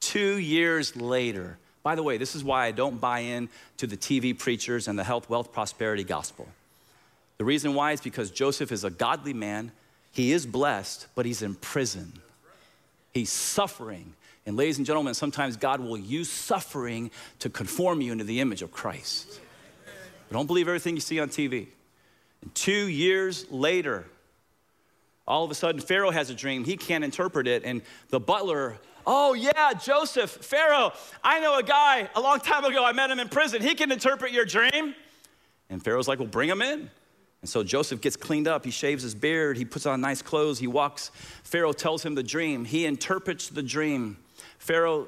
Two 0.00 0.36
years 0.36 0.94
later, 0.94 1.58
by 1.88 1.94
the 1.94 2.02
way, 2.02 2.18
this 2.18 2.34
is 2.34 2.44
why 2.44 2.66
I 2.66 2.70
don't 2.70 3.00
buy 3.00 3.20
in 3.20 3.48
to 3.78 3.86
the 3.86 3.96
TV 3.96 4.38
preachers 4.38 4.88
and 4.88 4.98
the 4.98 5.04
health, 5.04 5.30
wealth, 5.30 5.52
prosperity 5.52 6.04
gospel. 6.04 6.46
The 7.38 7.44
reason 7.44 7.72
why 7.72 7.92
is 7.92 8.02
because 8.02 8.30
Joseph 8.30 8.70
is 8.72 8.84
a 8.84 8.90
godly 8.90 9.32
man. 9.32 9.72
He 10.12 10.32
is 10.32 10.44
blessed, 10.44 11.06
but 11.14 11.24
he's 11.24 11.40
in 11.40 11.54
prison. 11.54 12.12
He's 13.14 13.32
suffering 13.32 14.12
and 14.48 14.56
ladies 14.56 14.78
and 14.78 14.86
gentlemen, 14.86 15.12
sometimes 15.12 15.58
God 15.58 15.78
will 15.78 15.98
use 15.98 16.30
suffering 16.30 17.10
to 17.40 17.50
conform 17.50 18.00
you 18.00 18.12
into 18.12 18.24
the 18.24 18.40
image 18.40 18.62
of 18.62 18.72
Christ. 18.72 19.40
But 20.26 20.34
don't 20.34 20.46
believe 20.46 20.68
everything 20.68 20.94
you 20.94 21.02
see 21.02 21.20
on 21.20 21.28
TV. 21.28 21.66
And 22.40 22.54
two 22.54 22.88
years 22.88 23.44
later, 23.50 24.06
all 25.26 25.44
of 25.44 25.50
a 25.50 25.54
sudden, 25.54 25.82
Pharaoh 25.82 26.10
has 26.10 26.30
a 26.30 26.34
dream. 26.34 26.64
He 26.64 26.78
can't 26.78 27.04
interpret 27.04 27.46
it. 27.46 27.62
And 27.62 27.82
the 28.08 28.20
butler, 28.20 28.78
oh, 29.08 29.32
yeah, 29.32 29.72
Joseph, 29.72 30.30
Pharaoh, 30.30 30.92
I 31.24 31.40
know 31.40 31.58
a 31.58 31.62
guy 31.62 32.08
a 32.14 32.20
long 32.20 32.38
time 32.38 32.64
ago. 32.64 32.84
I 32.84 32.92
met 32.92 33.10
him 33.10 33.18
in 33.18 33.28
prison. 33.28 33.62
He 33.62 33.74
can 33.74 33.90
interpret 33.90 34.30
your 34.32 34.44
dream. 34.44 34.94
And 35.70 35.82
Pharaoh's 35.82 36.06
like, 36.06 36.18
well, 36.18 36.28
bring 36.28 36.48
him 36.48 36.62
in. 36.62 36.90
And 37.40 37.48
so 37.48 37.62
Joseph 37.64 38.00
gets 38.00 38.16
cleaned 38.16 38.46
up. 38.46 38.64
He 38.64 38.70
shaves 38.70 39.02
his 39.02 39.14
beard. 39.14 39.56
He 39.56 39.64
puts 39.64 39.86
on 39.86 40.00
nice 40.00 40.22
clothes. 40.22 40.58
He 40.58 40.66
walks. 40.66 41.10
Pharaoh 41.42 41.72
tells 41.72 42.04
him 42.04 42.14
the 42.14 42.22
dream. 42.22 42.64
He 42.64 42.84
interprets 42.84 43.48
the 43.48 43.62
dream. 43.62 44.18
Pharaoh, 44.58 45.06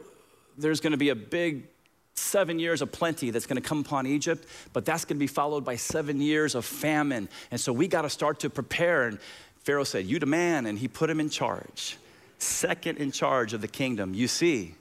there's 0.56 0.80
going 0.80 0.92
to 0.92 0.98
be 0.98 1.10
a 1.10 1.14
big 1.14 1.66
seven 2.14 2.58
years 2.58 2.82
of 2.82 2.92
plenty 2.92 3.30
that's 3.30 3.46
going 3.46 3.60
to 3.60 3.66
come 3.68 3.80
upon 3.80 4.06
Egypt, 4.06 4.46
but 4.72 4.84
that's 4.84 5.04
going 5.04 5.16
to 5.16 5.20
be 5.20 5.26
followed 5.26 5.64
by 5.64 5.76
seven 5.76 6.20
years 6.20 6.54
of 6.54 6.64
famine. 6.64 7.28
And 7.50 7.60
so 7.60 7.72
we 7.72 7.88
got 7.88 8.02
to 8.02 8.10
start 8.10 8.40
to 8.40 8.50
prepare. 8.50 9.08
And 9.08 9.18
Pharaoh 9.60 9.84
said, 9.84 10.06
You 10.06 10.18
the 10.18 10.26
man. 10.26 10.66
and 10.66 10.78
he 10.78 10.88
put 10.88 11.10
him 11.10 11.20
in 11.20 11.30
charge, 11.30 11.96
second 12.42 12.98
in 12.98 13.12
charge 13.12 13.52
of 13.52 13.60
the 13.60 13.68
kingdom. 13.68 14.14
You 14.14 14.28
see, 14.28 14.74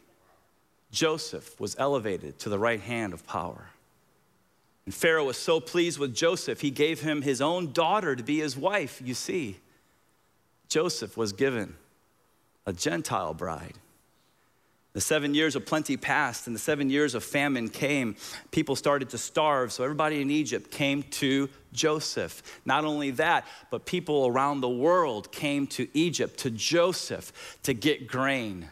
Joseph 0.91 1.59
was 1.59 1.75
elevated 1.77 2.39
to 2.39 2.49
the 2.49 2.59
right 2.59 2.81
hand 2.81 3.13
of 3.13 3.25
power. 3.25 3.69
And 4.85 4.93
Pharaoh 4.93 5.25
was 5.25 5.37
so 5.37 5.59
pleased 5.59 5.99
with 5.99 6.15
Joseph, 6.15 6.61
he 6.61 6.71
gave 6.71 7.01
him 7.01 7.21
his 7.21 7.41
own 7.41 7.71
daughter 7.73 8.15
to 8.15 8.23
be 8.23 8.39
his 8.39 8.57
wife. 8.57 9.01
You 9.03 9.13
see, 9.13 9.57
Joseph 10.67 11.15
was 11.15 11.31
given 11.33 11.75
a 12.65 12.73
Gentile 12.73 13.33
bride. 13.33 13.75
The 14.93 15.01
seven 15.01 15.35
years 15.35 15.55
of 15.55 15.65
plenty 15.65 15.97
passed 15.97 16.47
and 16.47 16.55
the 16.55 16.59
seven 16.59 16.89
years 16.89 17.13
of 17.13 17.23
famine 17.23 17.69
came. 17.69 18.15
People 18.51 18.75
started 18.75 19.09
to 19.09 19.19
starve, 19.19 19.71
so 19.71 19.83
everybody 19.83 20.21
in 20.21 20.31
Egypt 20.31 20.71
came 20.71 21.03
to 21.03 21.47
Joseph. 21.71 22.61
Not 22.65 22.85
only 22.85 23.11
that, 23.11 23.45
but 23.69 23.85
people 23.85 24.25
around 24.25 24.61
the 24.61 24.69
world 24.69 25.31
came 25.31 25.67
to 25.67 25.87
Egypt, 25.93 26.39
to 26.39 26.49
Joseph, 26.49 27.59
to 27.63 27.73
get 27.73 28.07
grain. 28.07 28.67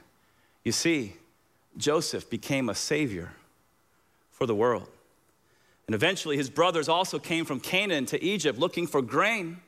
You 0.64 0.72
see, 0.72 1.14
Joseph 1.78 2.30
became 2.30 2.68
a 2.68 2.76
savior 2.76 3.34
for 4.32 4.48
the 4.48 4.56
world. 4.56 4.88
And 5.86 5.94
eventually, 5.94 6.36
his 6.36 6.50
brothers 6.50 6.90
also 6.90 7.20
came 7.20 7.46
from 7.46 7.60
Canaan 7.60 8.08
to 8.08 8.22
Egypt 8.22 8.58
looking 8.60 8.88
for 8.88 9.02
grain. 9.02 9.62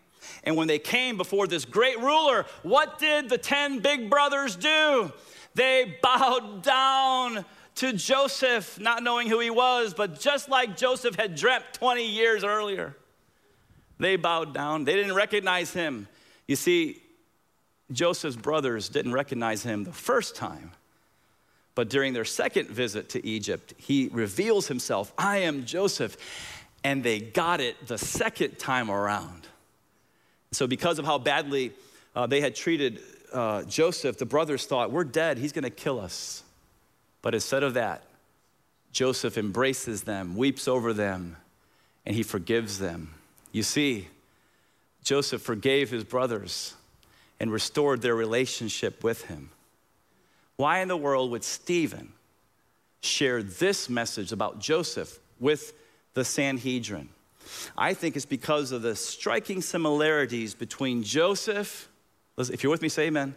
And 0.44 0.56
when 0.56 0.68
they 0.68 0.80
came 0.80 1.16
before 1.16 1.48
this 1.48 1.64
great 1.64 1.98
ruler, 2.00 2.46
what 2.64 3.00
did 3.00 3.30
the 3.30 3.38
10 3.38 3.80
big 3.80 4.10
brothers 4.10 4.56
do? 4.56 5.14
They 5.56 5.98
bowed 6.02 6.64
down 6.64 7.46
to 7.76 7.94
Joseph, 7.94 8.80
not 8.80 9.04
knowing 9.04 9.28
who 9.30 9.40
he 9.40 9.50
was, 9.50 9.94
but 9.94 10.20
just 10.20 10.50
like 10.50 10.76
Joseph 10.76 11.16
had 11.16 11.36
dreamt 11.36 11.64
20 11.74 12.06
years 12.06 12.44
earlier. 12.44 12.96
They 14.00 14.16
bowed 14.16 14.54
down. 14.54 14.86
They 14.86 14.96
didn't 14.96 15.16
recognize 15.16 15.74
him. 15.74 16.08
You 16.48 16.56
see, 16.56 17.02
Joseph's 17.92 18.36
brothers 18.36 18.90
didn't 18.90 19.14
recognize 19.14 19.64
him 19.64 19.84
the 19.84 19.94
first 19.94 20.36
time. 20.36 20.72
But 21.76 21.90
during 21.90 22.14
their 22.14 22.26
second 22.26 22.70
visit 22.70 23.10
to 23.10 23.26
Egypt, 23.26 23.74
he 23.78 24.10
reveals 24.12 24.68
himself 24.68 25.14
I 25.18 25.38
am 25.40 25.66
Joseph. 25.66 26.18
And 26.84 27.04
they 27.04 27.20
got 27.20 27.60
it 27.60 27.88
the 27.88 27.98
second 27.98 28.58
time 28.58 28.90
around. 28.90 29.48
So, 30.52 30.66
because 30.66 30.98
of 30.98 31.06
how 31.06 31.18
badly 31.18 31.74
uh, 32.16 32.26
they 32.26 32.42
had 32.42 32.56
treated 32.56 33.02
uh, 33.34 33.64
Joseph, 33.64 34.18
the 34.18 34.26
brothers 34.26 34.66
thought, 34.66 34.92
We're 34.92 35.04
dead, 35.04 35.38
he's 35.38 35.52
gonna 35.52 35.70
kill 35.70 36.00
us. 36.00 36.44
But 37.22 37.34
instead 37.34 37.64
of 37.64 37.74
that, 37.74 38.04
Joseph 38.92 39.38
embraces 39.38 40.04
them, 40.04 40.36
weeps 40.36 40.68
over 40.68 40.94
them, 40.94 41.38
and 42.06 42.16
he 42.16 42.24
forgives 42.24 42.80
them. 42.80 43.14
You 43.52 43.64
see, 43.64 44.08
Joseph 45.04 45.42
forgave 45.42 45.90
his 45.90 46.04
brothers 46.04 46.76
and 47.40 47.52
restored 47.52 48.02
their 48.02 48.16
relationship 48.16 49.04
with 49.04 49.26
him. 49.26 49.50
Why 50.56 50.80
in 50.80 50.88
the 50.88 50.98
world 50.98 51.32
would 51.32 51.44
Stephen 51.44 52.14
share 53.02 53.42
this 53.42 53.90
message 53.90 54.32
about 54.32 54.60
Joseph 54.60 55.20
with 55.40 55.74
the 56.14 56.26
Sanhedrin? 56.26 57.10
I 57.78 57.94
think 57.94 58.16
it's 58.16 58.26
because 58.26 58.72
of 58.72 58.82
the 58.82 58.96
striking 58.96 59.62
similarities 59.62 60.54
between 60.54 61.04
Joseph 61.04 61.90
Listen, 62.40 62.54
if 62.54 62.64
you're 62.64 62.72
with 62.72 62.82
me, 62.82 62.88
say 62.88 63.08
amen. 63.08 63.22
amen. 63.24 63.36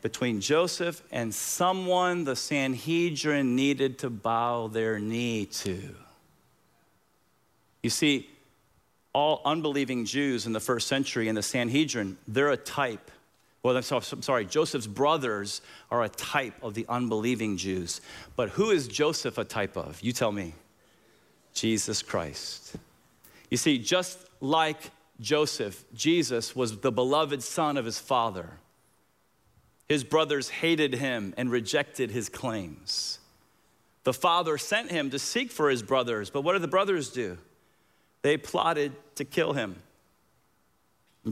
Between 0.00 0.40
Joseph 0.40 1.02
and 1.12 1.32
someone 1.32 2.24
the 2.24 2.34
Sanhedrin 2.34 3.54
needed 3.54 3.98
to 3.98 4.08
bow 4.08 4.68
their 4.68 4.98
knee 4.98 5.44
to. 5.44 5.94
You 7.82 7.90
see, 7.90 8.30
all 9.12 9.42
unbelieving 9.44 10.06
Jews 10.06 10.46
in 10.46 10.54
the 10.54 10.60
first 10.60 10.88
century 10.88 11.28
in 11.28 11.34
the 11.34 11.42
Sanhedrin, 11.42 12.16
they're 12.26 12.50
a 12.50 12.56
type. 12.56 13.10
Well, 13.62 13.76
I'm 13.76 13.82
sorry, 13.82 14.46
Joseph's 14.46 14.86
brothers 14.86 15.60
are 15.90 16.02
a 16.02 16.08
type 16.08 16.54
of 16.62 16.72
the 16.72 16.86
unbelieving 16.88 17.58
Jews. 17.58 18.00
But 18.36 18.48
who 18.48 18.70
is 18.70 18.88
Joseph 18.88 19.36
a 19.36 19.44
type 19.44 19.76
of? 19.76 20.00
You 20.00 20.14
tell 20.14 20.32
me. 20.32 20.54
Jesus 21.52 22.00
Christ. 22.00 22.76
You 23.50 23.58
see, 23.58 23.78
just 23.78 24.18
like 24.40 24.92
Joseph, 25.20 25.84
Jesus 25.94 26.54
was 26.54 26.78
the 26.78 26.92
beloved 26.92 27.42
son 27.42 27.76
of 27.76 27.84
his 27.84 27.98
father. 27.98 28.58
His 29.88 30.04
brothers 30.04 30.48
hated 30.48 30.94
him 30.94 31.34
and 31.36 31.50
rejected 31.50 32.10
his 32.10 32.28
claims. 32.28 33.18
The 34.04 34.12
father 34.12 34.58
sent 34.58 34.90
him 34.90 35.10
to 35.10 35.18
seek 35.18 35.50
for 35.50 35.70
his 35.70 35.82
brothers, 35.82 36.30
but 36.30 36.42
what 36.42 36.52
did 36.52 36.62
the 36.62 36.68
brothers 36.68 37.10
do? 37.10 37.38
they 38.22 38.36
plotted 38.36 38.92
to 39.16 39.24
kill 39.24 39.52
him. 39.52 39.76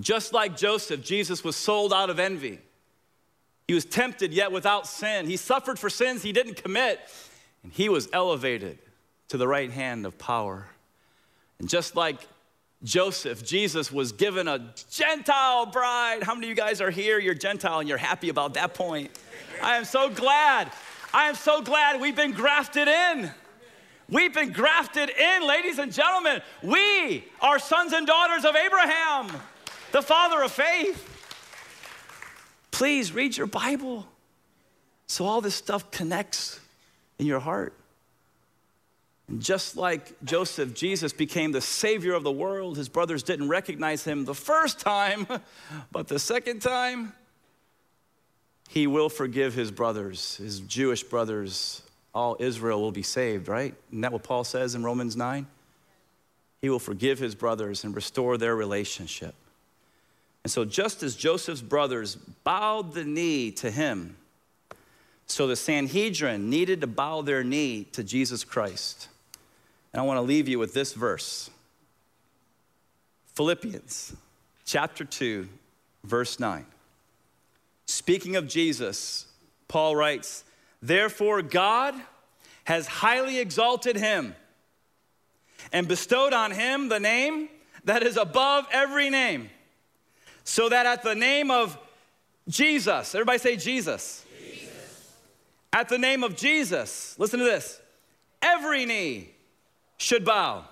Just 0.00 0.32
like 0.32 0.56
Joseph, 0.56 1.02
Jesus 1.02 1.42
was 1.42 1.56
sold 1.56 1.92
out 1.92 2.10
of 2.10 2.18
envy. 2.18 2.58
He 3.66 3.74
was 3.74 3.84
tempted 3.84 4.32
yet 4.32 4.52
without 4.52 4.86
sin. 4.86 5.26
He 5.26 5.36
suffered 5.36 5.78
for 5.78 5.90
sins 5.90 6.22
he 6.22 6.32
didn't 6.32 6.62
commit, 6.62 7.00
and 7.62 7.72
he 7.72 7.88
was 7.88 8.08
elevated 8.12 8.78
to 9.28 9.36
the 9.36 9.48
right 9.48 9.70
hand 9.70 10.06
of 10.06 10.18
power. 10.18 10.68
And 11.58 11.68
just 11.68 11.96
like 11.96 12.26
Joseph, 12.82 13.44
Jesus 13.44 13.90
was 13.90 14.12
given 14.12 14.48
a 14.48 14.72
Gentile 14.90 15.66
bride. 15.66 16.22
How 16.22 16.34
many 16.34 16.46
of 16.46 16.50
you 16.50 16.54
guys 16.54 16.80
are 16.80 16.90
here? 16.90 17.18
You're 17.18 17.34
Gentile 17.34 17.80
and 17.80 17.88
you're 17.88 17.98
happy 17.98 18.28
about 18.28 18.54
that 18.54 18.74
point. 18.74 19.10
I 19.62 19.76
am 19.76 19.84
so 19.84 20.10
glad. 20.10 20.70
I 21.12 21.28
am 21.28 21.34
so 21.34 21.62
glad 21.62 22.00
we've 22.00 22.16
been 22.16 22.32
grafted 22.32 22.88
in. 22.88 23.30
We've 24.08 24.32
been 24.32 24.52
grafted 24.52 25.10
in, 25.10 25.46
ladies 25.48 25.78
and 25.78 25.92
gentlemen. 25.92 26.40
We 26.62 27.24
are 27.40 27.58
sons 27.58 27.92
and 27.92 28.06
daughters 28.06 28.44
of 28.44 28.54
Abraham, 28.54 29.28
the 29.90 30.02
father 30.02 30.42
of 30.42 30.52
faith. 30.52 31.12
Please 32.70 33.12
read 33.12 33.36
your 33.36 33.46
Bible 33.46 34.06
so 35.06 35.24
all 35.24 35.40
this 35.40 35.54
stuff 35.54 35.90
connects 35.90 36.60
in 37.18 37.26
your 37.26 37.40
heart. 37.40 37.72
Just 39.38 39.76
like 39.76 40.22
Joseph, 40.24 40.72
Jesus 40.72 41.12
became 41.12 41.50
the 41.50 41.60
savior 41.60 42.14
of 42.14 42.22
the 42.22 42.30
world. 42.30 42.76
His 42.76 42.88
brothers 42.88 43.24
didn't 43.24 43.48
recognize 43.48 44.04
him 44.04 44.24
the 44.24 44.34
first 44.34 44.78
time, 44.78 45.26
but 45.92 46.06
the 46.06 46.18
second 46.18 46.60
time, 46.60 47.12
he 48.68 48.86
will 48.86 49.08
forgive 49.08 49.54
his 49.54 49.70
brothers, 49.70 50.36
his 50.36 50.60
Jewish 50.60 51.02
brothers. 51.02 51.82
All 52.14 52.36
Israel 52.38 52.80
will 52.80 52.92
be 52.92 53.02
saved, 53.02 53.48
right? 53.48 53.74
Isn't 53.90 54.00
that 54.00 54.12
what 54.12 54.22
Paul 54.22 54.44
says 54.44 54.74
in 54.74 54.84
Romans 54.84 55.16
9? 55.16 55.46
He 56.62 56.70
will 56.70 56.78
forgive 56.78 57.18
his 57.18 57.34
brothers 57.34 57.84
and 57.84 57.94
restore 57.94 58.38
their 58.38 58.56
relationship. 58.56 59.34
And 60.44 60.50
so, 60.50 60.64
just 60.64 61.02
as 61.02 61.16
Joseph's 61.16 61.60
brothers 61.60 62.14
bowed 62.14 62.94
the 62.94 63.04
knee 63.04 63.50
to 63.52 63.70
him, 63.70 64.16
so 65.26 65.48
the 65.48 65.56
Sanhedrin 65.56 66.48
needed 66.48 66.80
to 66.82 66.86
bow 66.86 67.22
their 67.22 67.42
knee 67.42 67.84
to 67.92 68.04
Jesus 68.04 68.44
Christ. 68.44 69.08
And 69.96 70.02
I 70.02 70.04
want 70.06 70.18
to 70.18 70.22
leave 70.22 70.46
you 70.46 70.58
with 70.58 70.74
this 70.74 70.92
verse 70.92 71.48
Philippians 73.34 74.14
chapter 74.66 75.06
2, 75.06 75.48
verse 76.04 76.38
9. 76.38 76.66
Speaking 77.86 78.36
of 78.36 78.46
Jesus, 78.46 79.24
Paul 79.68 79.96
writes, 79.96 80.44
Therefore, 80.82 81.40
God 81.40 81.94
has 82.64 82.86
highly 82.86 83.38
exalted 83.38 83.96
him 83.96 84.34
and 85.72 85.88
bestowed 85.88 86.34
on 86.34 86.50
him 86.50 86.90
the 86.90 87.00
name 87.00 87.48
that 87.84 88.02
is 88.02 88.18
above 88.18 88.66
every 88.70 89.08
name, 89.08 89.48
so 90.44 90.68
that 90.68 90.84
at 90.84 91.04
the 91.04 91.14
name 91.14 91.50
of 91.50 91.78
Jesus, 92.50 93.14
everybody 93.14 93.38
say 93.38 93.56
Jesus. 93.56 94.26
Jesus. 94.38 95.14
At 95.72 95.88
the 95.88 95.96
name 95.96 96.22
of 96.22 96.36
Jesus, 96.36 97.18
listen 97.18 97.38
to 97.38 97.46
this 97.46 97.80
every 98.42 98.84
knee 98.84 99.30
should 99.96 100.24
bow 100.24 100.64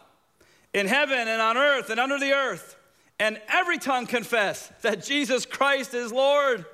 in 0.73 0.87
heaven 0.87 1.29
and 1.29 1.41
on 1.41 1.57
earth 1.57 1.91
and 1.91 2.01
under 2.01 2.19
the 2.19 2.33
earth, 2.33 2.77
and 3.19 3.41
every 3.49 3.79
tongue 3.79 4.07
confess 4.07 4.71
that 4.83 5.05
Jesus 5.05 5.47
Christ 5.47 5.95
is 5.95 6.13
Lord 6.13 6.65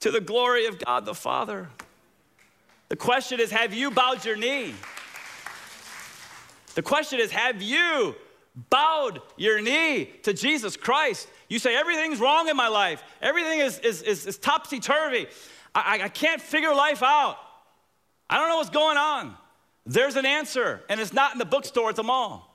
to 0.00 0.10
the 0.10 0.20
glory 0.20 0.66
of 0.66 0.78
God 0.78 1.04
the 1.04 1.14
Father. 1.14 1.68
The 2.88 2.96
question 2.96 3.40
is 3.40 3.50
have 3.50 3.72
you 3.72 3.90
bowed 3.90 4.24
your 4.24 4.36
knee? 4.36 4.74
The 6.74 6.82
question 6.82 7.18
is 7.18 7.30
have 7.30 7.62
you 7.62 8.14
bowed 8.68 9.20
your 9.36 9.60
knee 9.60 10.06
to 10.22 10.32
Jesus 10.32 10.76
Christ? 10.76 11.28
You 11.48 11.58
say, 11.58 11.76
everything's 11.76 12.20
wrong 12.20 12.48
in 12.48 12.56
my 12.56 12.68
life, 12.68 13.02
everything 13.20 13.60
is, 13.60 13.78
is, 13.80 14.02
is, 14.02 14.26
is 14.26 14.38
topsy 14.38 14.80
turvy. 14.80 15.26
I, 15.74 16.00
I 16.02 16.08
can't 16.08 16.40
figure 16.40 16.74
life 16.74 17.02
out. 17.02 17.36
I 18.28 18.38
don't 18.38 18.48
know 18.48 18.56
what's 18.56 18.70
going 18.70 18.96
on. 18.96 19.36
There's 19.86 20.16
an 20.16 20.26
answer, 20.26 20.82
and 20.88 21.00
it's 21.00 21.12
not 21.12 21.32
in 21.32 21.38
the 21.38 21.44
bookstore 21.44 21.90
at 21.90 21.96
the 21.96 22.02
mall. 22.02 22.46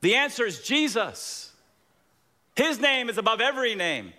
The 0.00 0.16
answer 0.16 0.44
is 0.44 0.60
Jesus. 0.60 1.52
His 2.54 2.80
name 2.80 3.08
is 3.08 3.18
above 3.18 3.40
every 3.40 3.74
name. 3.74 4.12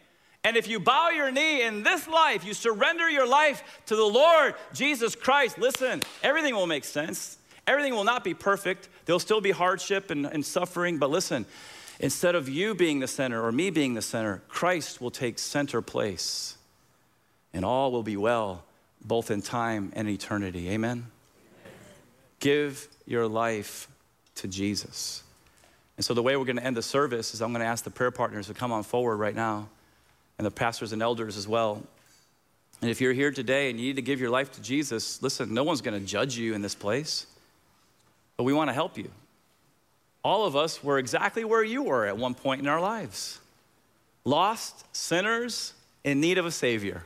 And 0.43 0.55
if 0.55 0.67
you 0.67 0.79
bow 0.79 1.09
your 1.09 1.29
knee 1.29 1.63
in 1.63 1.83
this 1.83 2.07
life, 2.07 2.45
you 2.45 2.53
surrender 2.53 3.09
your 3.09 3.27
life 3.27 3.81
to 3.87 3.95
the 3.95 4.05
Lord 4.05 4.55
Jesus 4.73 5.15
Christ, 5.15 5.57
listen, 5.57 6.01
everything 6.23 6.55
will 6.55 6.67
make 6.67 6.85
sense. 6.85 7.37
Everything 7.67 7.93
will 7.93 8.05
not 8.05 8.23
be 8.23 8.33
perfect. 8.33 8.87
There'll 9.05 9.19
still 9.19 9.41
be 9.41 9.51
hardship 9.51 10.09
and, 10.09 10.25
and 10.25 10.45
suffering, 10.45 10.99
but 10.99 11.09
listen, 11.09 11.45
instead 11.99 12.33
of 12.33 12.47
you 12.47 12.75
being 12.75 12.99
the 12.99 13.07
center 13.07 13.43
or 13.43 13.51
me 13.51 13.71
being 13.71 13.93
the 13.93 14.01
center, 14.01 14.41
Christ 14.47 15.01
will 15.01 15.11
take 15.11 15.37
center 15.37 15.81
place. 15.81 16.57
And 17.53 17.65
all 17.65 17.91
will 17.91 18.03
be 18.03 18.15
well, 18.15 18.63
both 19.03 19.31
in 19.31 19.41
time 19.41 19.91
and 19.95 20.07
eternity. 20.07 20.69
Amen. 20.69 21.07
Give 22.39 22.87
your 23.05 23.27
life 23.27 23.87
to 24.35 24.47
Jesus. 24.47 25.23
And 25.95 26.05
so, 26.05 26.13
the 26.13 26.21
way 26.21 26.37
we're 26.37 26.45
going 26.45 26.57
to 26.57 26.63
end 26.63 26.77
the 26.77 26.83
service 26.83 27.33
is 27.33 27.41
I'm 27.41 27.51
going 27.51 27.61
to 27.61 27.67
ask 27.67 27.83
the 27.83 27.89
prayer 27.89 28.11
partners 28.11 28.47
to 28.47 28.53
come 28.53 28.71
on 28.71 28.83
forward 28.83 29.17
right 29.17 29.35
now, 29.35 29.67
and 30.37 30.45
the 30.45 30.51
pastors 30.51 30.93
and 30.93 31.01
elders 31.01 31.37
as 31.37 31.47
well. 31.47 31.81
And 32.81 32.91
if 32.91 33.01
you're 33.01 33.13
here 33.13 33.31
today 33.31 33.71
and 33.71 33.79
you 33.79 33.87
need 33.87 33.95
to 33.95 34.03
give 34.03 34.19
your 34.19 34.29
life 34.29 34.51
to 34.53 34.61
Jesus, 34.61 35.21
listen, 35.23 35.51
no 35.53 35.63
one's 35.63 35.81
going 35.81 35.99
to 35.99 36.05
judge 36.05 36.37
you 36.37 36.53
in 36.53 36.61
this 36.61 36.75
place, 36.75 37.25
but 38.35 38.43
we 38.43 38.53
want 38.53 38.69
to 38.69 38.73
help 38.73 38.97
you. 38.97 39.09
All 40.23 40.45
of 40.45 40.55
us 40.55 40.83
were 40.83 40.99
exactly 40.99 41.43
where 41.43 41.63
you 41.63 41.83
were 41.83 42.05
at 42.05 42.17
one 42.17 42.35
point 42.35 42.61
in 42.61 42.67
our 42.67 42.81
lives 42.81 43.39
lost, 44.25 44.85
sinners, 44.93 45.73
in 46.03 46.19
need 46.19 46.37
of 46.37 46.45
a 46.45 46.51
Savior. 46.51 47.03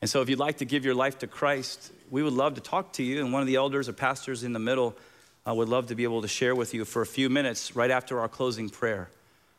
And 0.00 0.08
so, 0.08 0.22
if 0.22 0.28
you'd 0.28 0.38
like 0.38 0.58
to 0.58 0.64
give 0.64 0.84
your 0.84 0.94
life 0.94 1.18
to 1.18 1.26
Christ, 1.26 1.92
we 2.10 2.22
would 2.22 2.32
love 2.32 2.54
to 2.54 2.60
talk 2.60 2.92
to 2.94 3.02
you. 3.02 3.20
And 3.20 3.32
one 3.32 3.42
of 3.42 3.46
the 3.46 3.56
elders 3.56 3.88
or 3.88 3.92
pastors 3.92 4.44
in 4.44 4.52
the 4.52 4.58
middle 4.58 4.96
uh, 5.46 5.54
would 5.54 5.68
love 5.68 5.88
to 5.88 5.94
be 5.94 6.04
able 6.04 6.22
to 6.22 6.28
share 6.28 6.54
with 6.54 6.74
you 6.74 6.84
for 6.84 7.02
a 7.02 7.06
few 7.06 7.28
minutes 7.28 7.74
right 7.74 7.90
after 7.90 8.20
our 8.20 8.28
closing 8.28 8.68
prayer. 8.68 9.10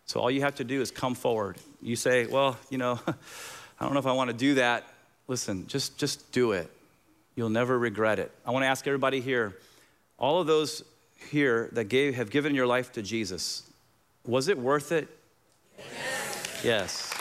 So, 0.05 0.19
all 0.19 0.31
you 0.31 0.41
have 0.41 0.55
to 0.55 0.63
do 0.63 0.81
is 0.81 0.91
come 0.91 1.15
forward. 1.15 1.57
You 1.81 1.95
say, 1.95 2.25
Well, 2.25 2.57
you 2.69 2.77
know, 2.77 2.99
I 3.79 3.85
don't 3.85 3.93
know 3.93 3.99
if 3.99 4.07
I 4.07 4.13
want 4.13 4.29
to 4.29 4.35
do 4.35 4.55
that. 4.55 4.85
Listen, 5.27 5.67
just, 5.67 5.97
just 5.97 6.31
do 6.31 6.53
it. 6.53 6.71
You'll 7.35 7.49
never 7.49 7.77
regret 7.77 8.19
it. 8.19 8.31
I 8.45 8.51
want 8.51 8.63
to 8.63 8.67
ask 8.67 8.87
everybody 8.87 9.21
here 9.21 9.55
all 10.17 10.41
of 10.41 10.47
those 10.47 10.83
here 11.29 11.69
that 11.73 11.85
gave, 11.85 12.15
have 12.15 12.29
given 12.29 12.53
your 12.53 12.67
life 12.67 12.91
to 12.93 13.01
Jesus, 13.01 13.63
was 14.25 14.47
it 14.47 14.57
worth 14.57 14.91
it? 14.91 15.07
Yes. 15.77 16.63
Yes. 16.63 17.13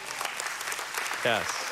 yes. 1.24 1.67